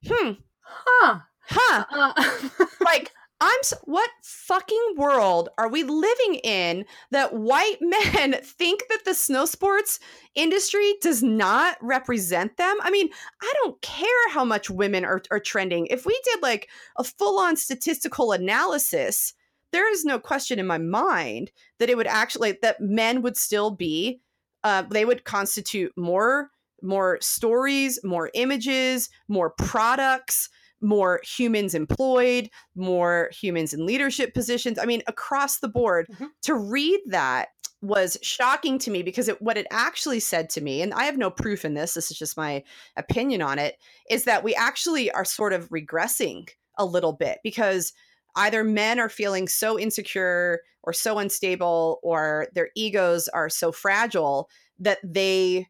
Hmm. 0.07 0.33
huh, 0.63 1.21
Huh. 1.49 1.85
uh, 1.91 2.41
like 2.85 3.13
I'm 3.41 3.59
s- 3.61 3.75
what 3.85 4.11
fucking 4.25 4.95
world 4.97 5.49
are 5.59 5.69
we 5.69 5.85
living 5.85 6.41
in 6.43 6.87
that 7.13 7.35
white 7.35 7.77
men 7.81 8.35
think 8.43 8.83
that 8.89 9.05
the 9.05 9.15
snow 9.15 9.45
sports 9.45 10.01
industry 10.35 10.95
does 11.03 11.23
not 11.23 11.77
represent 11.83 12.57
them? 12.57 12.77
I 12.81 12.91
mean, 12.91 13.09
I 13.43 13.53
don't 13.63 13.81
care 13.83 14.29
how 14.31 14.45
much 14.45 14.71
women 14.71 15.05
are, 15.05 15.23
are 15.31 15.39
trending. 15.39 15.87
If 15.87 16.05
we 16.05 16.21
did 16.25 16.43
like 16.43 16.69
a 16.99 17.05
full 17.05 17.39
on 17.39 17.55
statistical 17.57 18.33
analysis, 18.33 19.35
there 19.73 19.91
is 19.93 20.05
no 20.05 20.19
question 20.19 20.59
in 20.59 20.67
my 20.67 20.79
mind 20.79 21.51
that 21.79 21.91
it 21.91 21.97
would 21.97 22.07
actually, 22.07 22.59
that 22.63 22.81
men 22.81 23.23
would 23.23 23.37
still 23.37 23.71
be, 23.71 24.21
uh, 24.65 24.83
they 24.91 25.05
would 25.05 25.25
constitute 25.25 25.93
more 25.97 26.51
more 26.83 27.17
stories 27.23 27.99
more 28.05 28.31
images 28.35 29.09
more 29.29 29.49
products 29.51 30.51
more 30.81 31.21
humans 31.25 31.75
employed, 31.75 32.51
more 32.75 33.31
humans 33.33 33.73
in 33.73 33.87
leadership 33.87 34.35
positions. 34.35 34.79
I 34.79 34.85
mean, 34.85 35.03
across 35.07 35.59
the 35.59 35.69
board. 35.69 36.07
Mhm. 36.13 36.29
To 36.43 36.55
read 36.55 37.01
that 37.07 37.49
was 37.83 38.17
shocking 38.23 38.79
to 38.81 38.91
me 38.91 39.03
because 39.03 39.29
it, 39.29 39.41
what 39.41 39.57
it 39.57 39.67
actually 39.71 40.21
said 40.21 40.51
to 40.51 40.61
me, 40.61 40.83
and 40.83 40.93
I 40.95 41.05
have 41.05 41.17
no 41.17 41.31
proof 41.31 41.65
in 41.65 41.75
this, 41.75 41.95
this 41.95 42.11
is 42.11 42.19
just 42.19 42.37
my 42.37 42.63
opinion 42.97 43.43
on 43.43 43.59
it, 43.59 43.77
is 44.11 44.25
that 44.25 44.45
we 44.45 44.55
actually 44.55 45.11
are 45.13 45.25
sort 45.25 45.53
of 45.53 45.69
regressing 45.71 46.49
a 46.79 46.85
little 46.85 47.13
bit 47.13 47.39
because 47.43 47.93
either 48.37 48.65
men 48.65 48.99
are 49.01 49.09
feeling 49.09 49.49
so 49.49 49.79
insecure 49.79 50.61
or 50.83 50.93
so 50.93 51.19
unstable 51.19 51.99
or 52.03 52.49
their 52.55 52.71
egos 52.77 53.29
are 53.29 53.49
so 53.49 53.73
fragile 53.73 54.49
that 54.79 54.99
they 55.05 55.67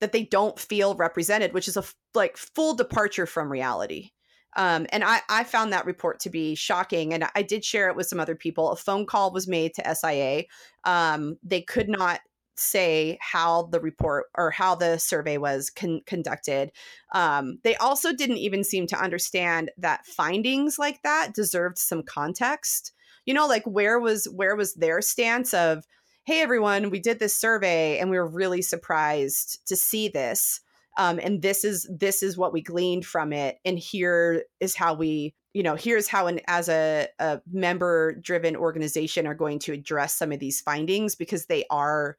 that 0.00 0.12
they 0.12 0.24
don't 0.24 0.58
feel 0.58 0.94
represented 0.94 1.52
which 1.54 1.68
is 1.68 1.76
a 1.76 1.80
f- 1.80 1.94
like 2.14 2.36
full 2.36 2.74
departure 2.74 3.26
from 3.26 3.50
reality 3.50 4.10
Um, 4.56 4.86
and 4.90 5.04
I, 5.04 5.20
I 5.28 5.44
found 5.44 5.72
that 5.72 5.86
report 5.86 6.20
to 6.20 6.30
be 6.30 6.54
shocking. 6.54 7.12
And 7.14 7.24
I 7.34 7.42
did 7.42 7.64
share 7.64 7.88
it 7.90 7.96
with 7.96 8.06
some 8.06 8.20
other 8.20 8.34
people. 8.36 8.70
A 8.70 8.76
phone 8.76 9.04
call 9.06 9.30
was 9.32 9.46
made 9.46 9.74
to 9.74 9.86
SIA. 9.94 10.44
Um, 10.84 11.36
they 11.42 11.60
could 11.62 11.88
not 11.90 12.20
say 12.58 13.18
how 13.20 13.64
the 13.72 13.80
report 13.80 14.26
or 14.36 14.50
how 14.50 14.74
the 14.74 14.98
survey 14.98 15.38
was 15.38 15.70
con- 15.70 16.02
conducted. 16.06 16.72
Um, 17.14 17.58
they 17.64 17.76
also 17.76 18.12
didn't 18.12 18.38
even 18.38 18.64
seem 18.64 18.86
to 18.88 19.00
understand 19.02 19.70
that 19.78 20.06
findings 20.06 20.78
like 20.78 21.02
that 21.02 21.34
deserved 21.34 21.78
some 21.78 22.02
context. 22.02 22.92
You 23.24 23.34
know, 23.34 23.46
like 23.46 23.64
where 23.64 23.98
was 23.98 24.26
where 24.26 24.56
was 24.56 24.74
their 24.74 25.00
stance 25.00 25.52
of, 25.52 25.84
hey 26.24 26.40
everyone, 26.40 26.90
we 26.90 27.00
did 27.00 27.18
this 27.18 27.34
survey 27.34 27.98
and 27.98 28.10
we 28.10 28.18
were 28.18 28.26
really 28.26 28.62
surprised 28.62 29.66
to 29.66 29.76
see 29.76 30.08
this. 30.08 30.60
Um, 30.98 31.20
and 31.22 31.42
this 31.42 31.64
is 31.64 31.88
this 31.90 32.22
is 32.22 32.38
what 32.38 32.52
we 32.52 32.62
gleaned 32.62 33.04
from 33.04 33.32
it, 33.32 33.58
and 33.64 33.78
here 33.78 34.44
is 34.60 34.74
how 34.74 34.94
we 34.94 35.34
you 35.52 35.62
know 35.62 35.74
here's 35.74 36.08
how 36.08 36.26
an 36.26 36.40
as 36.48 36.68
a, 36.68 37.08
a 37.18 37.40
member 37.52 38.14
driven 38.14 38.56
organization 38.56 39.26
are 39.26 39.34
going 39.34 39.58
to 39.60 39.72
address 39.72 40.14
some 40.14 40.32
of 40.32 40.38
these 40.38 40.60
findings 40.60 41.14
because 41.14 41.46
they 41.46 41.64
are 41.70 42.16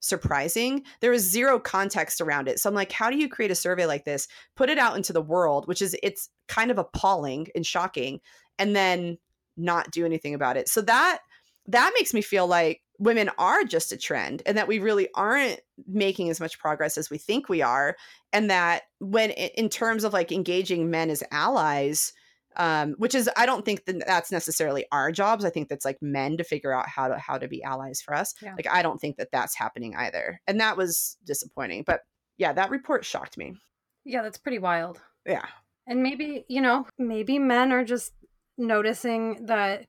surprising. 0.00 0.82
There 1.00 1.10
was 1.10 1.22
zero 1.22 1.58
context 1.58 2.20
around 2.20 2.48
it. 2.48 2.58
So 2.60 2.68
I'm 2.68 2.74
like, 2.74 2.92
how 2.92 3.10
do 3.10 3.16
you 3.16 3.28
create 3.28 3.50
a 3.50 3.56
survey 3.56 3.86
like 3.86 4.04
this, 4.04 4.28
put 4.56 4.70
it 4.70 4.78
out 4.78 4.96
into 4.96 5.12
the 5.12 5.22
world, 5.22 5.66
which 5.66 5.82
is 5.82 5.96
it's 6.02 6.28
kind 6.46 6.70
of 6.70 6.78
appalling 6.78 7.48
and 7.54 7.66
shocking, 7.66 8.20
and 8.58 8.74
then 8.74 9.18
not 9.56 9.90
do 9.90 10.06
anything 10.06 10.34
about 10.34 10.56
it. 10.56 10.68
So 10.68 10.80
that 10.82 11.18
that 11.66 11.92
makes 11.94 12.14
me 12.14 12.22
feel 12.22 12.46
like 12.46 12.80
women 12.98 13.30
are 13.38 13.62
just 13.62 13.92
a 13.92 13.96
trend 13.96 14.42
and 14.46 14.56
that 14.56 14.66
we 14.66 14.78
really 14.78 15.08
aren't 15.14 15.60
making 15.86 16.30
as 16.30 16.40
much 16.40 16.58
progress 16.58 16.98
as 16.98 17.10
we 17.10 17.18
think 17.18 17.48
we 17.48 17.62
are 17.62 17.94
and 18.32 18.50
that 18.50 18.82
when 18.98 19.30
in 19.30 19.68
terms 19.68 20.02
of 20.02 20.12
like 20.12 20.32
engaging 20.32 20.90
men 20.90 21.10
as 21.10 21.22
allies 21.30 22.12
um, 22.58 22.94
which 22.98 23.14
is 23.14 23.30
I 23.36 23.46
don't 23.46 23.64
think 23.64 23.84
that 23.86 24.04
that's 24.06 24.32
necessarily 24.32 24.84
our 24.90 25.12
jobs. 25.12 25.44
I 25.44 25.50
think 25.50 25.68
that's 25.68 25.84
like 25.84 25.98
men 26.02 26.36
to 26.36 26.44
figure 26.44 26.72
out 26.72 26.88
how 26.88 27.08
to 27.08 27.18
how 27.18 27.38
to 27.38 27.48
be 27.48 27.62
allies 27.62 28.02
for 28.02 28.14
us. 28.14 28.34
Yeah. 28.42 28.54
Like 28.54 28.68
I 28.68 28.82
don't 28.82 29.00
think 29.00 29.16
that 29.16 29.30
that's 29.32 29.56
happening 29.56 29.94
either, 29.96 30.40
and 30.46 30.60
that 30.60 30.76
was 30.76 31.16
disappointing. 31.24 31.84
But 31.86 32.00
yeah, 32.36 32.52
that 32.52 32.70
report 32.70 33.04
shocked 33.04 33.38
me. 33.38 33.54
Yeah, 34.04 34.22
that's 34.22 34.38
pretty 34.38 34.58
wild. 34.58 35.00
Yeah, 35.24 35.46
and 35.86 36.02
maybe 36.02 36.44
you 36.48 36.60
know 36.60 36.86
maybe 36.98 37.38
men 37.38 37.72
are 37.72 37.84
just 37.84 38.12
noticing 38.56 39.46
that 39.46 39.86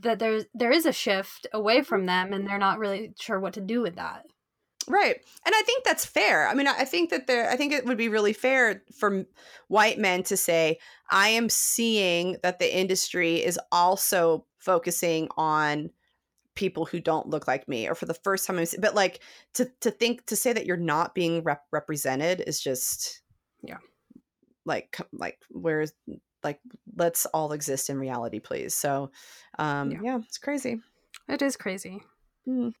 that 0.00 0.18
there's 0.18 0.44
there 0.54 0.72
is 0.72 0.86
a 0.86 0.92
shift 0.92 1.46
away 1.52 1.82
from 1.82 2.06
them, 2.06 2.32
and 2.32 2.46
they're 2.46 2.58
not 2.58 2.78
really 2.78 3.12
sure 3.20 3.38
what 3.38 3.54
to 3.54 3.60
do 3.60 3.80
with 3.80 3.96
that. 3.96 4.24
Right. 4.88 5.16
And 5.46 5.54
I 5.54 5.62
think 5.62 5.84
that's 5.84 6.04
fair. 6.04 6.48
I 6.48 6.54
mean, 6.54 6.66
I 6.66 6.84
think 6.84 7.10
that 7.10 7.26
there, 7.26 7.48
I 7.48 7.56
think 7.56 7.72
it 7.72 7.84
would 7.84 7.98
be 7.98 8.08
really 8.08 8.32
fair 8.32 8.82
for 8.94 9.24
white 9.68 9.98
men 9.98 10.22
to 10.24 10.36
say, 10.36 10.78
I 11.10 11.28
am 11.28 11.48
seeing 11.48 12.36
that 12.42 12.58
the 12.58 12.76
industry 12.76 13.44
is 13.44 13.58
also 13.70 14.46
focusing 14.58 15.28
on 15.36 15.90
people 16.54 16.84
who 16.84 17.00
don't 17.00 17.28
look 17.28 17.46
like 17.48 17.68
me 17.68 17.88
or 17.88 17.94
for 17.94 18.06
the 18.06 18.14
first 18.14 18.46
time 18.46 18.58
I'm, 18.58 18.66
but 18.78 18.94
like 18.94 19.20
to 19.54 19.70
to 19.80 19.90
think 19.90 20.26
to 20.26 20.36
say 20.36 20.52
that 20.52 20.66
you're 20.66 20.76
not 20.76 21.14
being 21.14 21.42
rep- 21.42 21.64
represented 21.72 22.42
is 22.46 22.60
just 22.60 23.22
yeah 23.62 23.78
like 24.66 24.98
like 25.12 25.38
where's 25.50 25.92
like 26.44 26.60
let's 26.94 27.24
all 27.26 27.52
exist 27.52 27.88
in 27.88 27.98
reality 27.98 28.38
please 28.38 28.74
so 28.74 29.10
um 29.58 29.92
yeah, 29.92 29.98
yeah 30.02 30.18
it's 30.26 30.38
crazy 30.38 30.78
it 31.28 31.40
is 31.40 31.56
crazy 31.56 32.02
mm. 32.46 32.72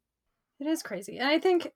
it 0.60 0.66
is 0.66 0.82
crazy 0.82 1.18
and 1.18 1.28
i 1.28 1.38
think 1.38 1.72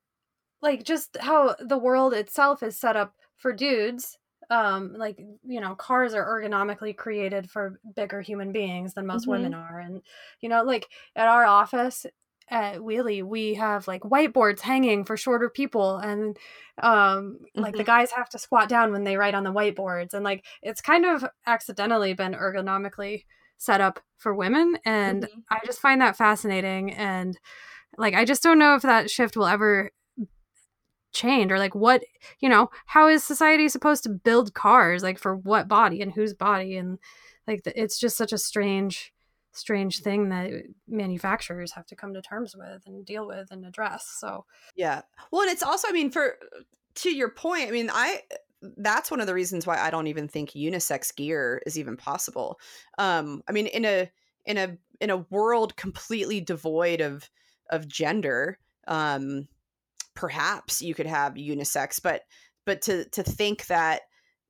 like 0.61 0.83
just 0.83 1.17
how 1.19 1.55
the 1.59 1.77
world 1.77 2.13
itself 2.13 2.63
is 2.63 2.77
set 2.77 2.95
up 2.95 3.13
for 3.35 3.53
dudes 3.53 4.17
um 4.49 4.93
like 4.97 5.19
you 5.45 5.59
know 5.59 5.75
cars 5.75 6.13
are 6.13 6.25
ergonomically 6.25 6.95
created 6.95 7.49
for 7.49 7.79
bigger 7.95 8.21
human 8.21 8.51
beings 8.51 8.93
than 8.93 9.05
most 9.05 9.23
mm-hmm. 9.23 9.31
women 9.31 9.53
are 9.53 9.79
and 9.79 10.01
you 10.39 10.47
know 10.47 10.63
like 10.63 10.87
at 11.15 11.27
our 11.27 11.45
office 11.45 12.05
at 12.49 12.77
Wheelie, 12.77 13.23
we 13.23 13.55
have 13.55 13.87
like 13.87 14.01
whiteboards 14.03 14.61
hanging 14.61 15.03
for 15.03 15.17
shorter 15.17 15.49
people, 15.49 15.97
and 15.97 16.37
um, 16.81 17.39
like 17.55 17.73
mm-hmm. 17.73 17.79
the 17.79 17.83
guys 17.83 18.11
have 18.11 18.29
to 18.29 18.39
squat 18.39 18.69
down 18.69 18.91
when 18.91 19.03
they 19.03 19.17
write 19.17 19.35
on 19.35 19.43
the 19.43 19.51
whiteboards, 19.51 20.13
and 20.13 20.23
like 20.23 20.45
it's 20.61 20.81
kind 20.81 21.05
of 21.05 21.25
accidentally 21.45 22.13
been 22.13 22.33
ergonomically 22.33 23.25
set 23.57 23.81
up 23.81 23.99
for 24.17 24.33
women, 24.33 24.77
and 24.85 25.23
mm-hmm. 25.23 25.39
I 25.49 25.59
just 25.65 25.79
find 25.79 25.99
that 26.01 26.15
fascinating. 26.15 26.93
And 26.93 27.37
like, 27.97 28.13
I 28.13 28.23
just 28.23 28.43
don't 28.43 28.59
know 28.59 28.75
if 28.75 28.81
that 28.83 29.09
shift 29.09 29.35
will 29.35 29.47
ever 29.47 29.91
chained 31.17 31.51
or 31.51 31.57
like 31.57 31.73
what 31.73 32.03
you 32.39 32.47
know 32.47 32.69
how 32.85 33.07
is 33.07 33.23
society 33.23 33.67
supposed 33.67 34.03
to 34.03 34.09
build 34.09 34.53
cars 34.53 35.01
like 35.01 35.17
for 35.17 35.35
what 35.35 35.67
body 35.67 36.01
and 36.01 36.13
whose 36.13 36.33
body? 36.33 36.77
And 36.77 36.99
like 37.47 37.61
it's 37.65 37.99
just 37.99 38.17
such 38.17 38.31
a 38.31 38.37
strange 38.37 39.13
strange 39.53 40.01
thing 40.01 40.29
that 40.29 40.51
manufacturers 40.87 41.71
have 41.71 41.87
to 41.87 41.95
come 41.95 42.13
to 42.13 42.21
terms 42.21 42.55
with 42.55 42.83
and 42.85 43.05
deal 43.05 43.25
with 43.25 43.49
and 43.49 43.65
address 43.65 44.15
so. 44.19 44.45
Yeah. 44.75 45.01
Well 45.31 45.41
and 45.41 45.51
it's 45.51 45.63
also 45.63 45.87
i 45.89 45.91
mean 45.91 46.11
for 46.11 46.37
to 46.95 47.15
your 47.15 47.29
point 47.29 47.67
i 47.67 47.71
mean 47.71 47.89
i 47.91 48.21
that's 48.77 49.11
one 49.11 49.19
of 49.19 49.27
the 49.27 49.33
reasons 49.33 49.67
why 49.67 49.77
i 49.77 49.89
don't 49.89 50.07
even 50.07 50.27
think 50.27 50.51
unisex 50.51 51.15
gear 51.15 51.61
is 51.65 51.79
even 51.79 51.97
possible. 51.97 52.59
Um 52.97 53.41
i 53.47 53.51
mean 53.51 53.67
in 53.67 53.85
a 53.85 54.11
in 54.45 54.57
a 54.57 54.77
in 55.01 55.09
a 55.09 55.17
world 55.17 55.75
completely 55.75 56.39
devoid 56.41 57.01
of 57.01 57.29
of 57.71 57.87
gender 57.87 58.59
um 58.87 59.47
perhaps 60.17 60.81
you 60.81 60.95
could 60.95 61.05
have 61.05 61.35
unisex 61.35 62.01
but 62.01 62.23
but 62.65 62.81
to 62.81 63.05
to 63.09 63.21
think 63.21 63.67
that 63.67 64.01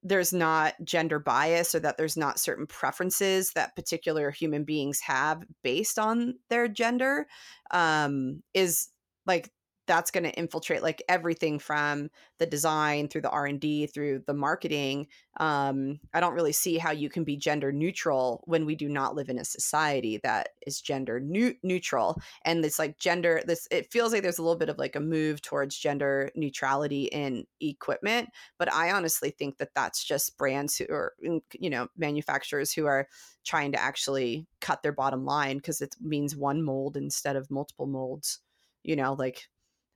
there's 0.01 0.31
not 0.31 0.73
gender 0.81 1.19
bias 1.19 1.75
or 1.75 1.79
that 1.79 1.97
there's 1.97 2.15
not 2.15 2.39
certain 2.39 2.65
preferences 2.65 3.51
that 3.51 3.75
particular 3.75 4.31
human 4.31 4.63
beings 4.63 5.01
have 5.01 5.43
based 5.63 5.99
on 5.99 6.35
their 6.49 6.69
gender 6.69 7.27
um, 7.71 8.41
is 8.53 8.87
like 9.25 9.51
that's 9.87 10.11
going 10.11 10.23
to 10.23 10.37
infiltrate 10.37 10.83
like 10.83 11.01
everything 11.09 11.57
from 11.57 12.09
the 12.37 12.45
design 12.45 13.07
through 13.07 13.21
the 13.21 13.29
r&d 13.29 13.87
through 13.87 14.21
the 14.27 14.33
marketing 14.33 15.07
um, 15.39 15.99
i 16.13 16.19
don't 16.19 16.33
really 16.33 16.51
see 16.51 16.77
how 16.77 16.91
you 16.91 17.09
can 17.09 17.23
be 17.23 17.35
gender 17.37 17.71
neutral 17.71 18.43
when 18.45 18.65
we 18.65 18.75
do 18.75 18.89
not 18.89 19.15
live 19.15 19.29
in 19.29 19.39
a 19.39 19.45
society 19.45 20.19
that 20.23 20.49
is 20.65 20.81
gender 20.81 21.19
neutral 21.63 22.21
and 22.43 22.63
it's 22.63 22.79
like 22.79 22.97
gender 22.99 23.41
this 23.45 23.67
it 23.71 23.91
feels 23.91 24.11
like 24.11 24.21
there's 24.21 24.37
a 24.37 24.43
little 24.43 24.57
bit 24.57 24.69
of 24.69 24.77
like 24.77 24.95
a 24.95 24.99
move 24.99 25.41
towards 25.41 25.77
gender 25.77 26.29
neutrality 26.35 27.05
in 27.05 27.45
equipment 27.61 28.29
but 28.59 28.71
i 28.73 28.91
honestly 28.91 29.31
think 29.31 29.57
that 29.57 29.73
that's 29.73 30.03
just 30.03 30.37
brands 30.37 30.77
who 30.77 30.85
are 30.89 31.13
you 31.21 31.69
know 31.69 31.87
manufacturers 31.97 32.71
who 32.73 32.85
are 32.85 33.07
trying 33.45 33.71
to 33.71 33.81
actually 33.81 34.45
cut 34.59 34.83
their 34.83 34.91
bottom 34.91 35.23
line 35.23 35.57
because 35.57 35.81
it 35.81 35.95
means 36.01 36.35
one 36.35 36.61
mold 36.61 36.97
instead 36.97 37.35
of 37.35 37.49
multiple 37.49 37.87
molds 37.87 38.39
you 38.83 38.95
know 38.95 39.13
like 39.13 39.47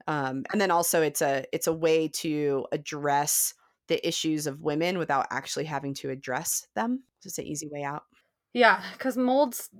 um, 0.06 0.44
and 0.52 0.60
then 0.60 0.70
also 0.70 1.02
it's 1.02 1.22
a 1.22 1.44
it's 1.52 1.66
a 1.66 1.72
way 1.72 2.08
to 2.08 2.66
address 2.72 3.54
the 3.88 4.06
issues 4.06 4.46
of 4.46 4.60
women 4.60 4.98
without 4.98 5.26
actually 5.30 5.64
having 5.64 5.94
to 5.94 6.10
address 6.10 6.66
them 6.74 7.02
just 7.22 7.38
an 7.38 7.46
easy 7.46 7.68
way 7.68 7.82
out. 7.82 8.02
Yeah 8.52 8.82
because 8.92 9.16
molds 9.16 9.70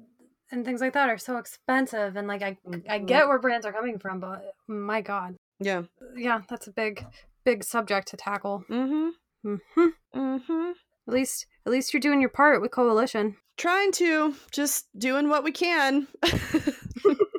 and 0.50 0.64
things 0.64 0.80
like 0.80 0.92
that 0.92 1.08
are 1.08 1.18
so 1.18 1.38
expensive 1.38 2.16
and 2.16 2.28
like 2.28 2.42
i 2.42 2.56
i 2.88 2.98
mm-hmm. 2.98 3.06
get 3.06 3.26
where 3.26 3.38
brands 3.38 3.64
are 3.64 3.72
coming 3.72 3.98
from 3.98 4.20
but 4.20 4.54
my 4.66 5.00
god. 5.00 5.36
Yeah. 5.60 5.82
Yeah 6.16 6.42
that's 6.48 6.66
a 6.66 6.72
big 6.72 7.04
big 7.44 7.64
subject 7.64 8.08
to 8.08 8.16
tackle. 8.16 8.64
Mm-hmm. 8.70 9.08
Mm-hmm. 9.54 10.18
Mm-hmm. 10.18 10.70
At 11.08 11.14
least 11.14 11.46
at 11.66 11.72
least 11.72 11.92
you're 11.92 12.00
doing 12.00 12.20
your 12.20 12.30
part 12.30 12.60
with 12.60 12.70
coalition. 12.70 13.36
Trying 13.56 13.92
to 13.92 14.34
just 14.50 14.86
doing 14.98 15.28
what 15.28 15.44
we 15.44 15.52
can 15.52 16.08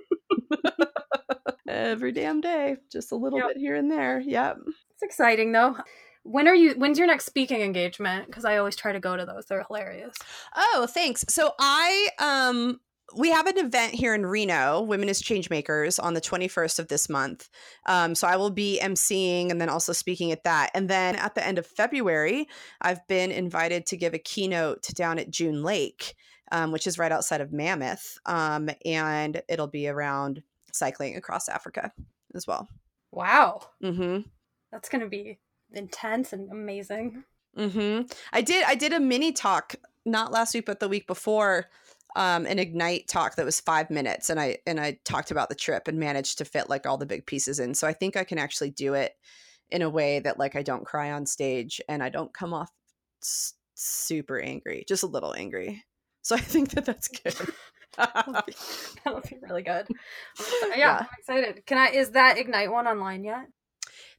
every 1.73 2.11
damn 2.11 2.41
day, 2.41 2.77
just 2.91 3.11
a 3.11 3.15
little 3.15 3.39
yep. 3.39 3.49
bit 3.49 3.57
here 3.57 3.75
and 3.75 3.89
there. 3.89 4.19
Yep. 4.19 4.57
It's 4.67 5.03
exciting 5.03 5.51
though. 5.51 5.75
When 6.23 6.47
are 6.47 6.55
you 6.55 6.73
when's 6.75 6.97
your 6.97 7.07
next 7.07 7.25
speaking 7.25 7.61
engagement? 7.61 8.27
Because 8.27 8.45
I 8.45 8.57
always 8.57 8.75
try 8.75 8.93
to 8.93 8.99
go 8.99 9.17
to 9.17 9.25
those. 9.25 9.45
They're 9.45 9.65
hilarious. 9.67 10.15
Oh, 10.55 10.87
thanks. 10.89 11.25
So 11.27 11.51
I 11.59 12.09
um 12.19 12.79
we 13.15 13.29
have 13.29 13.47
an 13.47 13.57
event 13.57 13.93
here 13.93 14.15
in 14.15 14.25
Reno, 14.25 14.81
Women 14.81 15.09
as 15.09 15.21
Changemakers, 15.21 16.01
on 16.01 16.13
the 16.13 16.21
21st 16.21 16.79
of 16.79 16.87
this 16.87 17.09
month. 17.09 17.49
Um, 17.85 18.15
so 18.15 18.27
I 18.27 18.37
will 18.37 18.49
be 18.49 18.79
emceeing 18.81 19.51
and 19.51 19.61
then 19.61 19.69
also 19.69 19.93
speaking 19.93 20.31
at 20.31 20.45
that. 20.45 20.71
And 20.73 20.89
then 20.89 21.15
at 21.15 21.35
the 21.35 21.45
end 21.45 21.57
of 21.57 21.67
February, 21.67 22.47
I've 22.81 23.05
been 23.07 23.31
invited 23.31 23.85
to 23.87 23.97
give 23.97 24.13
a 24.13 24.19
keynote 24.19 24.87
down 24.95 25.19
at 25.19 25.29
June 25.29 25.63
Lake, 25.63 26.15
um, 26.51 26.71
which 26.71 26.87
is 26.87 26.97
right 26.97 27.11
outside 27.11 27.41
of 27.41 27.51
Mammoth. 27.51 28.17
Um, 28.25 28.69
and 28.85 29.41
it'll 29.47 29.67
be 29.67 29.87
around 29.87 30.41
cycling 30.73 31.15
across 31.15 31.47
Africa 31.47 31.91
as 32.35 32.45
well. 32.45 32.67
Wow. 33.11 33.61
Mm-hmm. 33.83 34.21
That's 34.71 34.89
going 34.89 35.01
to 35.01 35.07
be 35.07 35.39
intense 35.71 36.33
and 36.33 36.51
amazing. 36.51 37.23
Mm-hmm. 37.57 38.11
I 38.31 38.41
did. 38.41 38.63
I 38.65 38.75
did 38.75 38.93
a 38.93 38.99
mini 38.99 39.31
talk 39.31 39.75
not 40.05 40.31
last 40.31 40.53
week, 40.53 40.65
but 40.65 40.79
the 40.79 40.89
week 40.89 41.05
before, 41.05 41.69
um, 42.15 42.45
an 42.45 42.59
ignite 42.59 43.07
talk 43.07 43.35
that 43.35 43.45
was 43.45 43.59
five 43.59 43.91
minutes, 43.91 44.29
and 44.29 44.39
I 44.39 44.57
and 44.65 44.79
I 44.79 44.99
talked 45.05 45.29
about 45.29 45.49
the 45.49 45.55
trip 45.55 45.87
and 45.87 45.99
managed 45.99 46.39
to 46.39 46.45
fit 46.45 46.69
like 46.69 46.87
all 46.87 46.97
the 46.97 47.05
big 47.05 47.25
pieces 47.25 47.59
in. 47.59 47.75
So 47.75 47.87
I 47.87 47.93
think 47.93 48.17
I 48.17 48.23
can 48.23 48.39
actually 48.39 48.71
do 48.71 48.95
it 48.95 49.15
in 49.69 49.81
a 49.81 49.89
way 49.89 50.19
that 50.19 50.39
like 50.39 50.55
I 50.55 50.63
don't 50.63 50.85
cry 50.85 51.11
on 51.11 51.25
stage 51.25 51.79
and 51.87 52.01
I 52.01 52.09
don't 52.09 52.33
come 52.33 52.53
off 52.53 52.71
super 53.75 54.39
angry, 54.39 54.85
just 54.87 55.03
a 55.03 55.07
little 55.07 55.33
angry. 55.33 55.83
So 56.21 56.35
I 56.35 56.39
think 56.39 56.71
that 56.71 56.85
that's 56.85 57.07
good. 57.07 57.35
that 57.97 59.13
would 59.13 59.23
be 59.23 59.37
really 59.41 59.63
good. 59.63 59.87
Yeah, 60.69 60.75
yeah, 60.75 60.97
I'm 60.99 61.07
excited. 61.17 61.65
Can 61.65 61.77
I? 61.77 61.89
Is 61.89 62.11
that 62.11 62.37
Ignite 62.37 62.71
one 62.71 62.87
online 62.87 63.23
yet? 63.23 63.47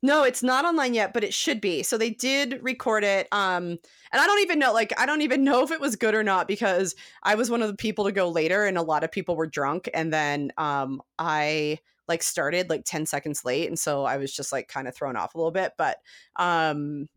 No, 0.02 0.22
it's 0.22 0.42
not 0.42 0.64
online 0.64 0.94
yet, 0.94 1.14
but 1.14 1.24
it 1.24 1.32
should 1.32 1.60
be. 1.60 1.82
So 1.82 1.96
they 1.96 2.10
did 2.10 2.60
record 2.62 3.04
it. 3.04 3.26
Um, 3.32 3.64
and 3.64 3.80
I 4.12 4.26
don't 4.26 4.42
even 4.42 4.58
know, 4.58 4.72
like, 4.72 4.92
I 5.00 5.06
don't 5.06 5.22
even 5.22 5.44
know 5.44 5.62
if 5.62 5.70
it 5.70 5.80
was 5.80 5.96
good 5.96 6.14
or 6.14 6.22
not 6.22 6.46
because 6.46 6.94
I 7.22 7.34
was 7.34 7.50
one 7.50 7.62
of 7.62 7.68
the 7.68 7.76
people 7.76 8.04
to 8.04 8.12
go 8.12 8.28
later, 8.28 8.64
and 8.64 8.76
a 8.76 8.82
lot 8.82 9.02
of 9.02 9.10
people 9.10 9.34
were 9.34 9.46
drunk, 9.46 9.88
and 9.94 10.12
then 10.12 10.52
um, 10.58 11.00
I 11.18 11.78
like 12.08 12.22
started 12.22 12.70
like 12.70 12.84
10 12.84 13.06
seconds 13.06 13.44
late 13.44 13.68
and 13.68 13.78
so 13.78 14.04
i 14.04 14.16
was 14.16 14.32
just 14.32 14.52
like 14.52 14.68
kind 14.68 14.86
of 14.88 14.94
thrown 14.94 15.16
off 15.16 15.34
a 15.34 15.38
little 15.38 15.50
bit 15.50 15.72
but 15.78 15.98
um 16.36 17.08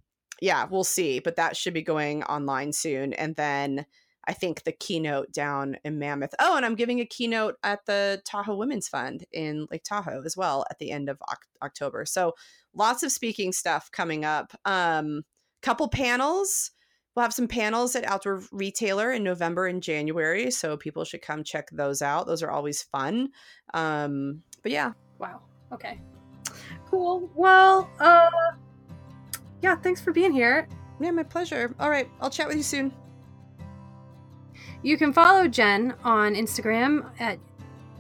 yeah 0.42 0.66
we'll 0.70 0.84
see 0.84 1.20
but 1.20 1.36
that 1.36 1.58
should 1.58 1.74
be 1.74 1.82
going 1.82 2.24
online 2.24 2.72
soon 2.72 3.14
and 3.14 3.36
then 3.36 3.86
I 4.28 4.34
think 4.34 4.64
the 4.64 4.74
keynote 4.74 5.32
down 5.32 5.78
in 5.86 6.00
Mammoth. 6.00 6.36
Oh, 6.40 6.58
and 6.58 6.66
I'm 6.66 6.76
giving 6.76 7.00
a 7.00 7.06
keynote 7.06 7.56
at 7.64 7.86
the 7.86 8.22
Tahoe 8.26 8.58
Women's 8.58 8.88
Fund 8.88 9.26
in 9.32 9.68
Lake 9.72 9.84
Tahoe 9.84 10.22
as 10.26 10.36
well 10.36 10.66
at 10.70 10.80
the 10.80 10.92
end 10.92 11.10
of 11.10 11.18
October. 11.62 12.06
So 12.06 12.34
lots 12.74 13.04
of 13.04 13.12
speaking 13.12 13.52
stuff 13.54 13.90
coming 13.92 14.26
up. 14.26 14.54
Um, 14.66 15.24
couple 15.62 15.88
panels. 15.88 16.72
We'll 17.16 17.24
have 17.24 17.34
some 17.34 17.48
panels 17.48 17.96
at 17.96 18.04
Outdoor 18.04 18.44
Retailer 18.52 19.12
in 19.12 19.24
November 19.24 19.66
and 19.66 19.82
January, 19.82 20.52
so 20.52 20.78
people 20.78 21.04
should 21.04 21.24
come 21.24 21.44
check 21.44 21.68
those 21.72 22.04
out. 22.04 22.28
Those 22.28 22.44
are 22.44 22.52
always 22.52 22.84
fun. 22.84 23.30
Um, 23.74 24.44
but 24.62 24.72
yeah. 24.72 24.92
Wow. 25.18 25.42
Okay. 25.72 26.00
Cool. 26.86 27.32
Well, 27.34 27.90
uh, 28.00 28.30
yeah. 29.62 29.76
Thanks 29.78 30.00
for 30.00 30.12
being 30.12 30.32
here. 30.32 30.68
Yeah, 31.00 31.12
my 31.12 31.24
pleasure. 31.24 31.74
All 31.80 31.90
right, 31.90 32.10
I'll 32.22 32.30
chat 32.30 32.48
with 32.48 32.58
you 32.58 32.64
soon. 32.64 32.92
You 34.88 34.98
can 34.98 35.12
follow 35.12 35.50
Jen 35.50 35.96
on 36.06 36.34
Instagram 36.34 37.10
at 37.20 37.40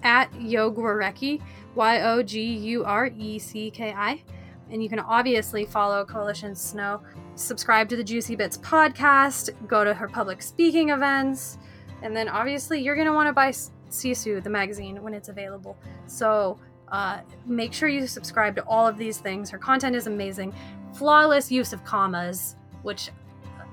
at 0.04 0.32
Yogurecki, 0.32 1.42
Y 1.76 2.02
O 2.02 2.24
G 2.24 2.42
U 2.42 2.86
R 2.86 3.08
E 3.08 3.40
C 3.40 3.70
K 3.70 3.92
I. 3.92 4.24
And 4.72 4.82
you 4.82 4.88
can 4.88 5.02
obviously 5.02 5.66
follow 5.66 6.06
Coalition 6.06 6.56
Snow, 6.56 7.02
subscribe 7.36 7.90
to 7.90 7.98
the 7.98 8.06
Juicy 8.06 8.38
Bits 8.38 8.58
podcast, 8.60 9.50
go 9.68 9.84
to 9.84 9.94
her 9.94 10.08
public 10.08 10.42
speaking 10.42 10.92
events, 10.92 11.58
and 12.04 12.16
then 12.16 12.30
obviously 12.30 12.82
you're 12.82 12.96
going 12.96 13.08
to 13.08 13.14
want 13.14 13.28
to 13.28 13.34
buy 13.34 13.50
Sisu, 13.50 14.42
the 14.42 14.50
magazine, 14.50 15.04
when 15.04 15.14
it's 15.14 15.28
available. 15.28 15.76
So 16.06 16.58
uh, 16.88 17.20
make 17.46 17.74
sure 17.74 17.90
you 17.90 18.08
subscribe 18.08 18.56
to 18.56 18.64
all 18.64 18.88
of 18.88 18.98
these 18.98 19.18
things. 19.18 19.50
Her 19.50 19.58
content 19.58 19.94
is 19.94 20.08
amazing. 20.08 20.54
Flawless 20.94 21.52
use 21.52 21.74
of 21.74 21.84
commas, 21.84 22.56
which 22.84 23.10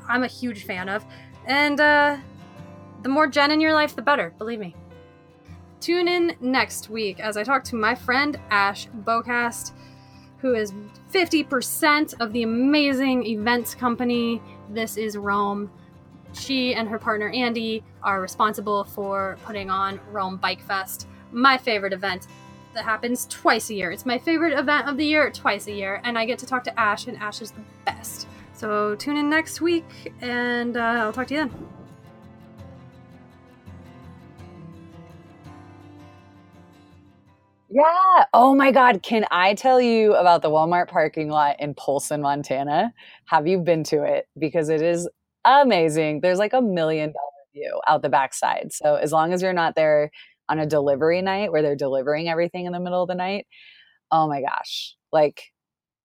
I'm 0.08 0.24
a 0.24 0.28
huge 0.28 0.64
fan 0.64 0.88
of. 0.88 1.04
And 1.46 1.78
uh, 1.78 2.16
the 3.04 3.10
more 3.10 3.26
Jen 3.26 3.50
in 3.50 3.60
your 3.60 3.74
life, 3.74 3.94
the 3.94 4.02
better, 4.02 4.34
believe 4.38 4.58
me. 4.58 4.74
Tune 5.78 6.08
in 6.08 6.34
next 6.40 6.88
week 6.88 7.20
as 7.20 7.36
I 7.36 7.44
talk 7.44 7.62
to 7.64 7.76
my 7.76 7.94
friend 7.94 8.40
Ash 8.50 8.88
Bocast, 9.04 9.72
who 10.38 10.54
is 10.54 10.72
50% 11.12 12.14
of 12.20 12.32
the 12.32 12.42
amazing 12.42 13.26
events 13.26 13.74
company 13.74 14.40
This 14.70 14.96
Is 14.96 15.18
Roam. 15.18 15.70
She 16.32 16.74
and 16.74 16.88
her 16.88 16.98
partner 16.98 17.28
Andy 17.28 17.84
are 18.02 18.22
responsible 18.22 18.84
for 18.84 19.36
putting 19.44 19.68
on 19.68 20.00
Roam 20.10 20.38
Bike 20.38 20.62
Fest, 20.62 21.06
my 21.30 21.58
favorite 21.58 21.92
event 21.92 22.26
that 22.72 22.84
happens 22.84 23.26
twice 23.26 23.68
a 23.68 23.74
year. 23.74 23.92
It's 23.92 24.06
my 24.06 24.16
favorite 24.16 24.58
event 24.58 24.88
of 24.88 24.96
the 24.96 25.04
year, 25.04 25.30
twice 25.30 25.66
a 25.66 25.72
year, 25.72 26.00
and 26.04 26.18
I 26.18 26.24
get 26.24 26.38
to 26.38 26.46
talk 26.46 26.64
to 26.64 26.80
Ash, 26.80 27.06
and 27.06 27.18
Ash 27.18 27.42
is 27.42 27.50
the 27.50 27.60
best. 27.84 28.26
So 28.54 28.94
tune 28.96 29.18
in 29.18 29.28
next 29.28 29.60
week, 29.60 30.14
and 30.22 30.78
uh, 30.78 30.80
I'll 30.80 31.12
talk 31.12 31.26
to 31.26 31.34
you 31.34 31.40
then. 31.40 31.73
Yeah. 37.74 38.24
Oh 38.32 38.54
my 38.54 38.70
God. 38.70 39.02
Can 39.02 39.26
I 39.32 39.54
tell 39.54 39.80
you 39.80 40.14
about 40.14 40.42
the 40.42 40.50
Walmart 40.50 40.88
parking 40.88 41.28
lot 41.28 41.56
in 41.58 41.74
Polson, 41.74 42.22
Montana? 42.22 42.94
Have 43.26 43.48
you 43.48 43.58
been 43.58 43.82
to 43.84 44.04
it? 44.04 44.28
Because 44.38 44.68
it 44.68 44.80
is 44.80 45.08
amazing. 45.44 46.20
There's 46.20 46.38
like 46.38 46.52
a 46.52 46.62
million 46.62 47.10
dollar 47.12 47.32
view 47.52 47.80
out 47.88 48.02
the 48.02 48.08
backside. 48.08 48.72
So 48.72 48.94
as 48.94 49.10
long 49.12 49.32
as 49.32 49.42
you're 49.42 49.52
not 49.52 49.74
there 49.74 50.12
on 50.48 50.60
a 50.60 50.66
delivery 50.66 51.20
night 51.22 51.50
where 51.50 51.62
they're 51.62 51.74
delivering 51.76 52.28
everything 52.28 52.66
in 52.66 52.72
the 52.72 52.80
middle 52.80 53.02
of 53.02 53.08
the 53.08 53.14
night, 53.16 53.46
oh 54.12 54.28
my 54.28 54.42
gosh. 54.42 54.96
Like 55.12 55.42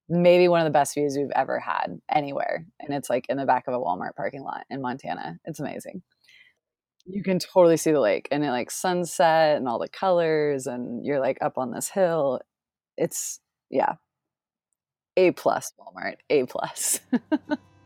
maybe 0.09 0.47
one 0.49 0.61
of 0.61 0.65
the 0.65 0.71
best 0.71 0.95
views 0.95 1.17
we've 1.17 1.31
ever 1.35 1.59
had 1.59 1.99
anywhere. 2.11 2.65
And 2.81 2.93
it's 2.95 3.09
like 3.09 3.27
in 3.29 3.37
the 3.37 3.45
back 3.47 3.65
of 3.67 3.75
a 3.75 3.79
Walmart 3.79 4.15
parking 4.17 4.43
lot 4.43 4.65
in 4.71 4.81
Montana. 4.81 5.39
It's 5.45 5.59
amazing 5.61 6.03
you 7.11 7.23
can 7.23 7.39
totally 7.39 7.77
see 7.77 7.91
the 7.91 7.99
lake 7.99 8.27
and 8.31 8.43
it 8.43 8.51
like 8.51 8.69
sunset 8.69 9.57
and 9.57 9.67
all 9.67 9.79
the 9.79 9.89
colors 9.89 10.67
and 10.67 11.05
you're 11.05 11.19
like 11.19 11.37
up 11.41 11.57
on 11.57 11.71
this 11.71 11.89
hill. 11.89 12.39
It's 12.97 13.39
yeah. 13.69 13.93
A 15.17 15.31
plus 15.31 15.73
walmart. 15.79 16.15
A 16.29 16.45
plus 16.45 16.99